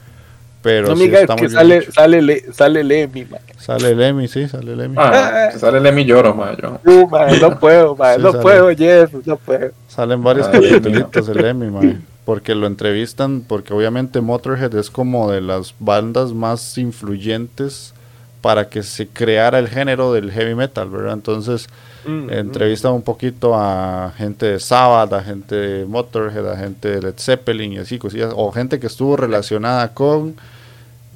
[0.62, 3.40] Pero no, sí que sale, sale, le, sale Lemmy, man.
[3.56, 4.94] Sale Lemmy, sí, sale Lemmy.
[4.98, 6.56] Ah, sale Lemmy lloro, man.
[6.60, 6.80] Yo.
[6.84, 7.08] Uh,
[7.40, 9.70] no puedo, man, no puedo, Jeff, no puedo.
[9.88, 12.04] Salen varios capítulos de Lemmy, man.
[12.26, 17.94] Porque lo entrevistan, porque obviamente Motorhead es como de las bandas más influyentes
[18.42, 21.14] para que se creara el género del heavy metal, ¿verdad?
[21.14, 21.68] Entonces,
[22.06, 22.30] mm, mm.
[22.30, 27.14] entrevistan un poquito a gente de Sabbath, a gente de Motorhead, a gente de Led
[27.18, 30.36] Zeppelin y así, cosillas, o gente que estuvo relacionada con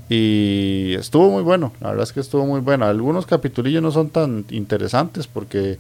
[0.09, 2.85] y estuvo muy bueno, la verdad es que estuvo muy bueno.
[2.85, 5.79] Algunos capitulillos no son tan interesantes porque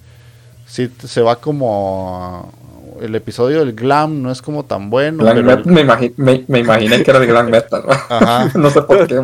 [0.66, 2.51] sí se va como
[3.01, 5.25] el episodio del glam no es como tan bueno.
[5.65, 5.85] me,
[6.47, 7.83] me, imaginé que era el glam metal.
[8.55, 9.15] no sé por qué.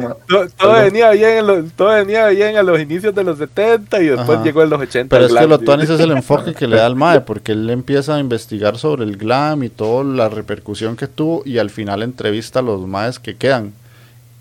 [0.56, 4.06] Todo, venía bien en los, todo venía bien a los inicios de los 70 y
[4.08, 5.14] después llegó en los 80.
[5.14, 7.68] Pero es que lo Tonis es el enfoque que le da al MAE porque él
[7.70, 12.02] empieza a investigar sobre el glam y toda la repercusión que tuvo y al final
[12.02, 13.72] entrevista a los MAEs que quedan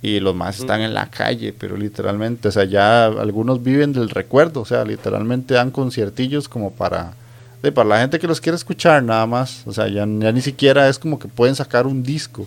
[0.02, 4.10] y los más están en la calle, pero literalmente, o sea, ya algunos viven del
[4.10, 7.14] recuerdo, o sea, literalmente dan conciertillos como para,
[7.62, 10.88] de, para la gente que los quiere escuchar nada más, o sea, ya, ni siquiera
[10.88, 12.46] es como que pueden sacar un disco.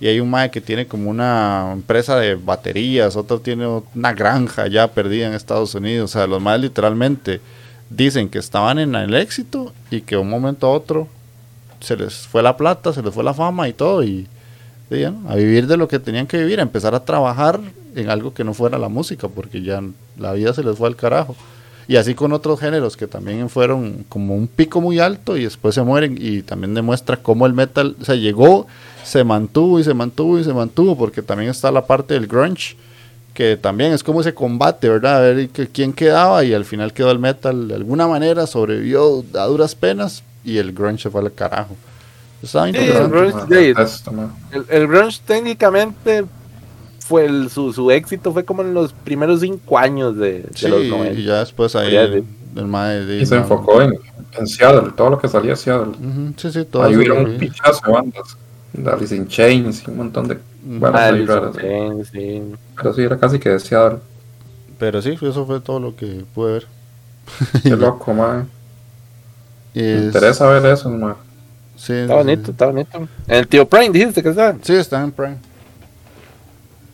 [0.00, 4.66] Y hay un mae que tiene como una empresa de baterías, otro tiene una granja
[4.66, 7.40] ya perdida en Estados Unidos, o sea, los más literalmente
[7.88, 11.08] dicen que estaban en el éxito y que un momento a otro
[11.80, 14.26] se les fue la plata, se les fue la fama y todo, y
[15.28, 17.60] a vivir de lo que tenían que vivir, a empezar a trabajar
[17.94, 19.82] en algo que no fuera la música, porque ya
[20.18, 21.34] la vida se les fue al carajo.
[21.86, 25.74] Y así con otros géneros que también fueron como un pico muy alto y después
[25.74, 28.66] se mueren y también demuestra cómo el metal se llegó,
[29.04, 32.76] se mantuvo y se mantuvo y se mantuvo, porque también está la parte del grunge,
[33.34, 35.16] que también es como ese combate, ¿verdad?
[35.16, 39.44] A ver quién quedaba y al final quedó el metal de alguna manera, sobrevivió a
[39.44, 41.76] duras penas y el grunge se fue al carajo.
[44.68, 46.24] El, grunge, técnicamente
[47.04, 51.12] fue el, su, su, éxito fue como en los primeros cinco años de, los 90.
[51.12, 52.24] Y ya después ahí el,
[53.20, 53.92] y se enfocó en,
[54.38, 55.92] en, Seattle, todo lo que salía de Seattle.
[56.36, 58.38] sí, sí, todo ahí hubieron un pichazo de bandas.
[58.90, 61.56] Alice in Chains y un montón de bandas raras.
[62.10, 62.42] sí.
[62.74, 63.98] Pero sí, era casi que de Seattle.
[64.78, 66.66] Pero sí, eso fue todo lo que pude ver.
[67.62, 68.48] Qué loco, man.
[69.74, 71.16] Me interesa ver eso, man.
[71.76, 72.98] Sí, está bonito, está bonito.
[73.26, 74.56] En el tío Prime dijiste que está.
[74.62, 75.36] Sí, está en Prime.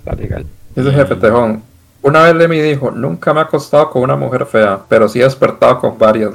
[0.01, 0.47] Está legal.
[0.75, 1.63] Dice jefe Tejón.
[2.03, 5.25] Una vez Lemmy dijo, nunca me ha acostado con una mujer fea, pero sí he
[5.25, 6.33] despertado con varias.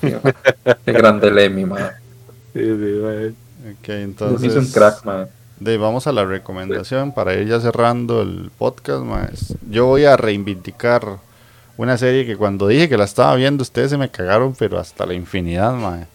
[0.00, 1.90] Qué grande Lemmy, man.
[2.54, 3.34] Sí, sí, man.
[3.70, 4.54] Ok, entonces...
[4.54, 5.28] Es un crack, man.
[5.60, 9.30] De, vamos a la recomendación para ir ya cerrando el podcast, man.
[9.68, 11.18] Yo voy a reivindicar
[11.76, 15.04] una serie que cuando dije que la estaba viendo ustedes se me cagaron, pero hasta
[15.04, 16.06] la infinidad, man.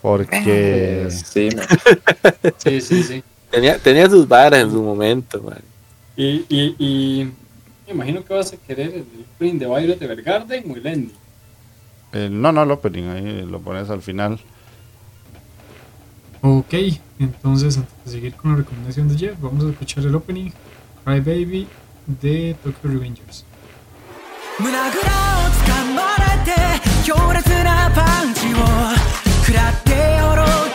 [0.00, 1.08] Porque.
[1.10, 1.50] Sí,
[2.58, 3.24] sí, sí, sí.
[3.55, 5.61] Tenía, tenía sus varas en su momento, man.
[6.15, 7.31] Y, y, y
[7.87, 9.05] me imagino que vas a querer el
[9.35, 11.13] opening de Violet Evergarden o el ending.
[12.41, 14.39] no, no, el opening, ahí lo pones al final.
[16.41, 16.73] Ok,
[17.19, 20.49] entonces antes de seguir con la recomendación de Jeff, vamos a escuchar el opening
[21.05, 21.67] Cry Baby
[22.07, 23.45] de Tokyo Revengers.
[29.51, 29.91] 食らって
[30.21, 30.43] おろ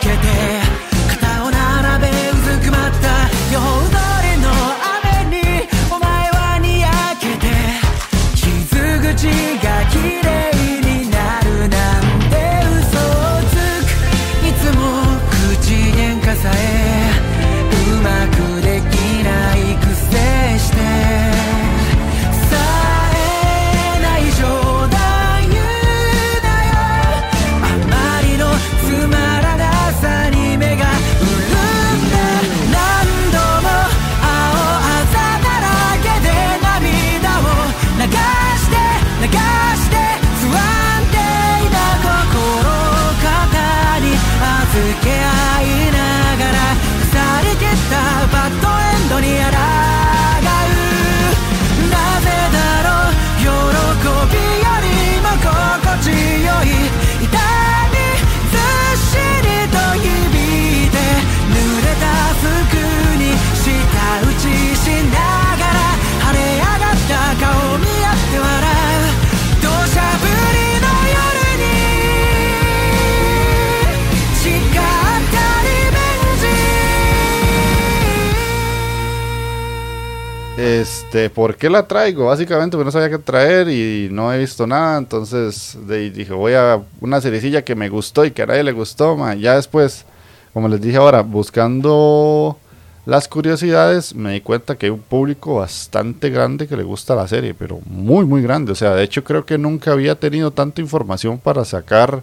[81.12, 82.24] Este, ¿por qué la traigo?
[82.24, 86.80] Básicamente porque no sabía qué traer y no he visto nada, entonces dije, voy a
[87.02, 90.06] una seriecilla que me gustó y que a nadie le gustó, ya después,
[90.54, 92.56] como les dije ahora, buscando
[93.04, 97.28] las curiosidades, me di cuenta que hay un público bastante grande que le gusta la
[97.28, 100.80] serie, pero muy, muy grande, o sea, de hecho creo que nunca había tenido tanta
[100.80, 102.22] información para sacar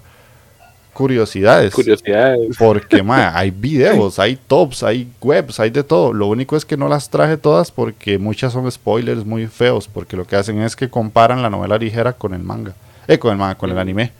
[0.99, 1.73] curiosidades.
[1.73, 2.57] Curiosidades.
[2.57, 6.11] Porque, ma, hay videos, hay tops, hay webs, hay de todo.
[6.11, 10.17] Lo único es que no las traje todas porque muchas son spoilers muy feos, porque
[10.17, 12.73] lo que hacen es que comparan la novela ligera con el manga.
[13.07, 13.79] Eh, con el manga, con el mm.
[13.79, 14.11] anime.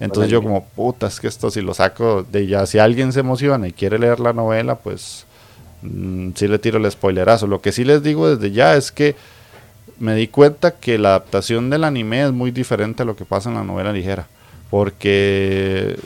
[0.00, 3.20] Entonces yo como, puta, es que esto si lo saco de ya, si alguien se
[3.20, 5.24] emociona y quiere leer la novela, pues
[5.80, 7.46] mm, sí le tiro el spoilerazo.
[7.46, 9.16] Lo que sí les digo desde ya es que
[9.98, 13.48] me di cuenta que la adaptación del anime es muy diferente a lo que pasa
[13.48, 14.28] en la novela ligera
[14.70, 15.98] porque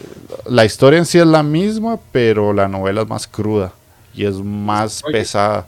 [0.47, 3.73] la historia en sí es la misma, pero la novela es más cruda
[4.15, 5.67] y es más pesada.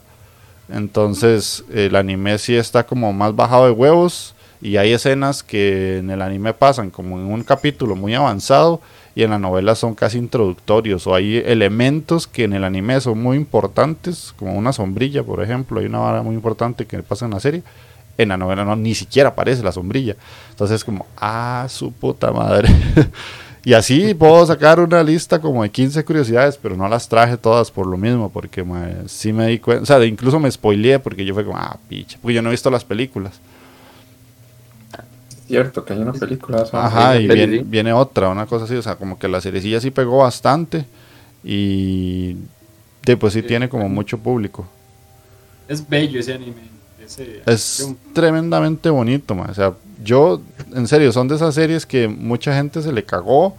[0.69, 6.11] Entonces el anime sí está como más bajado de huevos y hay escenas que en
[6.11, 8.81] el anime pasan como en un capítulo muy avanzado
[9.15, 13.23] y en la novela son casi introductorios o hay elementos que en el anime son
[13.23, 17.33] muy importantes, como una sombrilla, por ejemplo, hay una vara muy importante que pasa en
[17.33, 17.63] la serie.
[18.17, 20.17] En la novela no, ni siquiera aparece la sombrilla.
[20.51, 22.69] Entonces como, ah, su puta madre.
[23.65, 27.71] y así puedo sacar una lista como de 15 curiosidades, pero no las traje todas
[27.71, 28.65] por lo mismo, porque
[29.07, 32.19] sí me di cuenta, o sea, incluso me spoileé porque yo fue como, ah, picha,
[32.21, 33.41] porque yo no he visto las películas
[35.47, 36.65] cierto que hay una película.
[36.73, 37.27] Ajá, y
[37.65, 40.85] viene, otra, una cosa así, o sea, como que la seriecilla sí pegó bastante
[41.43, 42.37] y
[43.19, 44.67] pues sí, tiene como mucho público.
[45.69, 46.74] Es bello ese anime.
[47.47, 50.41] Es tremendamente bonito, o sea, yo,
[50.75, 53.57] en serio, son de esas series que mucha gente se le cagó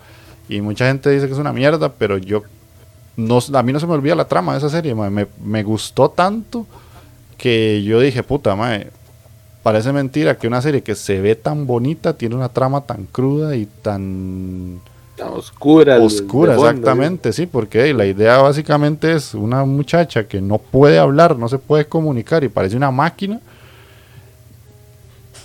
[0.48, 2.44] y mucha gente dice que es una mierda, pero yo,
[3.18, 6.10] no, a mí no se me olvida la trama de esa serie, me, me, gustó
[6.10, 6.68] tanto
[7.38, 8.92] que yo dije, puta, madre,
[9.64, 13.56] parece mentira que una serie que se ve tan bonita tiene una trama tan cruda
[13.56, 14.80] y tan
[15.24, 15.98] oscura.
[16.00, 21.48] Oscura, exactamente, sí, porque la idea básicamente es una muchacha que no puede hablar, no
[21.48, 23.40] se puede comunicar y parece una máquina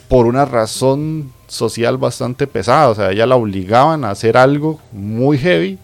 [0.08, 5.38] por una razón social bastante pesada, o sea, ella la obligaban a hacer algo muy
[5.38, 5.78] heavy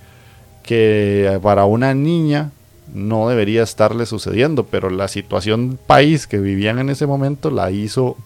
[0.64, 2.50] que para una niña
[2.92, 8.16] no debería estarle sucediendo, pero la situación país que vivían en ese momento la hizo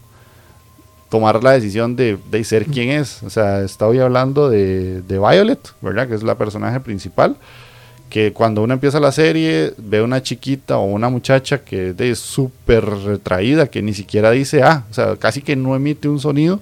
[1.11, 3.21] tomar la decisión de, de ser quien es.
[3.21, 6.07] O sea, estoy hablando de, de, Violet, ¿verdad?
[6.07, 7.35] Que es la personaje principal.
[8.09, 12.85] Que cuando uno empieza la serie, ve una chiquita o una muchacha que es súper
[12.85, 16.61] retraída, que ni siquiera dice ah, o sea, casi que no emite un sonido.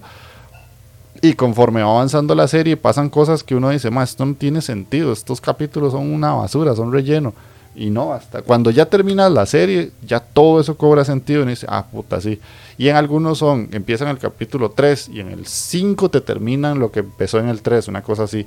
[1.22, 4.62] Y conforme va avanzando la serie, pasan cosas que uno dice, más, esto no tiene
[4.62, 7.34] sentido, estos capítulos son una basura, son relleno.
[7.80, 11.66] Y no, hasta cuando ya termina la serie, ya todo eso cobra sentido y dice,
[11.70, 12.38] ah, puta, sí.
[12.78, 16.92] Y en algunos son, empiezan el capítulo 3 y en el 5 te terminan lo
[16.92, 18.46] que empezó en el 3, una cosa así.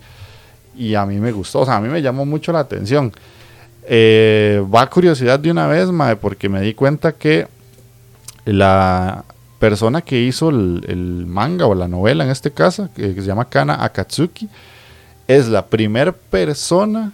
[0.77, 3.11] Y a mí me gustó, o sea, a mí me llamó mucho la atención.
[3.85, 7.49] Eh, va curiosidad de una vez, mae, porque me di cuenta que
[8.45, 9.25] la
[9.59, 13.47] persona que hizo el, el manga o la novela en este caso, que se llama
[13.47, 14.51] Kana Akatsuki,
[15.27, 17.13] es la primera persona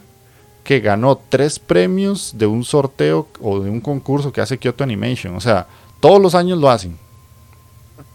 [0.69, 5.35] que ganó tres premios de un sorteo o de un concurso que hace Kyoto Animation.
[5.35, 5.67] O sea,
[5.99, 6.99] todos los años lo hacen.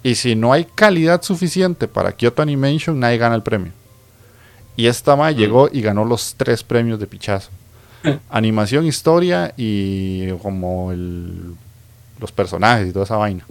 [0.04, 3.72] Y si no hay calidad suficiente para Kyoto Animation, nadie gana el premio.
[4.76, 7.50] Y esta ma llegó y ganó los tres premios de pichazo.
[8.30, 11.56] Animación, historia y como el,
[12.20, 13.48] los personajes y toda esa vaina.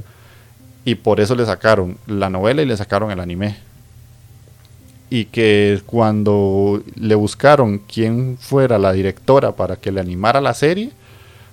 [0.85, 3.57] Y por eso le sacaron la novela y le sacaron el anime
[5.13, 10.91] y que cuando le buscaron quién fuera la directora para que le animara la serie,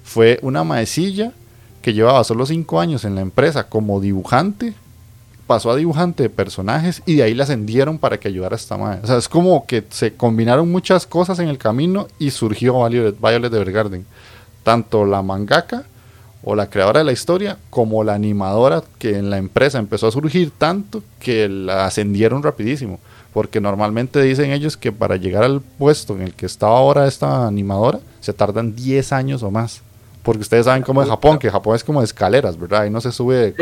[0.02, 1.34] fue una maecilla
[1.82, 4.76] que llevaba solo cinco años en la empresa como dibujante,
[5.46, 8.78] pasó a dibujante de personajes y de ahí la ascendieron para que ayudara a esta
[8.78, 9.02] madre.
[9.04, 13.20] O sea, es como que se combinaron muchas cosas en el camino y surgió Violet,
[13.20, 14.06] Violet Evergarden.
[14.64, 15.84] Tanto la mangaka
[16.46, 20.12] o la creadora de la historia como la animadora que en la empresa empezó a
[20.12, 23.02] surgir tanto que la ascendieron rapidísimo
[23.34, 27.48] porque normalmente dicen ellos que para llegar al puesto en el que estaba ahora esta
[27.48, 29.82] animadora se tardan 10 años o más.
[30.24, 32.86] Porque ustedes saben cómo es Japón, que Japón es como de escaleras, ¿verdad?
[32.86, 33.56] Y no se sube.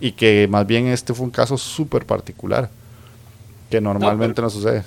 [0.00, 2.70] Y que más bien este fue un caso súper particular,
[3.68, 4.84] que normalmente no, sucede.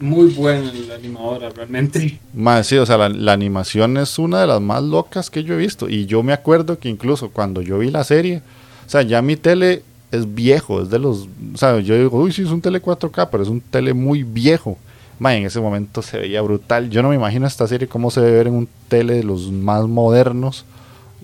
[0.00, 2.18] Muy buena la animadora, realmente.
[2.34, 5.54] Más, sí, o sea, la, la, animación es una de las más locas que yo
[5.54, 5.88] he visto.
[5.88, 8.42] Y yo me acuerdo que incluso cuando yo vi la serie,
[8.86, 9.82] o sea, ya mi tele
[10.14, 13.28] es viejo, es de los, o sea, yo digo, uy, sí, es un tele 4K,
[13.30, 14.78] pero es un tele muy viejo.
[15.20, 16.90] en ese momento se veía brutal.
[16.90, 19.50] Yo no me imagino esta serie cómo se debe ver en un tele de los
[19.50, 20.64] más modernos.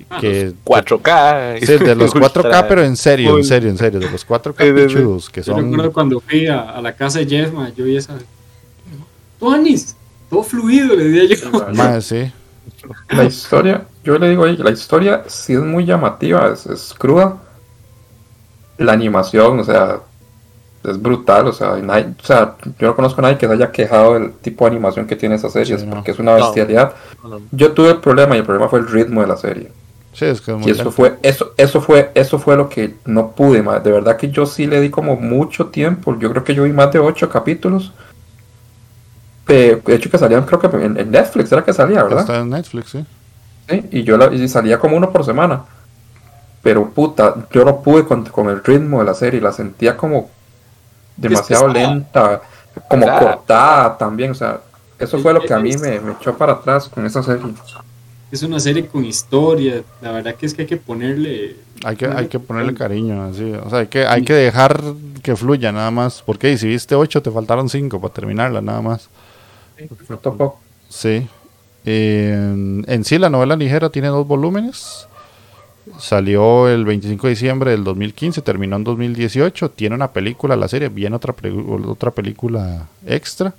[0.09, 1.61] Ah, que, 4K.
[1.61, 5.31] Sí, de los 4K, pero en serio, en serio, en serio, de los 4K pichudos,
[5.31, 5.57] que son...
[5.57, 8.19] Yo recuerdo cuando fui a, la casa de Jeff, yo vi esa...
[9.39, 9.97] Tonis,
[10.29, 12.01] todo fluido, le di yo.
[12.01, 12.33] sí.
[13.11, 17.39] La historia, yo le digo ahí, la historia sí es muy llamativa, es cruda,
[18.85, 20.01] la animación, o sea,
[20.85, 24.15] es brutal, o sea, o sea, yo no conozco a nadie que se haya quejado
[24.15, 26.95] del tipo de animación que tiene esa serie, porque es una bestialidad.
[27.53, 29.71] yo tuve el problema y el problema fue el ritmo de la serie.
[30.13, 33.63] Sí, es que y eso fue, eso, eso fue, eso fue lo que no pude
[33.63, 33.85] más.
[33.85, 36.19] De verdad que yo sí le di como mucho tiempo.
[36.19, 37.93] Yo creo que yo vi más de ocho capítulos.
[39.47, 42.21] de hecho que salían, creo que en, Netflix era que salía, ¿verdad?
[42.21, 43.05] Está en Netflix, sí.
[43.69, 45.63] Sí, y yo la, y salía como uno por semana.
[46.63, 50.31] Pero puta, yo no pude con, el ritmo de la serie, la sentía como
[51.17, 52.43] demasiado lenta,
[52.89, 54.61] como cortada también, o sea,
[55.01, 57.43] eso fue lo que a mí me, echó para atrás con esa serie.
[58.31, 59.83] es una serie con historia.
[60.03, 61.57] La verdad que es que hay que ponerle.
[61.83, 63.51] Hay que, hay que ponerle cariño, así.
[63.65, 64.79] O sea, hay que, hay que dejar
[65.23, 66.23] que fluya nada más.
[66.25, 69.09] Porque si viste 8, te faltaron 5 para terminarla, nada más.
[70.91, 71.27] Sí.
[71.87, 75.09] En, en sí, la novela ligera tiene dos volúmenes.
[75.99, 79.71] Salió el 25 de diciembre del 2015, terminó en 2018.
[79.71, 81.35] Tiene una película, la serie, viene otra,
[81.87, 83.55] otra película extra.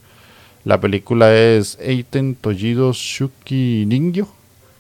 [0.63, 4.27] La película es Eiten Tojido Shuki Ningyo,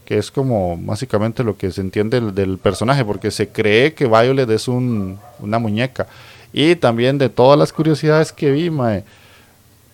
[0.05, 4.49] que es como básicamente lo que se entiende del, personaje, porque se cree que Violet
[4.49, 6.07] es un, una muñeca.
[6.53, 9.03] Y también de todas las curiosidades que vi, mae,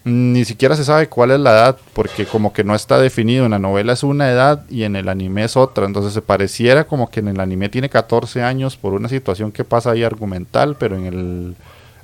[0.04, 3.46] ni siquiera se sabe cuál es la edad, porque como que no está definido.
[3.46, 5.86] En la novela es una edad y en el anime es otra.
[5.86, 9.66] Entonces se pareciera como que en el anime tiene 14 años por una situación que
[9.66, 11.56] pasa ahí argumental, pero en, el,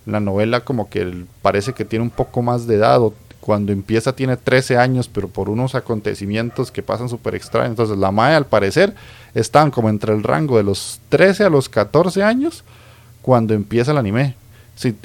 [0.06, 3.00] la novela como que parece que tiene un poco más de edad.
[3.40, 7.72] cuando empieza tiene 13 años, pero por unos acontecimientos que pasan súper extraños.
[7.72, 8.94] Entonces la Mae al parecer
[9.34, 12.66] están como entre el rango de los 13 a los 14 años
[13.22, 14.36] cuando empieza el anime.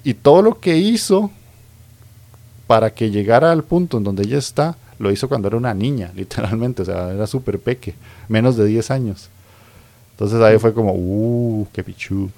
[0.03, 1.31] y todo lo que hizo
[2.69, 6.13] para que llegara al punto en donde ella está, lo hizo cuando era una niña,
[6.15, 7.95] literalmente, o sea, era súper peque,
[8.29, 9.31] menos de 10 años.
[10.13, 12.31] Entonces ahí fue como, uh, qué pichu.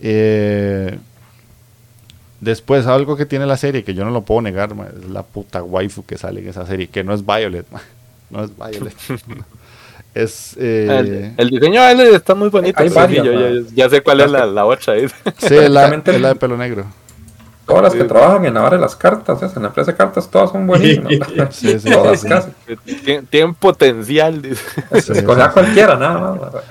[0.00, 0.98] Eh,
[2.40, 5.62] después, algo que tiene la serie, que yo no lo puedo negar, es la puta
[5.62, 7.66] waifu que sale en esa serie, que no es Violet,
[8.30, 8.96] no es Violet.
[10.14, 12.82] es, eh, el, diseño de él está muy bonito.
[13.74, 14.94] ya, sé cuál es la, la otra.
[15.38, 16.86] Sí, es la de pelo negro.
[17.66, 20.66] Todas las que trabajan en ahora las cartas, en la empresa de cartas, todas son
[20.66, 21.12] buenísimas.
[21.50, 22.50] Sí, sí, todas casi.
[23.30, 24.42] Tienen potencial.
[24.42, 25.24] Dice.
[25.24, 26.62] cualquiera, nada más.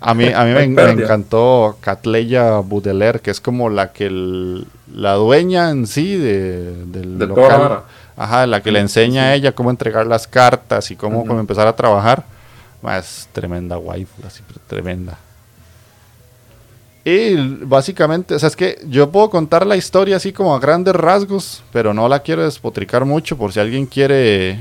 [0.00, 5.70] A mí, a mí me, encantó Catleya Budeler, que es como la que la dueña
[5.70, 7.82] en sí de, del de local.
[8.16, 11.66] Ajá, la que le enseña a ella cómo entregar las cartas y cómo, cómo empezar
[11.66, 12.24] a trabajar.
[12.98, 15.16] Es tremenda waifu, así, tremenda.
[17.04, 20.94] Y básicamente, o sea, es que yo puedo contar la historia así como a grandes
[20.94, 24.58] rasgos, pero no la quiero despotricar mucho por si alguien quiere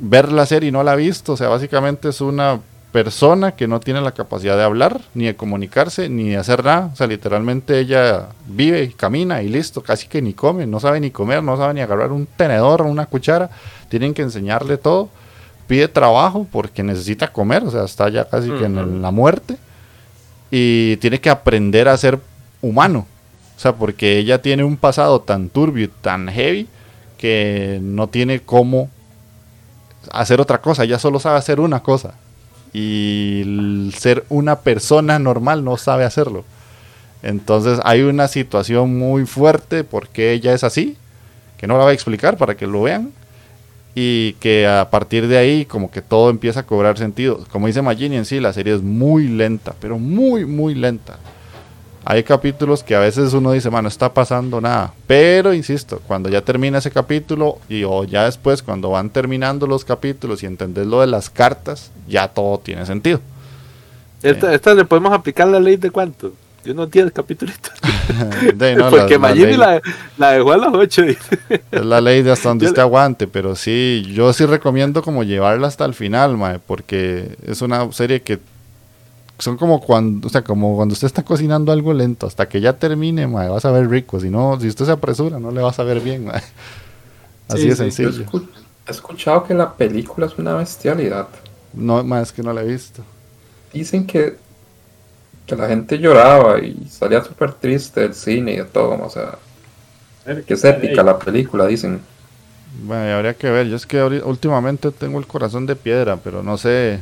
[0.00, 1.34] ver la serie y no la ha visto.
[1.34, 5.36] O sea, básicamente es una persona que no tiene la capacidad de hablar, ni de
[5.36, 6.90] comunicarse, ni de hacer nada.
[6.92, 10.98] O sea, literalmente ella vive y camina y listo, casi que ni come, no sabe
[10.98, 13.48] ni comer, no sabe ni agarrar un tenedor o una cuchara.
[13.88, 15.08] Tienen que enseñarle todo.
[15.68, 19.56] Pide trabajo porque necesita comer, o sea, está ya casi que en la muerte
[20.54, 22.20] y tiene que aprender a ser
[22.60, 23.06] humano.
[23.56, 26.68] O sea, porque ella tiene un pasado tan turbio tan heavy
[27.16, 28.90] que no tiene cómo
[30.12, 30.84] hacer otra cosa.
[30.84, 32.14] Ella solo sabe hacer una cosa.
[32.74, 36.44] Y ser una persona normal no sabe hacerlo.
[37.22, 40.98] Entonces hay una situación muy fuerte porque ella es así,
[41.56, 43.10] que no la voy a explicar para que lo vean
[43.94, 47.44] y que a partir de ahí como que todo empieza a cobrar sentido.
[47.50, 51.18] Como dice Magini en sí, la serie es muy lenta, pero muy, muy lenta.
[52.04, 54.92] Hay capítulos que a veces uno dice, mano, no está pasando nada.
[55.06, 59.84] Pero, insisto, cuando ya termina ese capítulo y o ya después, cuando van terminando los
[59.84, 63.20] capítulos y entendés lo de las cartas, ya todo tiene sentido.
[64.20, 66.32] Esta, esta le podemos aplicar la ley de cuánto?
[66.64, 67.70] Yo no entiendo el capitulito.
[68.90, 69.80] Porque la,
[70.18, 71.02] la, dejó a las 8.
[71.70, 75.66] es la ley de hasta donde usted aguante, pero sí, yo sí recomiendo como llevarla
[75.66, 78.38] hasta el final, mae, porque es una serie que
[79.38, 82.74] son como cuando, o sea, como cuando usted está cocinando algo lento, hasta que ya
[82.74, 84.20] termine, mae, vas a ver rico.
[84.20, 86.42] Si no, si usted se apresura, no le vas a ver bien, mae.
[87.48, 88.24] Así de sencillo.
[88.86, 91.28] he escuchado que la película es una bestialidad.
[91.72, 93.02] No, más que no la he visto.
[93.72, 94.36] Dicen que
[95.52, 99.36] que la gente lloraba y salía súper triste del cine y de todo, o sea,
[100.46, 102.00] que es épica la película, dicen.
[102.84, 106.56] Bueno, habría que ver, yo es que últimamente tengo el corazón de piedra, pero no
[106.56, 107.00] sé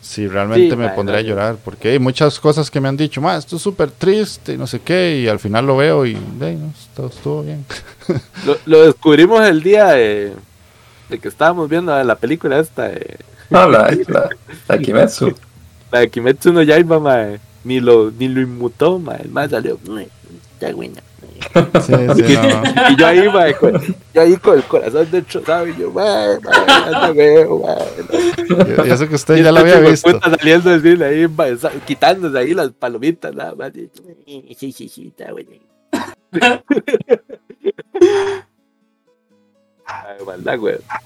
[0.00, 3.40] si realmente me pondré a llorar, porque hay muchas cosas que me han dicho, más
[3.40, 7.06] esto es súper triste y no sé qué, y al final lo veo y no,
[7.06, 7.66] estuvo, bien.
[8.64, 10.32] Lo, descubrimos el día de,
[11.20, 12.88] que estábamos viendo la película esta.
[12.88, 13.18] De...
[13.50, 14.30] No, la, la,
[14.68, 15.34] la Kimetsu.
[15.92, 19.20] La de Kimetsu no Yaiba, mae, ni lo, ni lo inmutó, mae.
[19.24, 19.78] El mae salió,
[20.58, 21.02] ya buena.
[21.82, 22.90] Sí, sí, no.
[22.90, 23.78] Y yo ahí, mae, con,
[24.14, 28.86] yo ahí con el corazón destrozado, y yo, mae, mae, no veo, mae.
[28.86, 30.18] Y eso que usted ya lo había visto.
[30.18, 33.72] saliendo del cine ahí, mae, quitándose ahí las palomitas, nada más.
[33.74, 35.50] Sí, sí, sí, está bueno.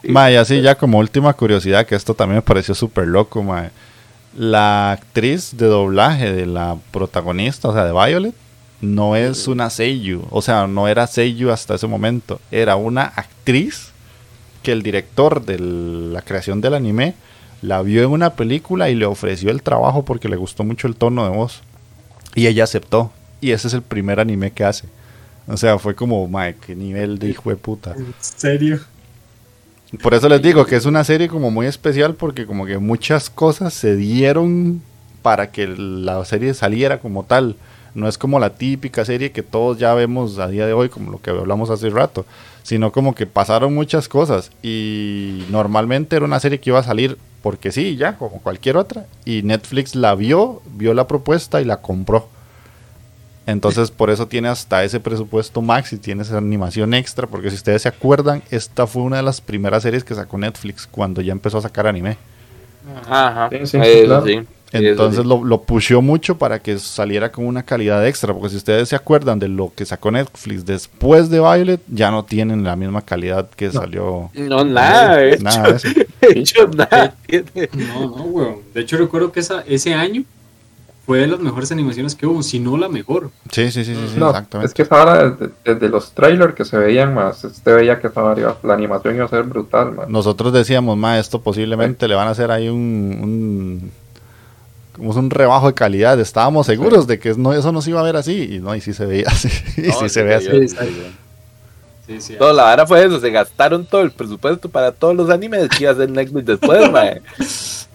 [0.05, 3.73] Mae, así ya como última curiosidad, que esto también me pareció súper loco, mae
[4.37, 8.35] la actriz de doblaje de la protagonista, o sea, de Violet,
[8.81, 13.93] no es una Seiyu, o sea, no era Seiyu hasta ese momento, era una actriz
[14.63, 17.15] que el director de la creación del anime
[17.63, 20.97] la vio en una película y le ofreció el trabajo porque le gustó mucho el
[20.97, 21.63] tono de voz.
[22.35, 23.13] Y ella aceptó.
[23.41, 24.89] Y ese es el primer anime que hace.
[25.47, 27.95] O sea, fue como, mae, qué nivel de hijo de puta.
[27.97, 28.81] ¿En serio?
[30.03, 33.31] Por eso les digo que es una serie como muy especial porque como que muchas
[33.31, 34.83] cosas se dieron
[35.23, 37.57] para que la serie saliera como tal.
[37.95, 41.11] No es como la típica serie que todos ya vemos a día de hoy, como
[41.11, 42.27] lo que hablamos hace rato,
[42.63, 47.17] sino como que pasaron muchas cosas y normalmente era una serie que iba a salir
[47.43, 51.77] porque sí, ya, como cualquier otra, y Netflix la vio, vio la propuesta y la
[51.77, 52.29] compró.
[53.47, 57.57] Entonces por eso tiene hasta ese presupuesto max y tiene esa animación extra, porque si
[57.57, 61.31] ustedes se acuerdan, esta fue una de las primeras series que sacó Netflix cuando ya
[61.31, 62.19] empezó a sacar anime.
[63.09, 64.41] Ajá, sí, sí,
[64.73, 68.89] Entonces lo, lo pusheó mucho para que saliera con una calidad extra, porque si ustedes
[68.89, 73.03] se acuerdan de lo que sacó Netflix después de Violet, ya no tienen la misma
[73.03, 74.31] calidad que salió.
[74.35, 75.73] No, nada, de nada
[76.21, 77.15] de, hecho, nada.
[77.73, 78.57] No, no, weón.
[78.75, 80.25] De hecho, recuerdo que esa, ese año
[81.07, 83.31] fue de las mejores animaciones que hubo, si no la mejor.
[83.53, 84.67] Sí, sí, sí, sí, exactamente.
[84.67, 88.75] Es que ahora, desde, los trailers que se veían más, usted veía que estaba, la
[88.75, 89.95] animación iba a ser brutal.
[90.09, 93.93] Nosotros decíamos, ma, esto posiblemente le van a hacer ahí un,
[94.97, 96.19] como un rebajo de calidad.
[96.19, 98.81] Estábamos seguros de que no, eso no se iba a ver así, y no, y
[98.81, 99.49] sí se veía así.
[99.77, 100.49] y sí, se ve así.
[102.09, 105.31] Sí, sí, Toda la vara fue eso, se gastaron todo el presupuesto para todos los
[105.31, 107.23] animes que iba a hacer Netflix después, mae.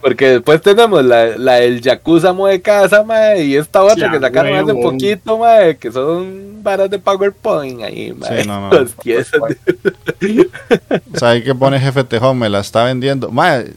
[0.02, 4.56] Porque después tenemos la, la del Yakuza de casa, mae, y esta otra que sacaron
[4.56, 8.42] hace poquito, mae, que son varas de PowerPoint ahí, mae.
[8.42, 8.70] Sí, no, no.
[11.14, 13.30] o sea, ahí que pone jefe Tejón, me la está vendiendo.
[13.30, 13.74] Mae,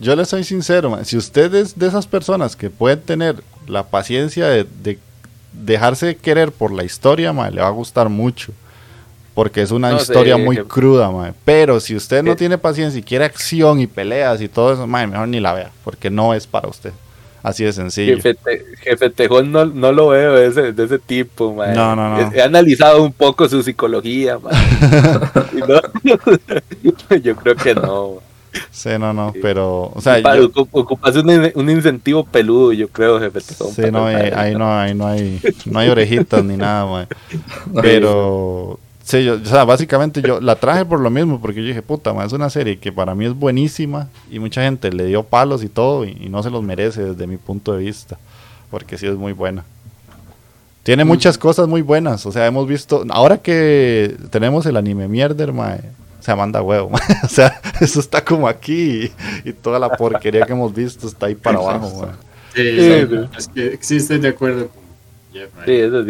[0.00, 3.84] yo le soy sincero, mae, si usted es de esas personas que pueden tener la
[3.84, 4.98] paciencia de, de
[5.52, 8.52] dejarse querer por la historia, mae, le va a gustar mucho
[9.34, 11.32] porque es una historia muy cruda, mae.
[11.44, 15.06] Pero si usted no tiene paciencia y quiere acción y peleas y todo eso, mae,
[15.06, 16.92] mejor ni la vea, porque no es para usted.
[17.42, 18.18] Así de sencillo.
[18.82, 21.74] Jefe, Tejón no, no, lo veo de ese, de ese tipo, mae.
[21.74, 22.32] No, no, no.
[22.32, 24.52] He, analizado un poco su psicología, mae.
[27.22, 28.18] yo creo que no.
[28.70, 30.20] Sí, no, no, pero, o sea,
[30.54, 33.40] ocupas un, un, incentivo peludo, yo creo, jefe.
[33.40, 37.06] Tejón, sí, no, ahí, ahí, no, ahí no hay, no hay orejitas ni nada, mae.
[37.80, 38.78] Pero,
[39.10, 42.14] Sí, yo, o sea, básicamente yo la traje por lo mismo, porque yo dije, puta,
[42.24, 45.68] es una serie que para mí es buenísima y mucha gente le dio palos y
[45.68, 48.18] todo y, no se los merece desde mi punto de vista,
[48.70, 49.64] porque sí es muy buena.
[50.84, 55.52] Tiene muchas cosas muy buenas, o sea, hemos visto, ahora que tenemos el anime mierder,
[55.52, 55.80] mae,
[56.20, 56.92] se manda huevo,
[57.24, 59.10] o sea, eso está como aquí
[59.44, 62.08] y, toda la porquería que hemos visto está ahí para abajo,
[62.54, 62.62] Sí,
[63.36, 64.82] es que existe de acuerdo con
[65.32, 66.04] Jeff, Sí, eso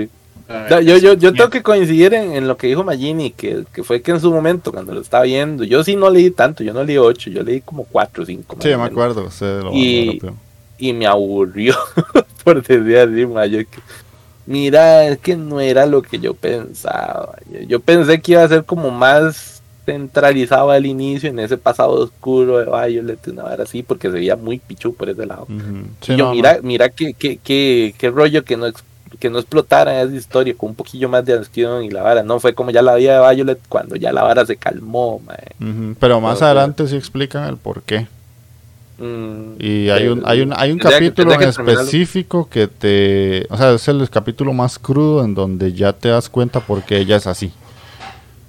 [0.50, 4.02] sí yo, yo, yo tengo que coincidir en, lo que dijo Magini, que, que, fue
[4.02, 6.82] que en su momento, cuando lo estaba viendo, yo sí no leí tanto, yo no
[6.82, 8.56] leí ocho, yo leí como cuatro o cinco.
[8.60, 9.28] Sí, me acuerdo.
[9.72, 10.20] y,
[10.78, 11.74] y, me aburrió,
[12.44, 13.66] por decir así,
[14.46, 17.38] mira, es que no era lo que yo pensaba.
[17.68, 22.58] Yo, pensé que iba a ser como más centralizado al inicio en ese pasado oscuro
[22.58, 25.46] de Violet, una vez así, porque se veía muy pichu por ese lado.
[26.02, 28.66] yo, mira, mira qué, qué, qué, qué rollo que no
[29.20, 32.22] que no explotara esa historia con un poquillo más de acción y la vara.
[32.22, 35.20] No fue como ya la vida de Violet cuando ya la vara se calmó.
[36.00, 38.08] Pero más adelante sí explican el por qué.
[38.98, 43.46] Mm, y hay un, hay un, hay un capítulo en específico que te...
[43.50, 46.98] O sea, es el capítulo más crudo en donde ya te das cuenta por qué
[46.98, 47.52] ella es así.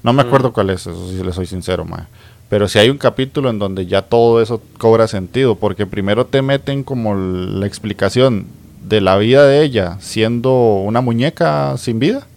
[0.03, 0.53] No me acuerdo mm.
[0.53, 2.05] cuál es, eso si le soy sincero, mae.
[2.49, 6.41] Pero si hay un capítulo en donde ya todo eso cobra sentido, porque primero te
[6.41, 8.47] meten como la explicación
[8.81, 12.27] de la vida de ella siendo una muñeca sin vida.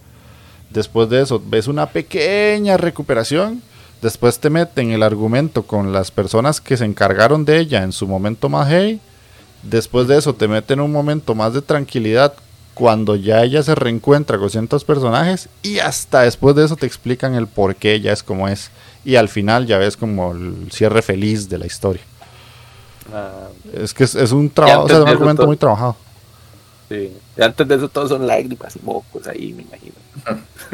[0.71, 3.62] Después de eso ves una pequeña recuperación.
[4.03, 8.07] Después te meten el argumento con las personas que se encargaron de ella en su
[8.07, 9.01] momento más hey.
[9.62, 12.35] Después de eso te meten un momento más de tranquilidad
[12.75, 17.35] cuando ya ella se reencuentra con ciertos personajes y hasta después de eso te explican
[17.35, 18.71] el por qué ella es como es
[19.05, 22.03] y al final ya ves como el cierre feliz de la historia.
[23.12, 23.49] Ah.
[23.73, 25.97] es que es, un trabajo, es un argumento muy trabajado.
[26.95, 27.43] Sí.
[27.43, 29.95] antes de eso todos son lágrimas y mocos ahí, me imagino.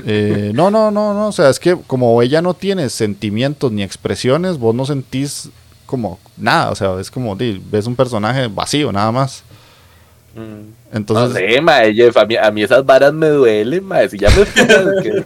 [0.07, 1.29] Eh, no, no, no, no.
[1.29, 5.51] O sea, es que como ella no tiene sentimientos ni expresiones, vos no sentís
[5.87, 6.71] como nada.
[6.71, 9.43] O sea, es como, ves un personaje vacío, nada más.
[10.35, 10.97] Mm.
[10.97, 14.09] Entonces, no sé, mae, Jeff, a, mí, a mí esas varas me duelen, mae.
[14.09, 14.45] Si ya me
[15.03, 15.25] que,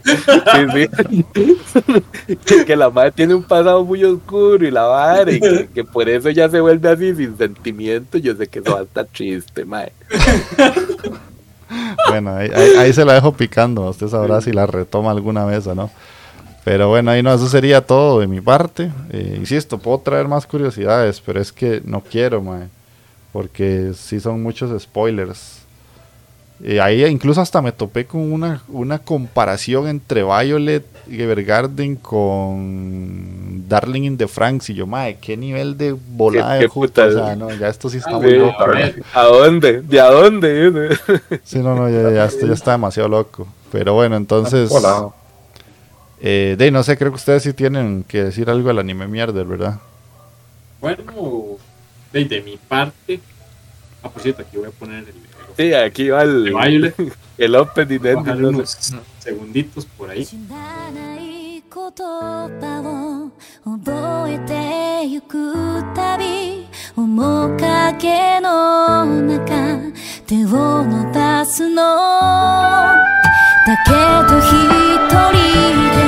[2.47, 6.09] que, que, la madre tiene un pasado muy oscuro y la vara, y que, por
[6.09, 9.65] eso ya se vuelve así sin sentimiento, yo sé que eso va a estar triste,
[9.65, 9.93] mae.
[12.09, 13.89] Bueno, ahí, ahí, se la dejo picando.
[13.89, 15.91] Usted sabrá si la retoma alguna vez o no.
[16.65, 18.91] Pero bueno, ahí no, eso sería todo de mi parte.
[19.11, 22.69] Eh, insisto, puedo traer más curiosidades, pero es que no quiero, mae,
[23.35, 25.65] porque sí son muchos spoilers.
[26.61, 34.05] Y ahí incluso hasta me topé con una, una comparación entre Violet Evergarden con Darling
[34.05, 37.51] in the Franks y yo, mae, qué nivel de volada de puta, O sea, no,
[37.51, 38.55] ya esto sí está muy loco.
[39.13, 39.83] ¿A dónde?
[39.83, 40.97] ¿De a dónde?
[41.43, 43.49] sí, no, no, ya, ya, esto ya está demasiado loco.
[43.73, 44.71] Pero bueno, entonces...
[46.21, 49.43] Eh, de no sé, creo que ustedes sí tienen que decir algo del anime mierda,
[49.43, 49.81] ¿verdad?
[50.81, 51.03] Bueno,
[52.14, 53.20] de, de mi parte.
[54.02, 55.14] Ah, por cierto, aquí voy a poner el.
[55.58, 56.48] sí, aquí va el.
[56.48, 56.94] El,
[57.38, 58.78] el opening de unos
[59.20, 60.28] segunditos por ahí.
[67.00, 69.94] 面影の中
[70.26, 71.82] 手を伸ばすの
[73.66, 74.44] だけど一
[75.08, 75.40] 人
[75.96, 76.03] で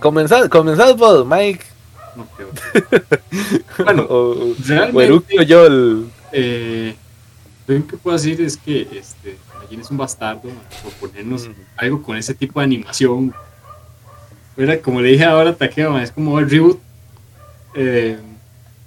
[0.00, 1.64] Comenzad, comenzad vos, Mike.
[3.78, 6.06] bueno, o, realmente, yo el...
[6.32, 6.94] eh,
[7.66, 9.36] lo que puedo decir es que este,
[9.80, 10.42] es un bastardo
[10.82, 13.32] por ponernos algo con ese tipo de animación.
[14.56, 16.78] Era como le dije ahora, Takeo, es como el reboot.
[17.74, 18.18] Eh,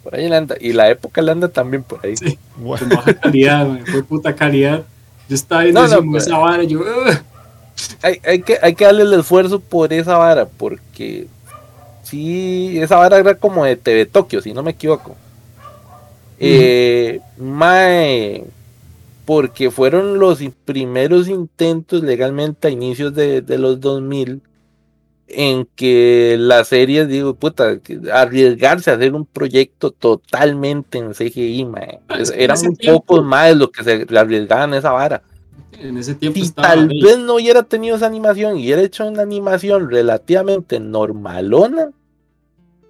[0.03, 2.15] por ahí anda, y la época le anda también por ahí.
[2.15, 4.83] Sí, con baja calidad, fue puta calidad.
[5.27, 6.81] Yo estaba viendo esa vara, yo,
[8.01, 11.27] hay, hay, que, hay que darle el esfuerzo por esa vara, porque
[12.03, 15.15] sí, esa vara era como de TV Tokio, si no me equivoco.
[16.39, 18.45] Eh, mae,
[19.25, 24.41] porque fueron los primeros intentos legalmente a inicios de, los 2000
[25.27, 27.79] en que las series, digo, puta,
[28.13, 31.99] arriesgarse a hacer un proyecto totalmente en CGI, mae.
[32.07, 35.23] Ah, eran un poco más lo que se arriesgaban esa vara.
[35.79, 39.21] En ese tiempo si tal vez no hubiera tenido esa animación y hubiera hecho una
[39.21, 41.91] animación relativamente normalona,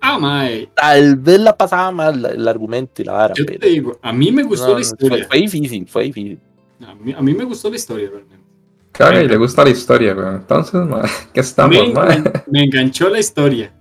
[0.02, 0.70] ah, mae.
[0.76, 3.34] tal vez la pasaba más el argumento y la vara.
[3.36, 5.26] Yo te digo, a mí me gustó la historia.
[5.28, 6.40] Fue, difícil, fue difícil.
[6.86, 8.46] A mí, a mí, me gustó la historia realmente.
[8.92, 10.28] Claro, y le gusta la historia, güey.
[10.28, 13.74] Entonces, mae, ¿qué estamos, me, me enganchó la historia.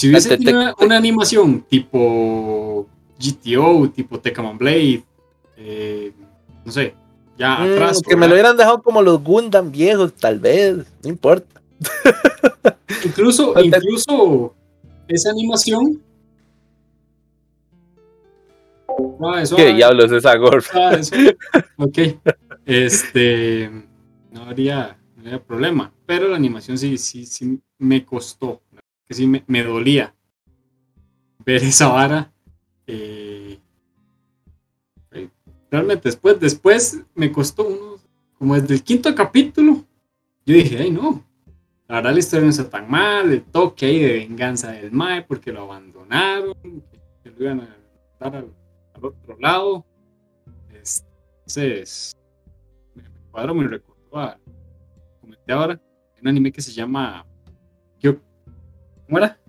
[0.00, 5.04] Si hubiese tenido una, animación tipo GTO, tipo Tekken Blade,
[5.58, 6.12] eh,
[6.64, 6.94] no sé,
[7.40, 8.02] ya mm, atrás.
[8.06, 11.60] que me lo hubieran dejado como los Gundam viejos, tal vez, no importa.
[13.04, 14.54] incluso, incluso
[15.08, 16.02] esa animación.
[19.22, 20.62] Ah, ¿Qué diablos es esa gorra?
[20.74, 20.98] Ah,
[21.78, 21.98] ok.
[22.66, 23.70] Este.
[24.30, 25.92] No habría, no habría, problema.
[26.04, 28.60] Pero la animación sí, sí, sí me costó.
[29.06, 30.14] Que sí me, me dolía
[31.44, 32.30] ver esa vara.
[32.86, 33.58] Eh,
[35.70, 38.00] realmente después, después me costó unos,
[38.38, 39.84] como desde el quinto capítulo,
[40.44, 41.24] yo dije, ay no,
[41.86, 45.22] la verdad la historia no está tan mal, el toque ahí de venganza del Mae
[45.22, 46.54] porque lo abandonaron,
[47.22, 47.76] que lo iban a
[48.18, 48.50] dar al,
[49.02, 49.86] otro lado.
[50.68, 52.16] Entonces,
[52.94, 54.38] me cuadro me recordó a,
[55.20, 55.80] comenté ahora,
[56.20, 57.24] un anime que se llama,
[58.02, 59.40] ¿cómo era?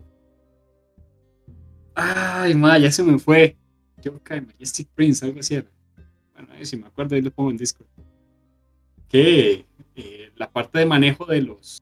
[1.94, 3.58] Ay, ma, ya se me fue.
[4.02, 5.68] Yokai Majestic Prince, algo así era
[6.62, 7.88] si me acuerdo, ahí lo pongo en Discord.
[9.10, 9.66] Que
[9.96, 11.82] eh, la parte de manejo de los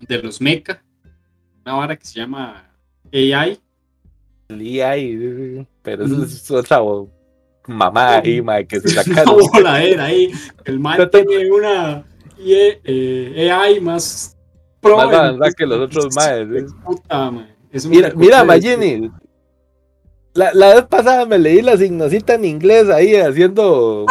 [0.00, 0.82] de los mecha,
[1.64, 2.70] una vara que se llama
[3.12, 3.58] AI.
[4.48, 6.80] El AI, pero eso es otra
[7.66, 9.24] mamá ahí, que se saca.
[9.30, 10.32] Una era ahí.
[10.64, 12.04] El mal tiene una
[12.38, 14.36] eh, AI más
[14.80, 14.96] pro.
[15.36, 16.72] Más que los otros maes.
[16.84, 17.30] Puta,
[17.88, 19.10] mira, mira, Magini,
[20.38, 24.06] La, la, vez pasada me leí la signosita en inglés ahí haciendo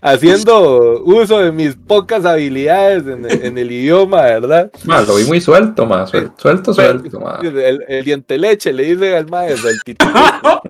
[0.00, 4.72] haciendo uso de mis pocas habilidades en, el idioma, ¿verdad?
[4.84, 9.70] lo vi muy suelto, más suelto, suelto, El, el, diente leche le dice al maestro,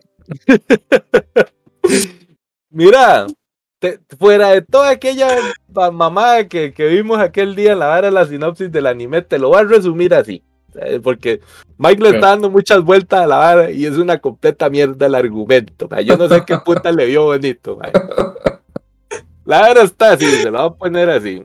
[2.69, 3.27] Mira,
[4.19, 5.29] fuera de toda aquella
[5.93, 9.49] mamada que, que, vimos aquel día en la vara la sinopsis del anime, te lo
[9.49, 10.45] voy a resumir así.
[11.03, 11.40] Porque
[11.78, 15.15] Mike le está dando muchas vueltas a la vara y es una completa mierda el
[15.15, 15.89] argumento.
[16.05, 17.78] Yo no sé qué puta le vio bonito.
[19.44, 21.44] La vara está así, se lo voy a poner así.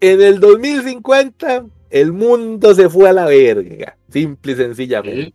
[0.00, 3.96] En el 2050, el mundo se fue a la verga.
[4.08, 5.34] Simple y sencillamente.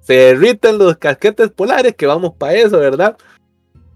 [0.00, 3.16] Se derriten los casquetes polares, que vamos para eso, ¿verdad?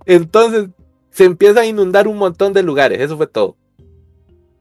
[0.05, 0.69] Entonces
[1.11, 3.57] se empieza a inundar un montón de lugares, eso fue todo.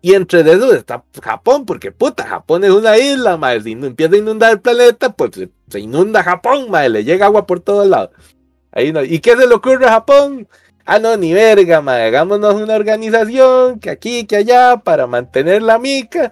[0.02, 3.62] Y entre eso está Japón, porque puta, Japón es una isla, madre.
[3.62, 5.32] Si empieza a inundar el planeta, pues
[5.70, 6.90] se, inunda Japón, madre.
[6.90, 8.10] Le llega agua por todos lados.
[8.72, 9.04] Ahí no.
[9.04, 10.48] ¿Y qué se le ocurre a Japón?
[10.86, 12.06] Ah, no, ni verga, madre.
[12.06, 16.32] Hagámonos una organización que aquí, que allá, para mantener la mica.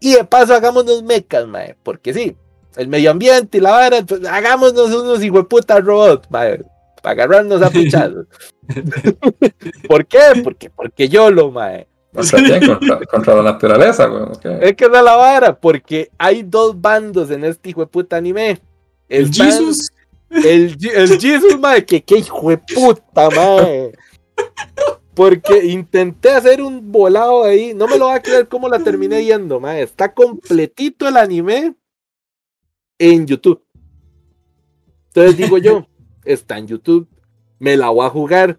[0.00, 1.76] Y de paso, hagámonos mecas, madre.
[1.82, 2.34] Porque sí,
[2.76, 6.64] el medio ambiente y la vara, pues, hagámonos unos hijueputas robots, madre.
[7.02, 8.26] Para agarrarnos a pichados.
[9.86, 10.40] ¿Por qué?
[10.42, 11.88] Porque, porque yo lo, madre.
[13.10, 14.08] Contra, la naturaleza,
[14.60, 18.58] Es que da la vara, porque hay dos bandos en este hijo de puta anime.
[19.08, 19.90] El Jesus.
[20.30, 23.92] El, el Jesus, madre, que qué hijo de puta, madre.
[25.14, 27.74] Porque intenté hacer un volado ahí.
[27.74, 29.82] No me lo va a creer cómo la terminé yendo, madre.
[29.82, 31.74] Está completito el anime
[32.98, 33.62] en YouTube.
[35.08, 35.86] Entonces digo yo,
[36.24, 37.08] está en YouTube.
[37.58, 38.58] Me la voy a jugar.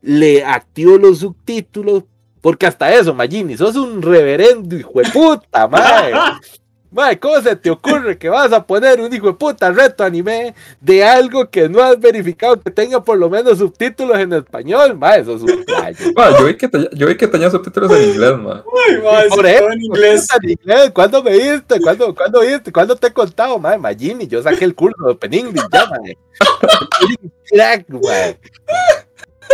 [0.00, 2.04] Le activo los subtítulos
[2.42, 6.12] porque hasta eso, Magini, sos un reverendo hijo de puta, madre.
[6.92, 10.54] Madre, ¿cómo se te ocurre que vas a poner un hijo de puta reto anime
[10.78, 14.98] de algo que no has verificado que tenga por lo menos subtítulos en español?
[14.98, 15.64] Madre, eso es un
[16.38, 18.62] yo, vi que yo vi que tenía subtítulos en inglés, madre.
[19.30, 20.28] por eso, en inglés.
[20.42, 20.90] en inglés.
[20.92, 21.80] ¿Cuándo me viste?
[21.80, 22.70] ¿Cuándo, ¿Cuándo viste?
[22.70, 23.78] ¿Cuándo te he contado, madre?
[23.78, 26.18] Magini, yo saqué el curso de Open ya, madre.
[27.50, 28.38] Crack, madre.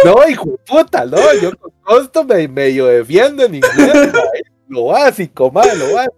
[0.05, 4.13] No, hijo de puta, no, yo con costo me medio defiendo en inglés,
[4.69, 6.17] lo básico, más, lo básico.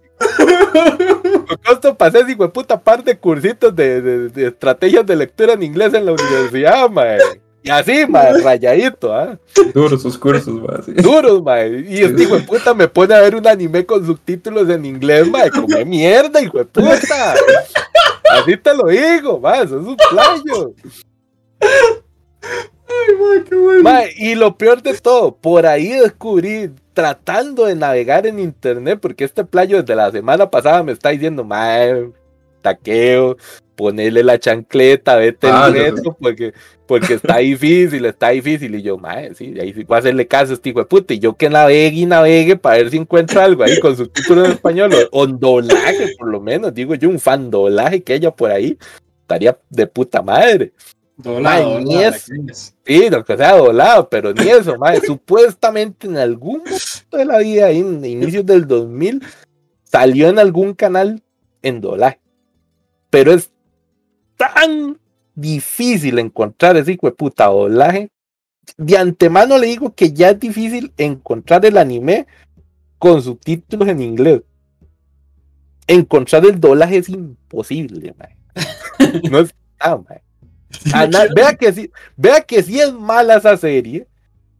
[1.47, 5.63] Con costo pasé hijo de puta par de cursitos de, de, estrategias de lectura en
[5.63, 7.17] inglés en la universidad, mae.
[7.63, 9.37] Y así, mae, rayadito, ¿ah?
[9.73, 10.95] Duros sus cursos, mae.
[11.01, 11.85] Duros, mae.
[11.87, 15.27] Y este hijo de puta me pone a ver un anime con subtítulos en inglés,
[15.29, 15.49] mae.
[15.49, 17.35] Como mierda, hijo de puta.
[18.31, 19.63] Así te lo digo, mae.
[19.63, 20.73] Eso es un playo
[24.17, 29.43] y lo peor de todo, por ahí descubrí, tratando de navegar en internet, porque este
[29.43, 32.11] playo desde la semana pasada me está diciendo, mae,
[32.61, 33.37] taqueo,
[33.75, 36.53] ponerle la chancleta, vete el ah, reto, porque,
[36.85, 38.75] porque está difícil, está difícil.
[38.75, 41.13] Y yo, mae, sí, ahí sí voy a hacerle caso a este hijo de puta.
[41.13, 44.51] Y yo que navegue y navegue para ver si encuentro algo ahí con subtítulos en
[44.51, 48.77] español, o, doblaje, por lo menos, digo yo, un fan doblaje que haya por ahí,
[49.21, 50.73] estaría de puta madre.
[51.21, 52.33] Doblado, ni eso.
[52.85, 55.01] Sí, lo que sea doblado, pero ni eso, madre.
[55.05, 59.23] Supuestamente en algún momento de la vida, en inicios del 2000,
[59.83, 61.21] salió en algún canal
[61.61, 62.19] en doblaje.
[63.09, 63.51] Pero es
[64.37, 64.99] tan
[65.35, 68.09] difícil encontrar ese hijo de puta doblaje.
[68.77, 72.25] De antemano le digo que ya es difícil encontrar el anime
[72.97, 74.41] con subtítulos en inglés.
[75.87, 78.37] Encontrar el doblaje es imposible, madre.
[79.29, 80.21] No está, madre
[81.35, 84.07] vea, que sí, vea que sí es mala esa serie,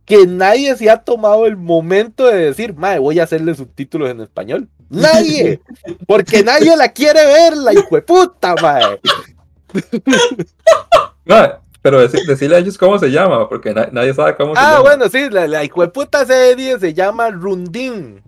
[0.05, 4.21] que nadie se ha tomado el momento de decir, madre, voy a hacerle subtítulos en
[4.21, 4.67] español.
[4.89, 5.61] Nadie,
[6.07, 8.99] porque nadie la quiere ver, la hijo de puta, madre.
[11.81, 14.77] pero decirle a ellos cómo se llama, porque nadie sabe cómo se ah, llama.
[14.77, 18.21] Ah, bueno, sí, la, la hijo de puta serie se llama Rundin.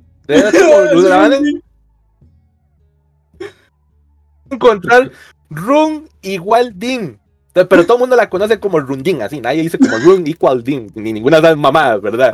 [4.49, 5.11] encontrar
[5.49, 7.19] Run igual Din.
[7.53, 9.39] Pero todo el mundo la conoce como Rundin, así.
[9.39, 12.33] Nadie dice como Run equal Din, ni ninguna de esas mamadas, ¿verdad?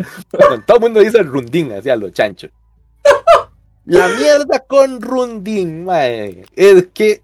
[0.65, 2.51] todo el mundo dice Rundin, así a los chanchos.
[3.85, 7.21] La mierda con Rundin, mae, es que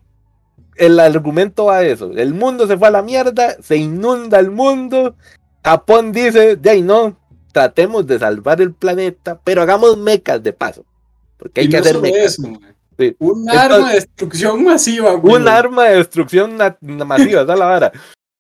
[0.76, 2.11] el argumento va a eso.
[2.11, 5.15] El mundo se fue a la mierda, se inunda el mundo.
[5.63, 7.17] Japón dice, de ahí no,
[7.53, 10.84] tratemos de salvar el planeta, pero hagamos mecas de paso.
[11.38, 12.38] Porque hay que hacer mecas.
[13.19, 17.91] Un arma de destrucción masiva, Un arma de destrucción masiva, esa la vara.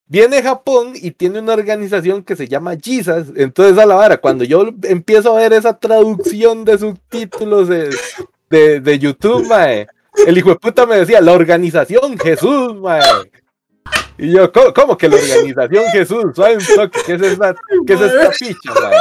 [0.07, 3.33] Viene Japón y tiene una organización que se llama Jesus.
[3.35, 7.89] Entonces, a la vara, cuando yo empiezo a ver esa traducción de subtítulos de,
[8.49, 9.87] de, de YouTube, mae,
[10.27, 13.01] el hijo de puta me decía, la organización Jesús, mae.
[14.17, 16.25] Y yo, ¿cómo, que la organización Jesús?
[16.35, 17.55] Suave un toque, ¿qué es esta,
[17.85, 18.97] qué es esta picha, mae?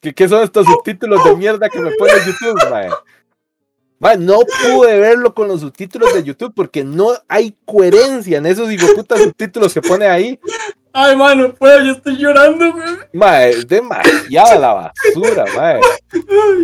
[0.00, 2.88] ¿Qué, ¿Qué, son estos subtítulos de mierda que me pone YouTube, mae?
[4.00, 4.18] Mae?
[4.18, 9.20] no pude verlo con los subtítulos de YouTube porque no hay coherencia en esos putas
[9.20, 10.40] subtítulos que pone ahí.
[10.92, 12.84] Ay, mano, puedo, yo estoy llorando, güey.
[13.12, 15.80] Mae, es demasiada la basura, mae.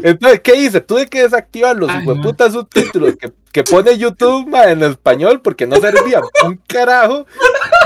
[0.02, 0.80] Entonces, ¿qué hice?
[0.80, 1.90] Tuve que desactivar los
[2.22, 7.24] putas subtítulos que, que, pone YouTube, mae, en español porque no servía un carajo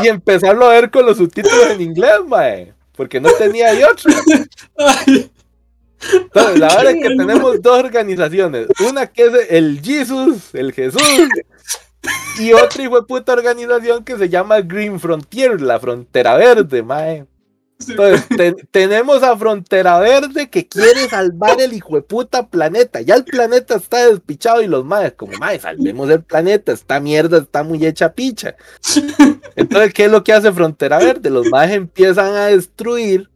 [0.03, 4.11] y empezarlo a ver con los subtítulos en inglés, mae, porque no tenía ahí otro.
[6.13, 8.67] Entonces, la verdad es que tenemos dos organizaciones.
[8.89, 11.03] Una que es el Jesus, el Jesús,
[12.39, 17.27] y otra hijo de puta organización que se llama Green Frontier, la frontera verde, mae.
[17.89, 18.27] Entonces,
[18.71, 23.01] tenemos a Frontera Verde que quiere salvar el hijo de puta planeta.
[23.01, 26.73] Ya el planeta está despichado y los maes, como maes, salvemos el planeta.
[26.73, 28.55] Esta mierda está muy hecha picha.
[29.57, 31.31] Entonces, ¿qué es lo que hace Frontera Verde?
[31.31, 33.31] Los maes empiezan a destruir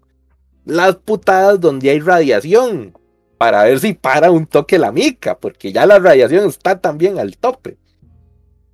[0.64, 2.96] las putadas donde hay radiación
[3.38, 7.36] para ver si para un toque la mica, porque ya la radiación está también al
[7.36, 7.76] tope.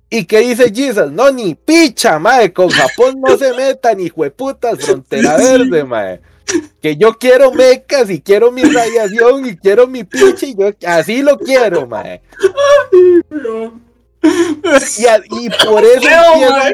[0.09, 1.11] ¿Y qué dice Jesus?
[1.11, 6.21] No, ni picha, mae, con Japón no se metan, ni jueputas, frontera verde, mae.
[6.81, 11.21] Que yo quiero mecas y quiero mi radiación y quiero mi picha y yo así
[11.21, 12.21] lo quiero, mae.
[14.21, 16.71] Y, por eso empieza,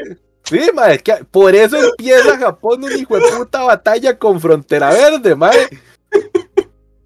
[0.50, 5.36] sí, mae, que por eso empieza Japón un hijo de puta batalla con frontera verde,
[5.36, 5.68] mae.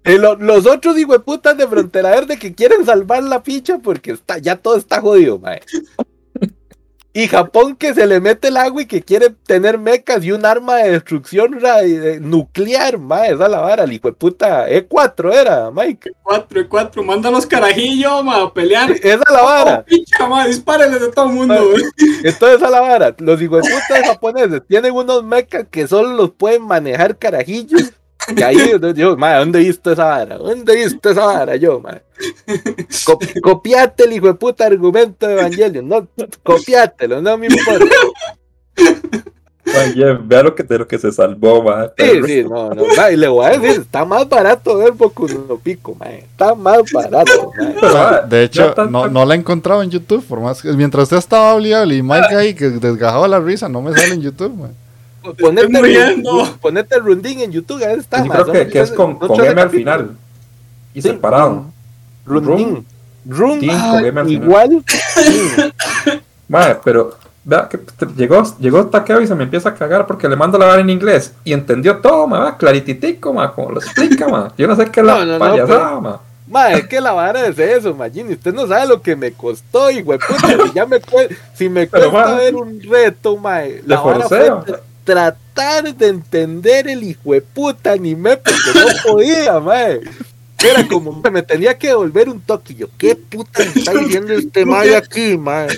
[0.04, 4.38] los otros hijo de putas de frontera verde que quieren salvar la picha porque está,
[4.38, 5.62] ya todo está jodido, mae.
[7.14, 10.46] Y Japón que se le mete el agua y que quiere tener mecas y un
[10.46, 11.58] arma de destrucción
[12.22, 16.10] nuclear, ma, esa la vara, el hijo de puta E4 era, Mike.
[16.24, 18.90] E4, E4, manda los carajillos, ma, a pelear.
[19.02, 19.78] Esa la vara.
[19.80, 21.54] Oh, pincha, ma, de todo el mundo.
[22.24, 26.30] Entonces esa la vara, los hijos de puta japoneses tienen unos mecas que solo los
[26.30, 27.92] pueden manejar carajillos
[28.36, 30.38] y ahí yo, madre, ¿dónde he visto esa vara?
[30.38, 32.02] ¿Dónde he visto esa vara yo, madre?
[33.42, 36.08] copiate el hijo de puta argumento de Evangelion, no,
[36.42, 37.86] copiátelo, no me importa.
[39.64, 41.92] Oye, vea lo que, de lo que se salvó, madre.
[41.96, 45.56] Sí, sí, no, no, y le voy a decir, está más barato ver Boku no
[45.56, 46.26] Pico, madre.
[46.30, 48.26] Está más barato, madre.
[48.28, 51.52] de hecho, no, no la he encontrado en YouTube, por más que mientras usted estaba
[51.52, 54.74] hablando y Mike ahí que desgajaba la risa, no me sale en YouTube, madre.
[55.38, 56.24] Ponete, el,
[56.60, 58.24] ponete el runding en YouTube, ahí está.
[58.24, 60.16] Yo creo que, es con, con M al final.
[60.94, 61.66] Y separado.
[62.24, 62.82] Runding.
[63.26, 63.70] Runding.
[63.70, 64.84] Ah, igual.
[66.48, 67.78] Madre, pero vea que
[68.16, 70.90] llegó, llegó Takeo y se me empieza a cagar porque le mando la vara en
[70.90, 71.32] inglés.
[71.44, 74.52] Y entendió todo, ma, clarititico, ma, como lo explica, ma.
[74.56, 76.20] Yo no sé qué es la no, payasada, ma.
[76.48, 78.34] Ma, es que la vara es eso, Magini.
[78.34, 81.00] Usted no sabe lo que me costó, y puta, si ya me
[81.54, 83.60] si me cuesta ver un reto, ma.
[83.86, 84.50] La vara fue,
[85.04, 90.00] tratar de entender el hijo de puta anime porque no podía, mae.
[90.64, 92.74] Era como me tenía que devolver un toque.
[92.74, 95.68] Yo, ¿qué puta está diciendo este mae aquí, mae?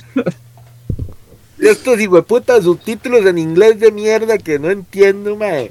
[1.59, 5.70] Estos hijo de puta subtítulos en inglés de mierda que no entiendo, mae.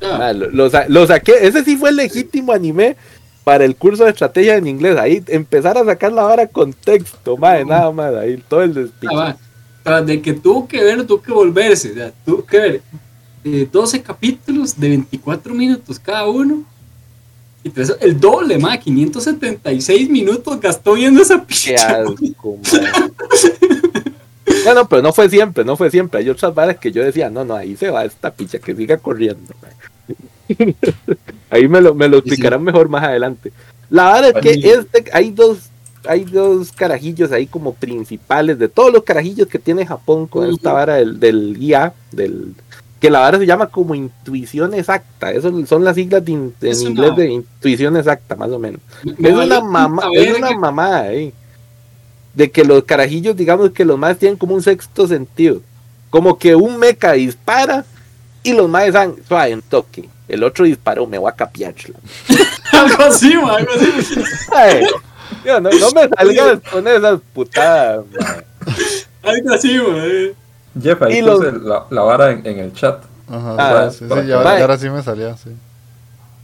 [0.00, 0.32] Ah.
[0.32, 2.96] lo, saqué, ese sí fue el legítimo anime
[3.44, 4.96] para el curso de estrategia en inglés.
[4.96, 9.14] Ahí empezar a sacar la vara con texto, mae, nada más, ahí todo el despiche.
[9.16, 9.36] Ah,
[9.84, 12.82] de que tuvo que ver, tuvo que volverse, o sea, tuvo que ver
[13.44, 16.64] 12 eh, capítulos de 24 minutos cada uno.
[17.64, 22.04] Y pues, el doble, más 576 minutos gastó viendo esa picha.
[24.64, 26.20] bueno, pero no fue siempre, no fue siempre.
[26.20, 28.96] Hay otras varas que yo decía, no, no, ahí se va esta picha, que siga
[28.96, 29.54] corriendo.
[31.50, 33.52] ahí me lo, me lo explicarán mejor más adelante.
[33.90, 35.71] La verdad es que este, hay dos
[36.06, 40.72] hay dos carajillos ahí como principales de todos los carajillos que tiene Japón con esta
[40.72, 42.54] vara del, del IA, del
[43.02, 45.32] que la vara se llama como intuición exacta.
[45.32, 48.80] Eso son las siglas en inglés de intuición exacta, más o menos.
[49.04, 51.34] es, una mamá, es una mamada ahí.
[52.32, 55.60] De que los carajillos, digamos que los más tienen como un sexto sentido.
[56.10, 57.84] Como que un mecha dispara
[58.44, 60.08] y los más dan suave en toque.
[60.28, 61.74] El otro disparó, me voy a capiar.
[62.72, 64.86] algo así, algo así.
[65.44, 68.04] no, no me salgas con esas putadas,
[69.22, 70.34] Algo así, güey.
[70.80, 73.02] Jeff, ahí puse la, la, vara en, el chat.
[73.28, 75.50] Ajá, ah, sí, sí, ya, ahora sí me salía, sí.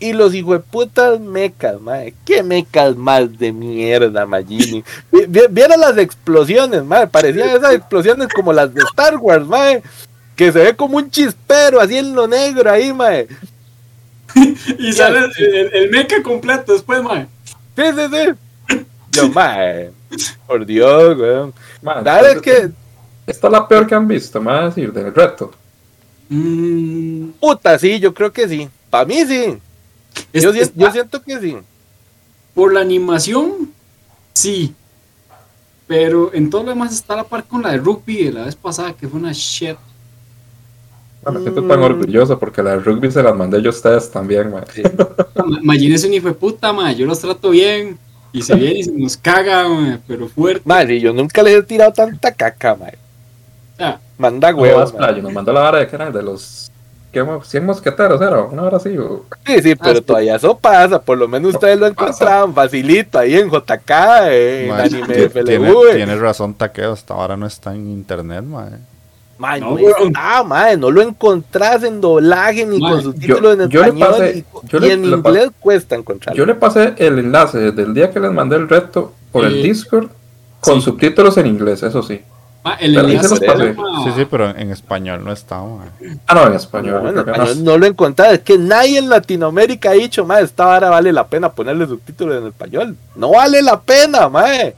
[0.00, 2.14] Y los hijueputas mecas, madre.
[2.24, 4.84] ¿Qué mecas más de mierda, Magini?
[5.10, 7.08] Vieron las explosiones, madre.
[7.08, 9.82] Parecían esas explosiones como las de Star Wars, madre.
[10.36, 13.26] Que se ve como un chispero así en lo negro ahí, madre.
[14.78, 17.26] y sale el, el, meca completo después, madre.
[17.76, 18.34] Sí, sí, sí.
[19.12, 19.90] Yo, mae,
[20.46, 21.54] por Dios, weón.
[22.02, 22.70] Dale, es que
[23.26, 25.52] Esta es la peor que han visto, me va a decir, del reto.
[26.28, 27.30] Mm.
[27.40, 28.68] Puta, sí, yo creo que sí.
[28.90, 29.58] Para mí sí.
[30.32, 30.52] yo,
[30.92, 31.56] siento que sí.
[32.54, 33.72] Por la animación,
[34.34, 34.74] sí.
[35.86, 38.56] Pero en todo lo demás está la par con la de rugby de la vez
[38.56, 39.76] pasada, que fue una shit.
[41.22, 44.50] Bueno, siento tan orgulloso porque la de rugby se las mandé yo a ustedes también,
[44.50, 44.64] man.
[44.72, 44.82] Sí.
[45.62, 46.94] Imagínense un hijo de puta, man.
[46.94, 47.98] Yo los trato bien.
[48.32, 50.62] Y se viene y se nos caga, man, pero fuerte.
[50.64, 52.92] Madre, yo nunca les he tirado tanta caca, man.
[53.78, 54.92] Ah, Manda huevos.
[54.92, 56.70] No, nos mandó la vara de que eran de los
[57.12, 58.94] 100 mosqueteros, era una hora así.
[59.46, 61.00] Sí, sí, pero todavía eso pasa.
[61.00, 63.90] Por lo menos ustedes lo encontraron facilito ahí en JK,
[64.30, 65.94] en anime de FLV.
[65.94, 66.92] Tienes razón, Taqueo.
[66.92, 68.84] Esta hora no está en internet, man.
[69.38, 74.44] Man, no, no no lo encontrás en doblaje ni con subtítulos en español
[74.82, 76.36] y, en inglés cuesta encontrarlo.
[76.36, 79.62] Yo le pasé el enlace desde el día que les mandé el reto por el
[79.62, 80.08] Discord
[80.60, 82.20] con subtítulos en inglés, eso sí.
[82.64, 85.60] Ah, el enlace Sí, sí, pero en español no está.
[86.26, 87.24] Ah, no, en español.
[87.62, 88.34] No, lo encontré.
[88.34, 92.42] Es que nadie en Latinoamérica ha dicho, más esta vara vale la pena ponerle subtítulos
[92.42, 92.96] en español.
[93.14, 94.74] No vale la pena, mae.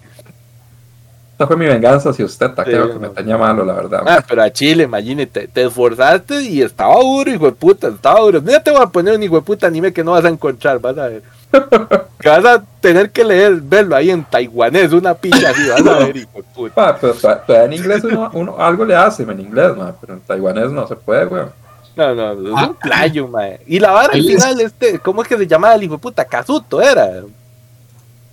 [1.40, 4.02] Esta fue mi venganza si usted creo que me tenía malo, la verdad.
[4.06, 8.42] Ah, pero a Chile, imagínate, te esforzaste y estaba duro, hijo de puta, estaba duro.
[8.42, 10.78] Mira, te voy a poner un hijo de puta anime que no vas a encontrar,
[10.78, 11.22] vas a ver.
[12.20, 15.98] que vas a tener que leer, verlo ahí en taiwanés, una pilla así, vas a
[16.00, 16.98] ver, hijo de puta.
[17.46, 18.02] pero en inglés
[18.34, 21.50] uno, algo le hace, en inglés, pero en taiwanés no se puede, weón.
[21.96, 22.66] No, no, es ah.
[22.66, 23.60] un playo, mae.
[23.66, 26.22] Y la vara al final, este, ¿cómo es que se llamaba el hijo de puta?
[26.22, 27.22] Kazuto era.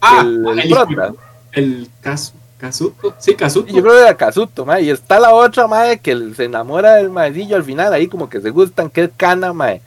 [0.01, 1.17] Ah, el, el, el,
[1.53, 1.89] el
[2.57, 3.71] Kazuto, sí, Kazuto.
[3.71, 4.84] Yo creo que era Kazuto, mae.
[4.84, 8.41] Y está la otra, mae, que se enamora del maecillo al final, ahí como que
[8.41, 9.81] se gustan, que es Kana, mae.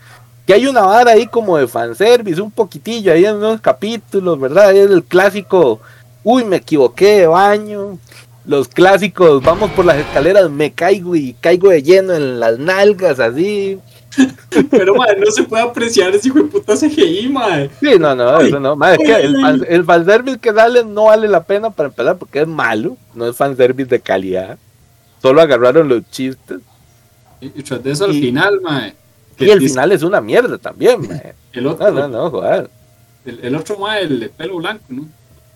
[0.46, 4.74] Que hay una vara ahí como de fanservice, un poquitillo ahí en unos capítulos, ¿verdad?
[4.74, 5.80] es el clásico,
[6.22, 7.98] uy, me equivoqué de baño.
[8.46, 13.20] Los clásicos, vamos por las escaleras, me caigo y caigo de lleno en las nalgas,
[13.20, 13.78] así.
[14.70, 17.70] Pero, madre, no se puede apreciar ese hijo de puta CGI, madre.
[17.80, 18.74] Sí, no, no, eso no.
[18.74, 22.40] Madre, es que el, el fanservice que sale no vale la pena para empezar porque
[22.40, 22.96] es malo.
[23.14, 24.58] No es fanservice de calidad.
[25.22, 26.60] Solo agarraron los chistes.
[27.40, 28.94] Y, tras de eso, al final, madre.
[29.38, 31.34] Y el final es una mierda también, madre.
[31.52, 31.90] El otro.
[31.90, 32.70] No, no, no, joder.
[33.24, 35.08] El, el otro, madre, el de pelo blanco, ¿no?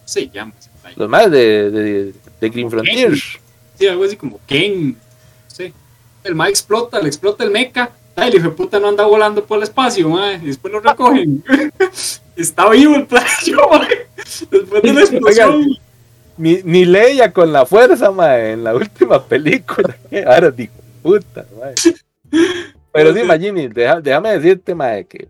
[0.05, 0.53] Se llama.
[0.97, 3.15] Los más de, de, de Green Frontier.
[3.79, 4.97] Sí, algo así como Ken.
[5.47, 5.73] Sí.
[6.25, 9.59] El ma explota, le explota el mecha el hijo de puta no anda volando por
[9.59, 10.37] el espacio, mae.
[10.37, 11.43] Y después lo recogen.
[12.37, 14.09] Está vivo el playo, mae.
[14.51, 15.79] Después de la explosión.
[16.37, 19.97] ni, ni Leia con la fuerza, mae, en la última película.
[20.27, 21.75] Ahora digo, puta, mae.
[22.93, 25.29] Pero sí, Magini, déjame decirte, mae, que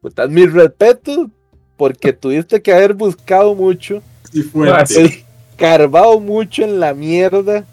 [0.00, 1.28] puta, mis respetos,
[1.76, 4.02] porque tuviste que haber buscado mucho.
[4.32, 5.24] Y fuerte.
[5.56, 7.64] Carvado mucho en la mierda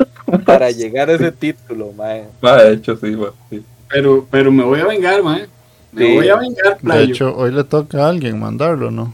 [0.45, 2.25] para llegar a ese título, mae.
[2.43, 3.31] Va, de hecho, sí, mae.
[3.49, 3.63] Sí.
[3.89, 5.47] Pero, pero me voy a vengar, mae.
[5.91, 6.99] Me voy a vengar, playo.
[6.99, 9.13] De hecho, hoy le toca a alguien mandarlo, ¿no?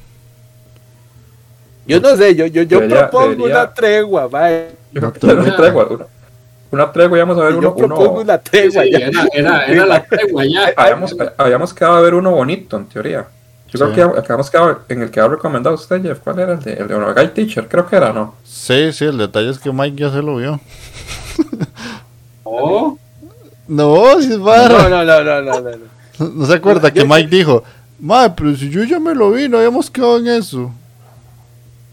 [1.88, 4.70] Yo no sé, yo, yo, yo propongo una tregua, mae.
[4.94, 6.06] Una tregua, una,
[6.72, 7.62] una tregua, vamos a ver uno.
[7.62, 8.98] Yo propongo una tregua, ya.
[8.98, 10.74] Era, era, era la tregua, ya.
[10.78, 13.28] Habíamos, habíamos quedado a ver uno bonito, en teoría.
[13.70, 16.20] Yo creo que habíamos quedado en el que ha recomendado usted, Jeff.
[16.20, 17.68] ¿Cuál era el de, el de Guy Teacher?
[17.68, 18.36] Creo que era, ¿no?
[18.44, 20.60] Sí, sí, el detalle es que Mike ya se lo vio.
[22.44, 22.98] Oh.
[23.68, 25.96] No, si es No, no, no, no, no, no.
[26.20, 27.64] ¿No se acuerda que Mike dijo,
[28.00, 30.72] madre, pero si yo ya me lo vi, no habíamos quedado en eso?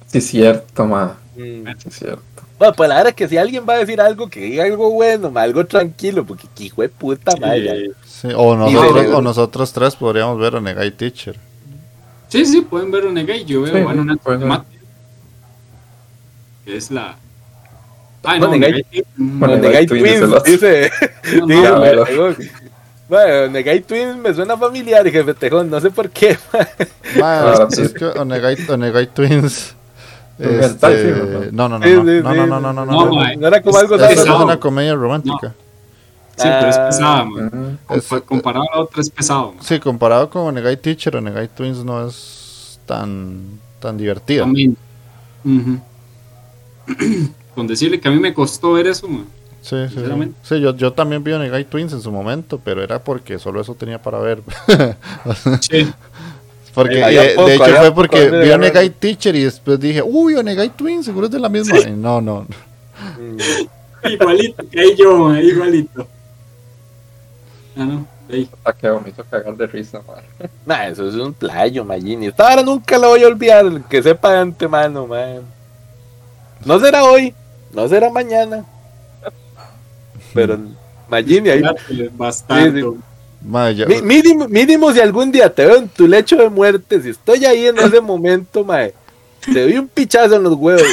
[0.06, 1.16] Sí, es cierto, ma.
[1.36, 1.66] Mm.
[1.78, 2.22] Sí, es cierto.
[2.58, 4.90] Bueno, pues la verdad es que si alguien va a decir algo, que diga algo
[4.90, 7.90] bueno, algo tranquilo, porque que hijo de puta, madre.
[8.06, 11.36] Sí, o, nosotros, o nosotros tres podríamos ver a Negai Teacher.
[12.28, 13.44] Sí, sí, pueden ver a Negai.
[13.44, 14.16] Yo veo, bueno, una
[16.64, 17.16] que es la,
[18.24, 18.84] Ah, no, Negai,
[19.16, 20.90] bueno, Twins, dice.
[23.08, 26.38] Bueno, Negai Twins me suena familiar, jefe Tejón, no sé por qué.
[27.18, 29.74] Bueno, es que Onegai, Twins.
[30.38, 33.96] Este, no, no, no, no, no, no, no, no, no, no, no, era como algo
[33.96, 35.54] es, es una comedia romántica.
[36.36, 37.78] Sí, pero es pesada, man.
[38.24, 39.54] comparado a la otra es pesado.
[39.60, 44.44] Sí, comparado con Onegai Teacher, Onegai Twins no es tan, tan divertido.
[44.44, 44.76] También.
[47.54, 49.08] con decirle que a mí me costó ver eso,
[49.62, 50.00] Sí, sí,
[50.42, 50.60] sí.
[50.60, 54.02] yo, yo también vi Onegai Twins en su momento, pero era porque solo eso tenía
[54.02, 54.42] para ver.
[55.60, 55.88] sí.
[56.74, 61.04] Porque, eh, de hecho, fue porque vi Onegai Teacher y después dije, uy, Onegai Twins,
[61.04, 61.78] seguro es de la misma.
[61.90, 62.46] no, no.
[64.10, 66.06] igualito que yo, igualito.
[67.76, 68.06] Ah, no.
[68.64, 70.50] Hasta que me hizo cagar de risa, man.
[70.64, 72.26] Nah, eso es un playo, Magini.
[72.26, 75.42] Esta hora nunca lo voy a olvidar, que sepa de antemano, man.
[76.64, 77.34] No será hoy,
[77.72, 78.64] no será mañana.
[80.34, 80.58] pero
[81.08, 81.62] Magini ahí.
[82.12, 82.82] Bastante.
[84.02, 87.66] mínimo, mínimo si algún día te veo en tu lecho de muerte, si estoy ahí
[87.66, 88.94] en ese momento, mae,
[89.44, 90.86] te doy un pichazo en los huevos.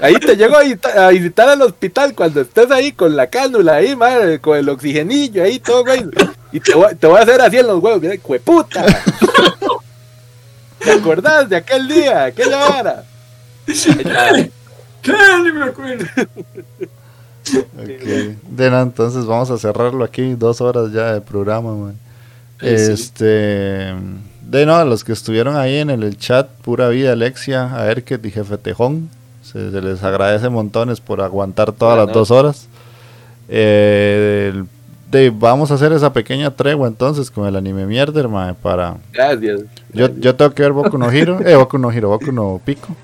[0.00, 4.40] ahí te llego a, visitar al hospital cuando estés ahí con la cánula ahí, madre,
[4.40, 6.04] con el oxigenillo ahí, todo, güey.
[6.52, 8.84] Y te voy, te voy a hacer así en los huevos, mira, cueputa.
[10.78, 13.04] ¿Te acordás de aquel día, aquella hora?
[15.02, 15.12] ¿Qué?
[15.42, 16.04] Ni me acuerdo.
[17.82, 18.36] Okay.
[18.56, 21.98] entonces vamos a cerrarlo aquí, dos horas ya de programa, man.
[22.60, 23.94] Este.
[24.50, 28.30] De no, los que estuvieron ahí en el chat, pura vida, Alexia, a Erket y
[28.30, 29.08] Jefe Tejón.
[29.42, 32.68] Se, les agradece montones por aguantar todas las dos horas.
[33.48, 34.62] Eh,
[35.32, 38.96] vamos a hacer esa pequeña tregua entonces con el anime mierder, mae, para...
[39.12, 39.62] Gracias.
[39.92, 42.94] Yo, yo tengo que ver Boku no Hiro, eh, Boku no Hiro, Boku no Pico,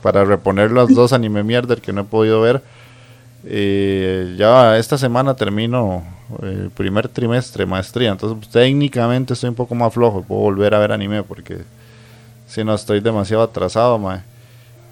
[0.00, 2.62] para reponer los dos anime mierder que no he podido ver.
[3.44, 6.04] Eh, ya esta semana termino
[6.42, 10.78] el primer trimestre maestría, entonces pues, técnicamente estoy un poco más flojo, puedo volver a
[10.78, 11.58] ver anime porque
[12.46, 14.20] si no estoy demasiado atrasado, mae.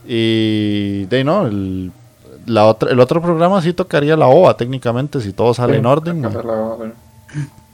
[0.07, 1.93] Y de no, el,
[2.47, 6.25] la otra, el otro programa sí tocaría la OVA técnicamente si todo sale en orden.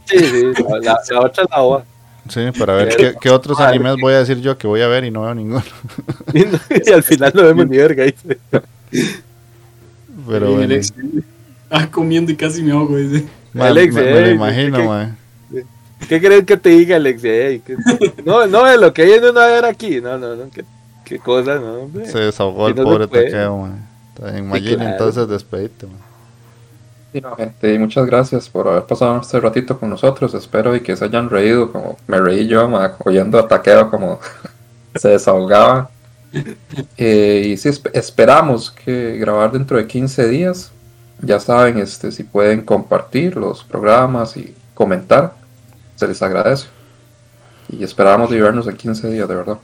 [0.07, 0.53] Sí, sí,
[0.83, 1.85] la, otra es la OVA.
[2.29, 5.11] Sí, para ver qué, otros animes voy a decir yo que voy a ver y
[5.11, 5.63] no veo ninguno.
[6.33, 8.05] y, al final no vemos ni verga.
[10.29, 10.75] Pero bueno.
[11.71, 12.97] Ah, comiendo y casi me ahogo.
[12.97, 13.27] Dice.
[13.59, 15.17] Alex, me, lo imagino,
[15.51, 15.65] ¿qué,
[16.09, 17.23] ¿Qué crees que te diga, Alex?
[18.25, 20.01] no, no es lo que hay en a ver aquí.
[20.01, 20.51] No, no, no.
[20.51, 20.65] ¿Qué,
[21.05, 22.07] qué cosa, no, hombre?
[22.07, 23.87] Se desahogó el pobre taqueo, man.
[24.37, 26.04] Imagina, entonces despedite, man.
[27.37, 30.35] Gente, muchas gracias por haber pasado este ratito con nosotros.
[30.35, 32.69] Espero y que se hayan reído como me reí yo,
[33.05, 34.19] oyendo a Taqueo como
[34.97, 35.91] se desahogaba.
[36.97, 40.73] Eh, y sí, esperamos que grabar dentro de 15 días.
[41.21, 45.35] Ya saben, este, si pueden compartir los programas y comentar,
[45.95, 46.67] se les agradece.
[47.69, 49.59] Y esperamos vernos en 15 días, de verdad.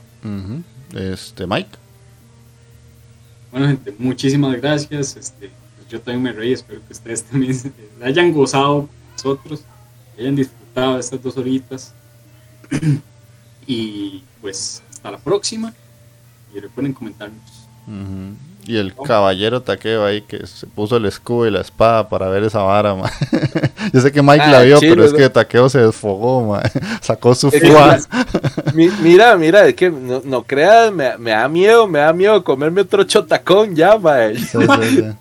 [0.95, 1.77] Este, Mike.
[3.51, 5.17] Bueno, gente, muchísimas gracias.
[5.17, 5.51] Este,
[5.91, 7.55] yo también me reí, espero que ustedes también
[7.99, 9.63] la hayan gozado con nosotros,
[10.17, 11.93] hayan disfrutado estas dos horitas.
[13.67, 15.73] y pues hasta la próxima.
[16.53, 17.67] Y recuerden comentarnos.
[18.65, 22.43] Y el caballero taqueo ahí que se puso el escudo y la espada para ver
[22.43, 22.95] esa vara,
[23.93, 26.59] Yo sé que Mike la ah, vio, pero es que taqueo se desfogó,
[27.01, 27.97] Sacó su fuá.
[28.73, 32.81] mira, mira, es que no, no creas, me, me, da miedo, me da miedo comerme
[32.81, 33.97] otro chotacón ya,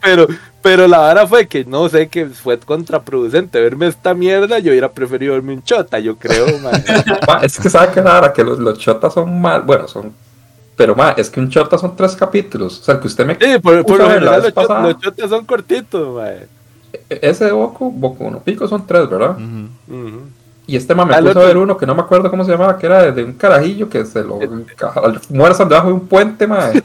[0.03, 0.29] pero,
[0.63, 4.91] pero la vara fue que no sé que fue contraproducente verme esta mierda, yo hubiera
[4.91, 6.47] preferido verme un chota, yo creo,
[7.43, 10.13] es que sabe que nada, que los, los chotas son mal, bueno, son
[10.81, 12.81] pero, ma, es que un chota son tres capítulos.
[12.81, 13.35] O sea, que usted me.
[13.35, 16.31] Sí, por, por lo general los, chotas son cortitos, ma.
[16.31, 16.49] E,
[17.21, 19.37] ese de Boku, Boku uno pico son tres, ¿verdad?
[20.67, 22.79] Y este ma me puso a ver uno que no me acuerdo cómo se llamaba,
[22.79, 24.39] que era de, un carajillo que se lo
[25.29, 26.71] muerzan debajo de un puente, ma.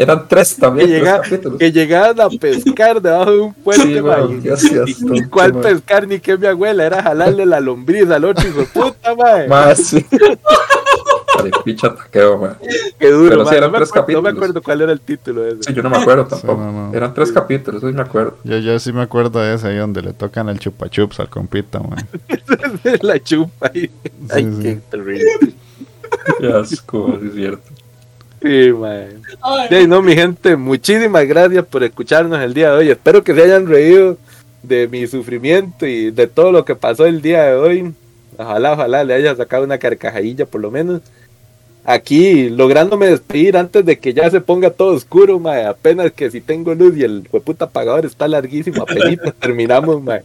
[0.00, 0.88] Eran tres también.
[0.88, 1.20] Que, llega,
[1.58, 4.74] que llegaban a pescar debajo de un puente, sí,
[5.12, 9.14] y, cuál pescar ni que mi abuela, era jalarle la lombriz al otro hijo puta,
[9.14, 9.46] ma.
[9.46, 10.06] Más, sí.
[11.64, 12.56] picha taqueo, man.
[12.98, 14.24] Qué duro, Pero eran tres capítulos.
[14.24, 15.62] No me acuerdo cuál era el título de ese.
[15.64, 16.90] Sí, yo no me acuerdo tampoco.
[16.94, 18.38] Eran tres capítulos, sí me acuerdo.
[18.44, 21.28] Yo, yo sí me acuerdo de ese ahí donde le tocan el chupa chups al
[21.28, 22.06] compita, man.
[23.02, 23.90] la chupa ahí.
[24.30, 25.54] Ay, qué terrible.
[26.38, 27.79] Qué asco, es cierto.
[28.42, 29.22] Sí, man.
[29.70, 32.90] Ay, no, mi gente, muchísimas gracias por escucharnos el día de hoy.
[32.90, 34.16] Espero que se hayan reído
[34.62, 37.94] de mi sufrimiento y de todo lo que pasó el día de hoy.
[38.38, 41.02] Ojalá, ojalá le haya sacado una carcajadilla por lo menos
[41.84, 45.64] aquí lográndome despedir antes de que ya se ponga todo oscuro, mae.
[45.64, 50.22] Apenas que si tengo luz y el puta apagador está larguísimo, apenas terminamos, mae.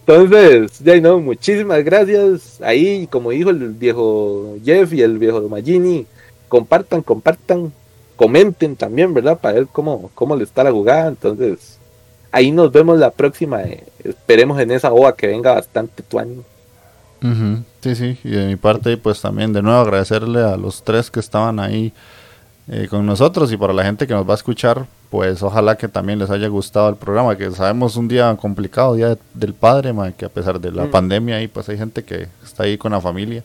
[0.00, 2.60] Entonces, ya no, muchísimas gracias.
[2.62, 6.06] Ahí, como dijo el viejo Jeff y el viejo Magini,
[6.48, 7.72] compartan, compartan,
[8.16, 9.38] comenten también, ¿verdad?
[9.38, 11.08] Para ver cómo, cómo le está la jugada.
[11.08, 11.78] Entonces,
[12.32, 13.62] ahí nos vemos la próxima.
[13.62, 16.42] Eh, esperemos en esa OA que venga bastante tuani.
[17.80, 21.18] Sí, sí, y de mi parte, pues también de nuevo agradecerle a los tres que
[21.18, 21.92] estaban ahí
[22.68, 25.88] eh, con nosotros y para la gente que nos va a escuchar, pues ojalá que
[25.88, 30.24] también les haya gustado el programa, que sabemos un día complicado, día del padre, que
[30.24, 30.90] a pesar de la mm.
[30.90, 33.42] pandemia ahí, pues hay gente que está ahí con la familia,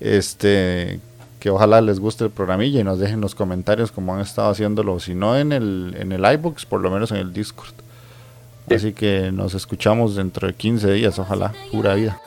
[0.00, 1.00] este
[1.44, 4.98] que ojalá les guste el programilla y nos dejen los comentarios como han estado haciéndolo,
[4.98, 7.74] si no en el, en el iBooks, por lo menos en el Discord.
[8.74, 12.18] Así que nos escuchamos dentro de 15 días, ojalá, pura vida.